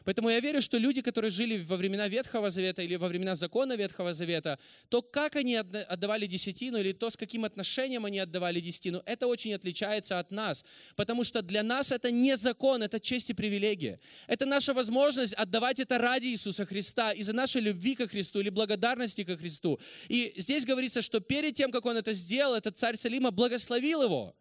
Поэтому 0.06 0.30
я 0.30 0.38
верю, 0.38 0.62
что 0.62 0.78
люди, 0.78 1.02
которые 1.02 1.32
жили 1.32 1.64
во 1.64 1.76
времена 1.76 2.06
Ветхого 2.06 2.48
Завета 2.50 2.80
или 2.80 2.94
во 2.94 3.08
времена 3.08 3.34
закона 3.34 3.76
Ветхого 3.76 4.14
Завета, 4.14 4.56
то, 4.88 5.02
как 5.02 5.34
они 5.34 5.56
отдавали 5.56 6.26
десятину 6.26 6.78
или 6.78 6.92
то, 6.92 7.10
с 7.10 7.16
каким 7.16 7.44
отношением 7.44 8.04
они 8.04 8.20
отдавали 8.20 8.60
десятину, 8.60 9.02
это 9.04 9.26
очень 9.26 9.52
отличается 9.52 10.20
от 10.20 10.30
нас. 10.30 10.64
Потому 10.94 11.24
что 11.24 11.42
для 11.42 11.64
нас 11.64 11.90
это 11.90 12.12
не 12.12 12.36
закон, 12.36 12.84
это 12.84 13.00
честь 13.00 13.30
и 13.30 13.34
привилегия. 13.34 13.98
Это 14.28 14.46
наша 14.46 14.72
возможность 14.72 15.32
отдавать 15.32 15.80
это 15.80 15.98
ради 15.98 16.26
Иисуса 16.26 16.64
Христа, 16.66 17.10
из-за 17.10 17.32
нашей 17.32 17.60
любви 17.60 17.96
ко 17.96 18.06
Христу 18.06 18.38
или 18.38 18.50
благодарности 18.50 19.24
ко 19.24 19.36
Христу. 19.36 19.80
И 20.06 20.34
здесь 20.36 20.64
говорится, 20.64 21.02
что 21.02 21.18
перед 21.18 21.56
тем, 21.56 21.72
как 21.72 21.84
он 21.84 21.96
это 21.96 22.14
сделал, 22.14 22.54
этот 22.54 22.78
царь 22.78 22.96
Салима 22.96 23.32
благословил 23.32 24.04
его. 24.04 24.36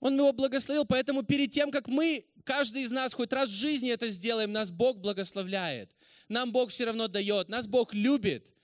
Он 0.00 0.16
его 0.16 0.32
благословил, 0.32 0.86
поэтому 0.86 1.22
перед 1.22 1.52
тем, 1.52 1.70
как 1.70 1.86
мы, 1.86 2.24
каждый 2.44 2.82
из 2.82 2.90
нас 2.90 3.14
хоть 3.14 3.32
раз 3.32 3.50
в 3.50 3.54
жизни 3.54 3.90
это 3.90 4.10
сделаем, 4.10 4.52
нас 4.52 4.70
Бог 4.70 4.98
благословляет. 4.98 5.94
Нам 6.28 6.52
Бог 6.52 6.70
все 6.70 6.84
равно 6.84 7.08
дает, 7.08 7.48
нас 7.48 7.66
Бог 7.66 7.94
любит. 7.94 8.54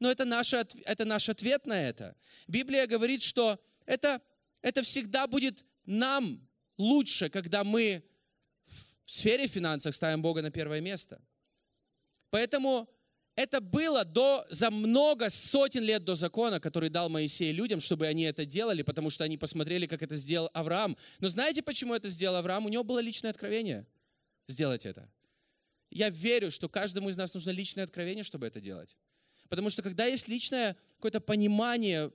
Но 0.00 0.10
это 0.10 0.24
наш, 0.24 0.52
это 0.52 1.04
наш 1.04 1.28
ответ 1.28 1.66
на 1.66 1.88
это. 1.88 2.16
Библия 2.46 2.86
говорит, 2.86 3.22
что 3.22 3.60
это, 3.86 4.22
это 4.62 4.82
всегда 4.82 5.26
будет 5.26 5.64
нам 5.84 6.46
лучше, 6.76 7.28
когда 7.28 7.64
мы 7.64 8.04
в 9.04 9.10
сфере 9.10 9.48
финансов 9.48 9.94
ставим 9.94 10.22
Бога 10.22 10.42
на 10.42 10.50
первое 10.50 10.80
место. 10.80 11.20
Поэтому 12.30 12.88
это 13.38 13.60
было 13.60 14.04
до, 14.04 14.44
за 14.50 14.68
много 14.68 15.30
сотен 15.30 15.84
лет 15.84 16.02
до 16.02 16.16
закона, 16.16 16.58
который 16.58 16.90
дал 16.90 17.08
Моисей 17.08 17.52
людям, 17.52 17.80
чтобы 17.80 18.08
они 18.08 18.24
это 18.24 18.44
делали, 18.44 18.82
потому 18.82 19.10
что 19.10 19.22
они 19.22 19.38
посмотрели, 19.38 19.86
как 19.86 20.02
это 20.02 20.16
сделал 20.16 20.50
Авраам. 20.54 20.96
Но 21.20 21.28
знаете, 21.28 21.62
почему 21.62 21.94
это 21.94 22.10
сделал 22.10 22.34
Авраам? 22.34 22.66
У 22.66 22.68
него 22.68 22.82
было 22.82 22.98
личное 22.98 23.30
откровение 23.30 23.86
сделать 24.48 24.84
это. 24.84 25.08
Я 25.88 26.10
верю, 26.10 26.50
что 26.50 26.68
каждому 26.68 27.10
из 27.10 27.16
нас 27.16 27.32
нужно 27.32 27.50
личное 27.50 27.84
откровение, 27.84 28.24
чтобы 28.24 28.44
это 28.44 28.60
делать. 28.60 28.96
Потому 29.48 29.70
что 29.70 29.82
когда 29.82 30.06
есть 30.06 30.26
личное 30.26 30.76
какое-то 30.96 31.20
понимание 31.20 32.10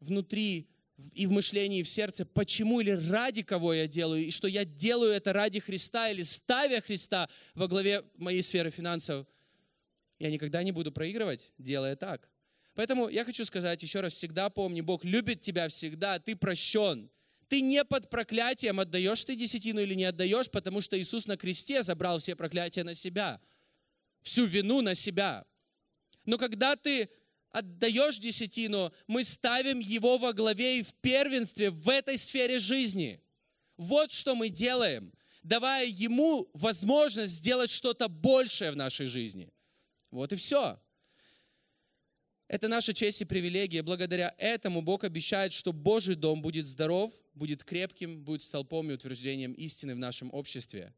внутри 0.00 0.68
и 1.14 1.26
в 1.26 1.30
мышлении, 1.30 1.80
и 1.80 1.84
в 1.84 1.88
сердце, 1.88 2.26
почему 2.26 2.82
или 2.82 2.90
ради 2.90 3.42
кого 3.42 3.72
я 3.72 3.88
делаю, 3.88 4.26
и 4.26 4.30
что 4.30 4.46
я 4.46 4.66
делаю 4.66 5.12
это 5.12 5.32
ради 5.32 5.58
Христа 5.58 6.10
или 6.10 6.22
ставя 6.22 6.82
Христа 6.82 7.30
во 7.54 7.66
главе 7.66 8.04
моей 8.18 8.42
сферы 8.42 8.70
финансов, 8.70 9.26
я 10.18 10.30
никогда 10.30 10.62
не 10.62 10.72
буду 10.72 10.92
проигрывать, 10.92 11.52
делая 11.58 11.96
так. 11.96 12.30
Поэтому 12.74 13.08
я 13.08 13.24
хочу 13.24 13.44
сказать 13.44 13.82
еще 13.82 14.00
раз, 14.00 14.14
всегда 14.14 14.50
помни, 14.50 14.80
Бог 14.80 15.04
любит 15.04 15.40
тебя 15.40 15.68
всегда, 15.68 16.18
ты 16.18 16.36
прощен. 16.36 17.10
Ты 17.48 17.60
не 17.60 17.84
под 17.84 18.10
проклятием, 18.10 18.80
отдаешь 18.80 19.24
ты 19.24 19.36
десятину 19.36 19.80
или 19.80 19.94
не 19.94 20.04
отдаешь, 20.04 20.50
потому 20.50 20.80
что 20.80 21.00
Иисус 21.00 21.26
на 21.26 21.36
кресте 21.36 21.82
забрал 21.82 22.18
все 22.18 22.34
проклятия 22.34 22.82
на 22.82 22.94
себя, 22.94 23.40
всю 24.22 24.46
вину 24.46 24.80
на 24.82 24.94
себя. 24.94 25.46
Но 26.24 26.38
когда 26.38 26.74
ты 26.76 27.08
отдаешь 27.50 28.18
десятину, 28.18 28.92
мы 29.06 29.24
ставим 29.24 29.78
его 29.78 30.18
во 30.18 30.32
главе 30.32 30.80
и 30.80 30.82
в 30.82 30.92
первенстве 30.94 31.70
в 31.70 31.88
этой 31.88 32.18
сфере 32.18 32.58
жизни. 32.58 33.22
Вот 33.76 34.10
что 34.10 34.34
мы 34.34 34.48
делаем, 34.48 35.12
давая 35.42 35.86
ему 35.86 36.50
возможность 36.52 37.34
сделать 37.34 37.70
что-то 37.70 38.08
большее 38.08 38.72
в 38.72 38.76
нашей 38.76 39.06
жизни. 39.06 39.50
Вот 40.10 40.32
и 40.32 40.36
все. 40.36 40.78
Это 42.48 42.68
наша 42.68 42.94
честь 42.94 43.20
и 43.20 43.24
привилегия. 43.24 43.82
Благодаря 43.82 44.34
этому 44.38 44.80
Бог 44.80 45.02
обещает, 45.02 45.52
что 45.52 45.72
Божий 45.72 46.14
дом 46.14 46.42
будет 46.42 46.66
здоров, 46.66 47.12
будет 47.34 47.64
крепким, 47.64 48.22
будет 48.22 48.42
столпом 48.42 48.88
и 48.90 48.94
утверждением 48.94 49.52
истины 49.54 49.94
в 49.96 49.98
нашем 49.98 50.32
обществе. 50.32 50.94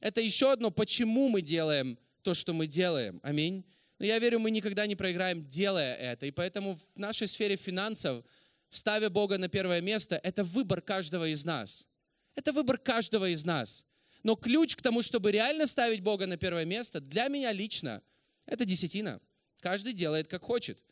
Это 0.00 0.20
еще 0.20 0.52
одно, 0.52 0.70
почему 0.70 1.28
мы 1.30 1.40
делаем 1.40 1.98
то, 2.22 2.34
что 2.34 2.52
мы 2.52 2.66
делаем. 2.66 3.20
Аминь. 3.22 3.64
Но 3.98 4.04
я 4.04 4.18
верю, 4.18 4.38
мы 4.38 4.50
никогда 4.50 4.86
не 4.86 4.94
проиграем, 4.94 5.48
делая 5.48 5.94
это. 5.94 6.26
И 6.26 6.30
поэтому 6.30 6.76
в 6.76 6.98
нашей 6.98 7.26
сфере 7.26 7.56
финансов, 7.56 8.24
ставя 8.68 9.08
Бога 9.08 9.38
на 9.38 9.48
первое 9.48 9.80
место, 9.80 10.20
это 10.22 10.44
выбор 10.44 10.82
каждого 10.82 11.26
из 11.28 11.44
нас. 11.44 11.86
Это 12.34 12.52
выбор 12.52 12.76
каждого 12.76 13.30
из 13.30 13.44
нас. 13.44 13.86
Но 14.22 14.36
ключ 14.36 14.76
к 14.76 14.82
тому, 14.82 15.02
чтобы 15.02 15.32
реально 15.32 15.66
ставить 15.66 16.00
Бога 16.00 16.26
на 16.26 16.36
первое 16.36 16.66
место, 16.66 17.00
для 17.00 17.28
меня 17.28 17.50
лично– 17.50 18.02
это 18.46 18.64
десятина. 18.64 19.20
Каждый 19.60 19.92
делает, 19.92 20.28
как 20.28 20.42
хочет. 20.42 20.82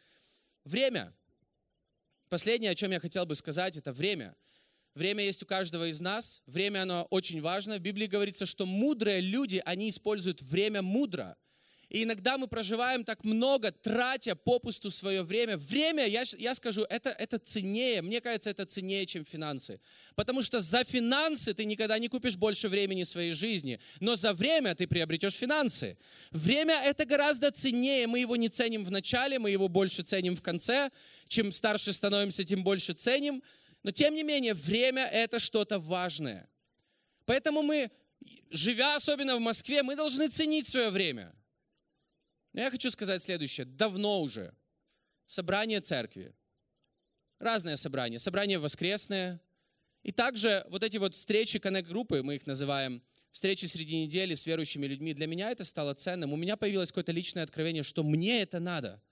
Время. 0.65 1.13
Последнее, 2.29 2.71
о 2.71 2.75
чем 2.75 2.93
я 2.93 3.01
хотел 3.01 3.27
бы 3.27 3.35
сказать, 3.35 3.77
это 3.77 3.93
время. 3.93 4.37
Время 4.95 5.25
есть 5.25 5.43
у 5.43 5.47
каждого 5.47 5.89
из 5.89 6.01
нас. 6.01 6.43
Время, 6.47 6.83
оно 6.83 7.07
очень 7.11 7.41
важно. 7.41 7.79
В 7.79 7.81
Библии 7.81 8.07
говорится, 8.07 8.47
что 8.47 8.67
мудрые 8.67 9.21
люди, 9.21 9.63
они 9.65 9.91
используют 9.91 10.43
время 10.43 10.83
мудро– 10.83 11.37
и 11.91 12.05
иногда 12.05 12.38
мы 12.38 12.47
проживаем 12.47 13.05
так 13.05 13.24
много, 13.24 13.72
тратя 13.72 14.36
попусту 14.36 14.93
свое 14.93 15.24
время. 15.24 15.57
Время, 15.57 16.07
я, 16.07 16.22
я 16.38 16.55
скажу, 16.55 16.86
это, 16.88 17.11
это 17.11 17.36
ценнее, 17.38 18.01
мне 18.01 18.20
кажется, 18.20 18.49
это 18.49 18.64
ценнее, 18.64 19.07
чем 19.07 19.24
финансы. 19.24 19.80
Потому 20.14 20.45
что 20.45 20.61
за 20.61 20.84
финансы 20.84 21.53
ты 21.53 21.64
никогда 21.64 21.99
не 21.99 22.07
купишь 22.07 22.36
больше 22.36 22.68
времени 22.68 23.03
своей 23.03 23.32
жизни, 23.32 23.80
но 23.99 24.14
за 24.14 24.32
время 24.32 24.76
ты 24.76 24.86
приобретешь 24.86 25.34
финансы. 25.34 25.99
Время 26.30 26.80
это 26.84 27.05
гораздо 27.05 27.51
ценнее, 27.51 28.07
мы 28.07 28.20
его 28.20 28.36
не 28.36 28.49
ценим 28.49 28.84
в 28.84 28.93
начале, 28.93 29.41
мы 29.41 29.51
его 29.51 29.66
больше 29.66 30.05
ценим 30.05 30.36
в 30.36 30.43
конце. 30.43 30.91
Чем 31.26 31.51
старше 31.51 31.93
становимся, 31.93 32.45
тем 32.45 32.62
больше 32.62 32.93
ценим. 32.93 33.43
Но 33.82 33.91
тем 33.91 34.14
не 34.14 34.22
менее, 34.22 34.55
время 34.55 35.07
это 35.07 35.41
что-то 35.41 35.80
важное. 35.80 36.49
Поэтому 37.24 37.62
мы, 37.62 37.91
живя 38.51 38.95
особенно 38.95 39.36
в 39.36 39.41
Москве, 39.41 39.82
мы 39.82 39.97
должны 39.97 40.28
ценить 40.28 40.68
свое 40.68 40.91
время– 40.91 41.34
но 42.53 42.61
я 42.61 42.71
хочу 42.71 42.91
сказать 42.91 43.23
следующее. 43.23 43.65
Давно 43.65 44.23
уже 44.23 44.55
собрание 45.27 45.81
церкви, 45.81 46.35
разные 47.39 47.77
собрания, 47.77 48.19
собрания 48.19 48.59
воскресные, 48.59 49.41
и 50.03 50.13
также 50.13 50.65
вот 50.69 50.83
эти 50.83 50.97
вот 50.97 51.15
встречи, 51.15 51.59
коннект-группы, 51.59 52.23
мы 52.23 52.37
их 52.37 52.47
называем, 52.47 53.03
встречи 53.31 53.67
среди 53.67 54.03
недели 54.03 54.35
с 54.35 54.47
верующими 54.47 54.87
людьми, 54.87 55.15
для 55.15 55.27
меня 55.27 55.51
это 55.51 55.65
стало 55.65 55.95
ценным. 55.95 56.33
У 56.33 56.37
меня 56.37 56.57
появилось 56.57 56.91
какое-то 56.91 57.13
личное 57.13 57.43
откровение, 57.43 57.83
что 57.83 58.03
мне 58.03 58.43
это 58.43 58.61
надо– 58.61 59.03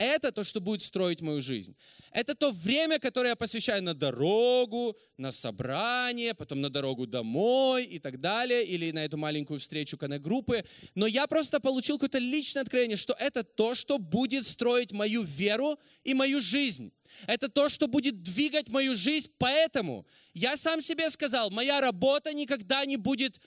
это 0.00 0.32
то, 0.32 0.44
что 0.44 0.60
будет 0.62 0.82
строить 0.82 1.20
мою 1.20 1.42
жизнь. 1.42 1.76
Это 2.10 2.34
то 2.34 2.52
время, 2.52 2.98
которое 2.98 3.28
я 3.28 3.36
посвящаю 3.36 3.82
на 3.82 3.94
дорогу, 3.94 4.96
на 5.18 5.30
собрание, 5.30 6.32
потом 6.32 6.62
на 6.62 6.70
дорогу 6.70 7.06
домой 7.06 7.84
и 7.84 7.98
так 7.98 8.18
далее, 8.18 8.64
или 8.64 8.90
на 8.92 9.04
эту 9.04 9.18
маленькую 9.18 9.60
встречу 9.60 9.98
коннект-группы. 9.98 10.64
Но 10.94 11.06
я 11.06 11.26
просто 11.26 11.60
получил 11.60 11.96
какое-то 11.96 12.18
личное 12.18 12.62
откровение, 12.62 12.96
что 12.96 13.14
это 13.18 13.44
то, 13.44 13.74
что 13.74 13.98
будет 13.98 14.46
строить 14.46 14.90
мою 14.90 15.22
веру 15.22 15.78
и 16.02 16.14
мою 16.14 16.40
жизнь. 16.40 16.92
Это 17.26 17.50
то, 17.50 17.68
что 17.68 17.86
будет 17.86 18.22
двигать 18.22 18.70
мою 18.70 18.96
жизнь. 18.96 19.30
Поэтому 19.36 20.06
я 20.32 20.56
сам 20.56 20.80
себе 20.80 21.10
сказал, 21.10 21.50
моя 21.50 21.82
работа 21.82 22.32
никогда 22.32 22.86
не 22.86 22.96
будет 22.96 23.38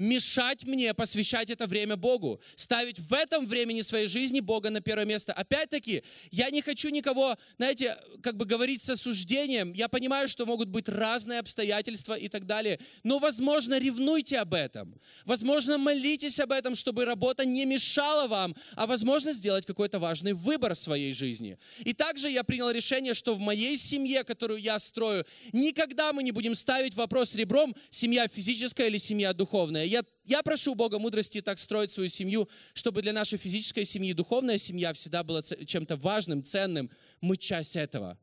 мешать 0.00 0.64
мне 0.64 0.94
посвящать 0.94 1.50
это 1.50 1.66
время 1.66 1.96
Богу, 1.96 2.40
ставить 2.56 2.98
в 2.98 3.12
этом 3.12 3.46
времени 3.46 3.82
своей 3.82 4.06
жизни 4.06 4.40
Бога 4.40 4.70
на 4.70 4.80
первое 4.80 5.04
место. 5.04 5.32
Опять-таки, 5.34 6.02
я 6.30 6.50
не 6.50 6.62
хочу 6.62 6.88
никого, 6.88 7.36
знаете, 7.58 7.96
как 8.22 8.36
бы 8.36 8.46
говорить 8.46 8.82
с 8.82 8.88
осуждением. 8.88 9.74
Я 9.74 9.88
понимаю, 9.88 10.28
что 10.28 10.46
могут 10.46 10.70
быть 10.70 10.88
разные 10.88 11.38
обстоятельства 11.38 12.14
и 12.14 12.28
так 12.28 12.46
далее, 12.46 12.80
но, 13.04 13.18
возможно, 13.18 13.78
ревнуйте 13.78 14.38
об 14.38 14.54
этом. 14.54 14.98
Возможно, 15.26 15.76
молитесь 15.76 16.40
об 16.40 16.52
этом, 16.52 16.76
чтобы 16.76 17.04
работа 17.04 17.44
не 17.44 17.66
мешала 17.66 18.26
вам, 18.26 18.56
а, 18.76 18.86
возможно, 18.86 19.34
сделать 19.34 19.66
какой-то 19.66 19.98
важный 19.98 20.32
выбор 20.32 20.74
в 20.74 20.78
своей 20.78 21.12
жизни. 21.12 21.58
И 21.80 21.92
также 21.92 22.30
я 22.30 22.42
принял 22.42 22.70
решение, 22.70 23.12
что 23.12 23.34
в 23.34 23.40
моей 23.40 23.76
семье, 23.76 24.24
которую 24.24 24.60
я 24.60 24.78
строю, 24.78 25.26
никогда 25.52 26.14
мы 26.14 26.22
не 26.22 26.32
будем 26.32 26.54
ставить 26.54 26.94
вопрос 26.94 27.34
ребром, 27.34 27.76
семья 27.90 28.26
физическая 28.28 28.86
или 28.86 28.96
семья 28.96 29.34
духовная 29.34 29.89
я, 29.90 30.04
я 30.24 30.42
прошу 30.42 30.74
Бога 30.74 30.98
мудрости 30.98 31.42
так 31.42 31.58
строить 31.58 31.90
свою 31.90 32.08
семью, 32.08 32.48
чтобы 32.74 33.02
для 33.02 33.12
нашей 33.12 33.38
физической 33.38 33.84
семьи 33.84 34.12
духовная 34.12 34.58
семья 34.58 34.92
всегда 34.92 35.22
была 35.22 35.42
чем-то 35.42 35.96
важным, 35.96 36.44
ценным. 36.44 36.90
Мы 37.20 37.36
часть 37.36 37.76
этого. 37.76 38.18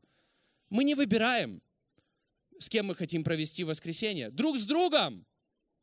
Мы 0.70 0.84
не 0.84 0.94
выбираем, 0.94 1.62
с 2.58 2.68
кем 2.68 2.86
мы 2.86 2.94
хотим 2.94 3.22
провести 3.22 3.64
воскресенье. 3.64 4.30
Друг 4.30 4.56
с 4.56 4.64
другом 4.64 5.26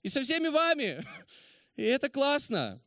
и 0.01 0.09
со 0.09 0.21
всеми 0.21 0.47
вами. 0.47 1.03
И 1.75 1.83
это 1.83 2.09
классно. 2.09 2.81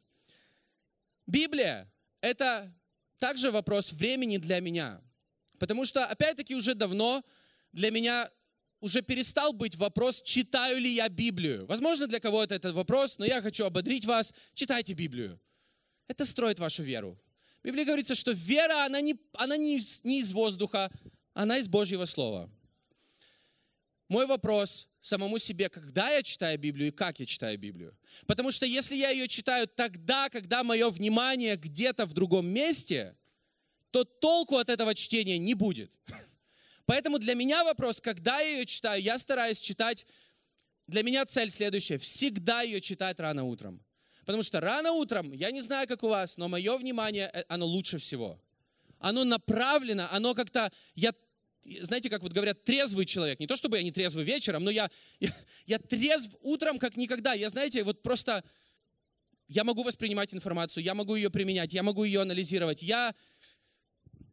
Библия— 1.27 1.93
это 2.21 2.75
также 3.19 3.51
вопрос 3.51 3.93
времени 3.93 4.39
для 4.39 4.61
меня. 4.61 5.01
Потому 5.59 5.85
что, 5.85 6.07
опять-таки, 6.07 6.55
уже 6.55 6.75
давно 6.75 7.23
для 7.73 7.91
меня 7.91 8.31
уже 8.81 9.03
перестал 9.03 9.53
быть 9.53 9.77
вопрос, 9.77 10.23
читаю 10.23 10.79
ли 10.79 10.91
я 10.91 11.09
Библию. 11.09 11.67
Возможно, 11.67 12.07
для 12.07 12.21
кого-то 12.21 12.55
это 12.55 12.73
вопрос, 12.73 13.19
но 13.19 13.25
я 13.25 13.43
хочу 13.43 13.65
ободрить 13.65 14.05
вас, 14.05 14.33
читайте 14.55 14.93
Библию. 14.95 15.41
Это 16.07 16.25
строит 16.25 16.59
вашу 16.59 16.83
веру. 16.83 17.19
В 17.63 17.67
Библии 17.67 17.85
говорится, 17.85 18.15
что 18.15 18.33
вера, 18.33 18.85
она 18.85 19.01
не, 19.01 19.17
она 19.33 19.57
не, 19.57 19.81
не 20.05 20.21
из 20.21 20.33
воздуха, 20.33 20.91
она 21.35 21.59
из 21.59 21.69
Божьего 21.69 22.05
Слова. 22.05 22.51
мой 24.09 24.27
вопрос 24.27 24.89
самому 25.01 25.39
себе, 25.39 25.69
когда 25.69 26.11
я 26.11 26.23
читаю 26.23 26.59
Библию 26.59 26.89
и 26.89 26.93
как 26.93 27.21
я 27.21 27.27
читаю 27.27 27.59
Библию. 27.59 27.97
Потому 28.27 28.51
что 28.53 28.67
если 28.67 28.95
я 28.95 29.11
ее 29.11 29.29
читаю 29.29 29.67
тогда, 29.67 30.29
когда 30.29 30.63
мое 30.63 30.91
внимание 30.91 31.57
где-то 31.57 32.07
в 32.07 32.13
другом 32.13 32.47
месте, 32.47 33.17
то 33.91 34.05
толку 34.05 34.57
от 34.57 34.69
этого 34.69 34.95
чтения 34.95 35.39
не 35.39 35.55
будет. 35.55 35.91
Поэтому 36.89 37.19
для 37.19 37.35
меня 37.35 37.65
вопрос, 37.65 38.01
когда 38.01 38.41
я 38.41 38.61
ее 38.61 38.65
читаю, 38.65 39.03
я 39.03 39.19
стараюсь 39.19 39.61
читать, 39.61 40.07
для 40.87 41.03
меня 41.03 41.27
цель 41.27 41.51
следующая, 41.51 41.99
всегда 41.99 42.63
ее 42.63 42.81
читать 42.81 43.21
рано 43.21 43.45
утром. 43.45 43.85
Потому 44.25 44.43
что 44.43 44.59
рано 44.59 44.93
утром, 44.93 45.31
я 45.33 45.51
не 45.51 45.61
знаю, 45.61 45.87
как 45.87 46.03
у 46.03 46.09
вас, 46.09 46.39
но 46.39 46.49
мое 46.49 46.79
внимание, 46.79 47.31
э, 47.35 47.45
оно 47.49 47.67
лучше 47.67 47.99
всего. 47.99 48.41
Оно 49.01 49.25
направлено, 49.25 50.09
оно 50.11 50.35
как-то, 50.35 50.73
я 50.95 51.13
знаете, 51.83 52.09
как 52.09 52.23
вот 52.23 52.33
говорят, 52.33 52.65
трезвый 52.65 53.05
человек. 53.05 53.39
Не 53.39 53.47
то, 53.47 53.57
чтобы 53.57 53.77
я 53.77 53.83
не 53.83 53.93
трезвый 53.93 54.25
вечером, 54.25 54.65
но 54.65 54.71
я, 54.71 54.91
я, 55.21 55.35
я 55.67 55.79
трезв 55.79 56.35
утром, 56.41 56.79
как 56.79 56.97
никогда. 56.97 57.35
Я, 57.35 57.51
знаете, 57.51 57.85
вот 57.85 58.01
просто, 58.01 58.43
я 59.47 59.63
могу 59.63 59.83
воспринимать 59.83 60.33
информацию, 60.33 60.83
я 60.83 60.95
могу 60.95 61.17
ее 61.17 61.29
применять, 61.29 61.75
я 61.75 61.83
могу 61.83 62.05
ее 62.05 62.23
анализировать. 62.23 62.81
Я, 62.81 63.15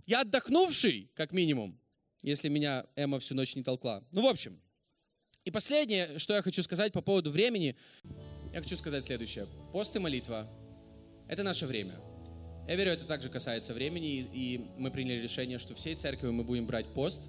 я 0.05 0.21
отдохнувший, 0.21 1.11
как 1.15 1.33
минимум, 1.33 1.77
если 2.25 2.49
меня 2.49 2.85
Эмма 2.95 3.19
всю 3.19 3.35
ночь 3.35 3.55
не 3.55 3.63
толкла. 3.63 4.03
Ну, 4.11 4.23
в 4.23 4.27
общем. 4.27 4.59
И 5.43 5.51
последнее, 5.51 6.17
что 6.17 6.33
я 6.33 6.41
хочу 6.41 6.63
сказать 6.63 6.91
по 6.91 7.01
поводу 7.01 7.29
времени, 7.29 7.75
я 8.51 8.61
хочу 8.61 8.75
сказать 8.77 9.03
следующее. 9.03 9.45
Пост 9.71 9.95
и 9.95 9.99
молитва– 9.99 10.49
это 11.27 11.43
наше 11.43 11.67
время. 11.67 11.99
Я 12.67 12.75
верю, 12.75 12.91
это 12.91 13.05
также 13.05 13.29
касается 13.29 13.75
времени, 13.75 14.27
и 14.33 14.65
мы 14.77 14.89
приняли 14.89 15.21
решение, 15.21 15.59
что 15.59 15.75
всей 15.75 15.95
церкви 15.95 16.29
мы 16.29 16.43
будем 16.43 16.65
брать 16.65 16.87
пост, 16.95 17.21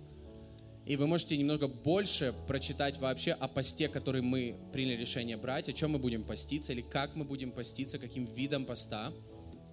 и 0.87 0.97
вы 0.97 1.07
можете 1.07 1.37
немного 1.37 1.69
больше 1.69 2.33
прочитать 2.47 2.97
вообще 2.97 3.33
о 3.33 3.49
посте, 3.49 3.89
который 3.89 4.23
мы 4.23 4.57
приняли 4.73 4.97
решение 4.97 5.37
брать, 5.37 5.69
о 5.69 5.75
чем 5.75 5.91
мы 5.91 5.99
будем 5.99 6.25
поститься, 6.25 6.73
или 6.73 6.81
как 6.81 7.17
мы 7.17 7.25
будем 7.27 7.51
поститься, 7.53 7.99
каким 7.99 8.25
видом 8.25 8.65
поста. 8.65 9.13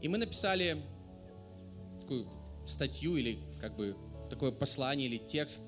И 0.02 0.10
мы 0.10 0.18
написали 0.18 0.82
такую 2.02 2.28
статью 2.68 3.16
или 3.16 3.40
как 3.62 3.78
бы 3.78 3.96
такое 4.34 4.52
послание 4.52 5.08
или 5.08 5.18
текст 5.18 5.62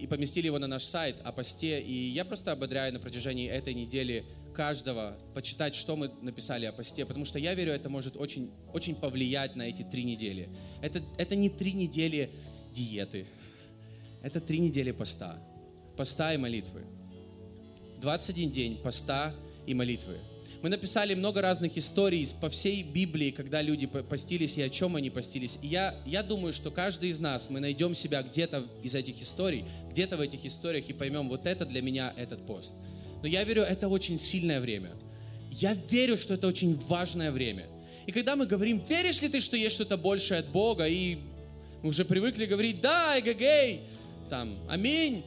и 0.00 0.06
поместили 0.06 0.46
его 0.46 0.60
на 0.60 0.68
наш 0.68 0.84
сайт 0.84 1.16
о 1.24 1.32
посте. 1.32 1.80
И 1.80 2.08
я 2.10 2.24
просто 2.24 2.52
ободряю 2.52 2.92
на 2.92 3.00
протяжении 3.00 3.48
этой 3.48 3.74
недели 3.74 4.24
каждого 4.54 5.18
почитать, 5.34 5.74
что 5.74 5.96
мы 5.96 6.12
написали 6.22 6.66
о 6.66 6.72
посте, 6.72 7.04
потому 7.04 7.24
что 7.24 7.40
я 7.40 7.54
верю, 7.54 7.72
это 7.72 7.88
может 7.88 8.16
очень, 8.16 8.52
очень 8.72 8.94
повлиять 8.94 9.56
на 9.56 9.62
эти 9.62 9.82
три 9.82 10.04
недели. 10.04 10.48
Это, 10.80 11.02
это 11.18 11.34
не 11.34 11.50
три 11.50 11.72
недели 11.72 12.30
диеты, 12.72 13.26
это 14.22 14.40
три 14.40 14.60
недели 14.60 14.92
поста. 14.92 15.36
Поста 15.96 16.32
и 16.32 16.36
молитвы. 16.36 16.84
21 18.00 18.50
день 18.52 18.76
поста 18.82 19.34
и 19.66 19.74
молитвы. 19.74 20.18
Мы 20.64 20.70
написали 20.70 21.12
много 21.12 21.42
разных 21.42 21.76
историй 21.76 22.26
по 22.40 22.48
всей 22.48 22.82
Библии, 22.82 23.32
когда 23.32 23.60
люди 23.60 23.86
постились 23.86 24.56
и 24.56 24.62
о 24.62 24.70
чем 24.70 24.96
они 24.96 25.10
постились. 25.10 25.58
И 25.60 25.66
я, 25.66 25.94
я 26.06 26.22
думаю, 26.22 26.54
что 26.54 26.70
каждый 26.70 27.10
из 27.10 27.20
нас, 27.20 27.50
мы 27.50 27.60
найдем 27.60 27.94
себя 27.94 28.22
где-то 28.22 28.66
из 28.82 28.94
этих 28.94 29.20
историй, 29.20 29.66
где-то 29.90 30.16
в 30.16 30.22
этих 30.22 30.46
историях 30.46 30.88
и 30.88 30.94
поймем, 30.94 31.28
вот 31.28 31.44
это 31.44 31.66
для 31.66 31.82
меня 31.82 32.14
этот 32.16 32.46
пост. 32.46 32.72
Но 33.20 33.28
я 33.28 33.44
верю, 33.44 33.60
это 33.60 33.88
очень 33.88 34.18
сильное 34.18 34.58
время. 34.58 34.92
Я 35.50 35.74
верю, 35.74 36.16
что 36.16 36.32
это 36.32 36.46
очень 36.46 36.78
важное 36.88 37.30
время. 37.30 37.66
И 38.06 38.12
когда 38.12 38.34
мы 38.34 38.46
говорим, 38.46 38.82
веришь 38.88 39.20
ли 39.20 39.28
ты, 39.28 39.42
что 39.42 39.58
есть 39.58 39.74
что-то 39.74 39.98
большее 39.98 40.40
от 40.40 40.48
Бога, 40.48 40.88
и 40.88 41.18
мы 41.82 41.90
уже 41.90 42.06
привыкли 42.06 42.46
говорить, 42.46 42.80
да, 42.80 43.20
эгегей, 43.20 43.82
там, 44.30 44.56
аминь, 44.70 45.24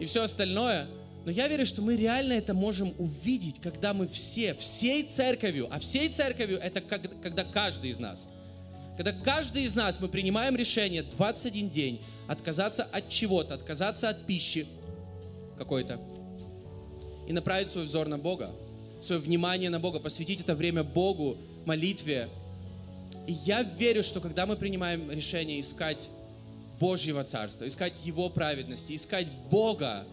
и 0.00 0.06
все 0.06 0.24
остальное. 0.24 0.88
Но 1.24 1.30
я 1.30 1.46
верю, 1.46 1.66
что 1.66 1.82
мы 1.82 1.96
реально 1.96 2.32
это 2.32 2.52
можем 2.52 2.94
увидеть, 2.98 3.60
когда 3.60 3.94
мы 3.94 4.08
все, 4.08 4.54
всей 4.54 5.04
церковью, 5.04 5.68
а 5.70 5.78
всей 5.78 6.08
церковью 6.08 6.58
это 6.58 6.80
когда 6.80 7.44
каждый 7.44 7.90
из 7.90 8.00
нас, 8.00 8.28
когда 8.96 9.12
каждый 9.12 9.62
из 9.62 9.74
нас 9.74 10.00
мы 10.00 10.08
принимаем 10.08 10.56
решение 10.56 11.02
21 11.02 11.70
день 11.70 12.00
отказаться 12.26 12.82
от 12.82 13.08
чего-то, 13.08 13.54
отказаться 13.54 14.08
от 14.08 14.26
пищи 14.26 14.66
какой-то, 15.56 16.00
и 17.28 17.32
направить 17.32 17.68
свой 17.68 17.84
взор 17.84 18.08
на 18.08 18.18
Бога, 18.18 18.52
свое 19.00 19.20
внимание 19.20 19.70
на 19.70 19.78
Бога, 19.78 20.00
посвятить 20.00 20.40
это 20.40 20.54
время 20.54 20.82
Богу, 20.82 21.36
молитве. 21.64 22.28
И 23.26 23.32
я 23.32 23.62
верю, 23.62 24.02
что 24.02 24.20
когда 24.20 24.46
мы 24.46 24.56
принимаем 24.56 25.10
решение 25.10 25.60
искать 25.60 26.08
Божьего 26.80 27.22
Царства, 27.22 27.66
искать 27.66 28.04
Его 28.04 28.28
праведности, 28.28 28.94
искать 28.94 29.28
Бога, 29.50 30.04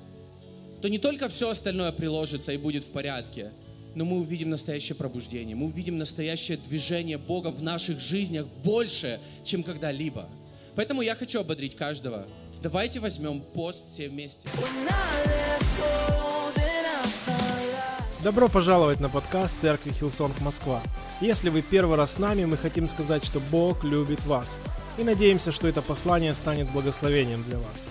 то 0.82 0.90
не 0.90 0.98
только 0.98 1.30
все 1.30 1.50
остальное 1.50 1.92
приложится 1.92 2.52
и 2.52 2.58
будет 2.58 2.86
в 2.86 2.88
порядке, 2.88 3.52
но 3.96 4.06
мы 4.06 4.20
увидим 4.20 4.50
настоящее 4.50 4.96
пробуждение, 4.96 5.56
мы 5.56 5.66
увидим 5.66 5.98
настоящее 5.98 6.58
движение 6.58 7.18
Бога 7.18 7.48
в 7.48 7.62
наших 7.62 8.00
жизнях 8.00 8.46
больше, 8.64 9.20
чем 9.44 9.64
когда-либо. 9.64 10.30
Поэтому 10.76 11.02
я 11.02 11.16
хочу 11.16 11.42
ободрить 11.42 11.76
каждого. 11.76 12.28
Давайте 12.62 13.00
возьмем 13.00 13.42
пост 13.42 13.84
все 13.92 14.10
вместе. 14.10 14.48
Добро 18.24 18.50
пожаловать 18.50 19.00
на 19.00 19.10
подкаст 19.10 19.60
Церкви 19.62 19.92
Hillsong 19.92 20.40
Москва. 20.42 20.82
Если 21.22 21.50
вы 21.50 21.62
первый 21.62 21.98
раз 21.98 22.14
с 22.14 22.20
нами, 22.20 22.46
мы 22.46 22.58
хотим 22.58 22.88
сказать, 22.88 23.24
что 23.24 23.40
Бог 23.52 23.84
любит 23.84 24.26
вас. 24.26 24.60
И 24.98 25.04
надеемся, 25.04 25.54
что 25.54 25.68
это 25.68 25.82
послание 25.82 26.34
станет 26.34 26.70
благословением 26.72 27.44
для 27.44 27.58
вас. 27.58 27.88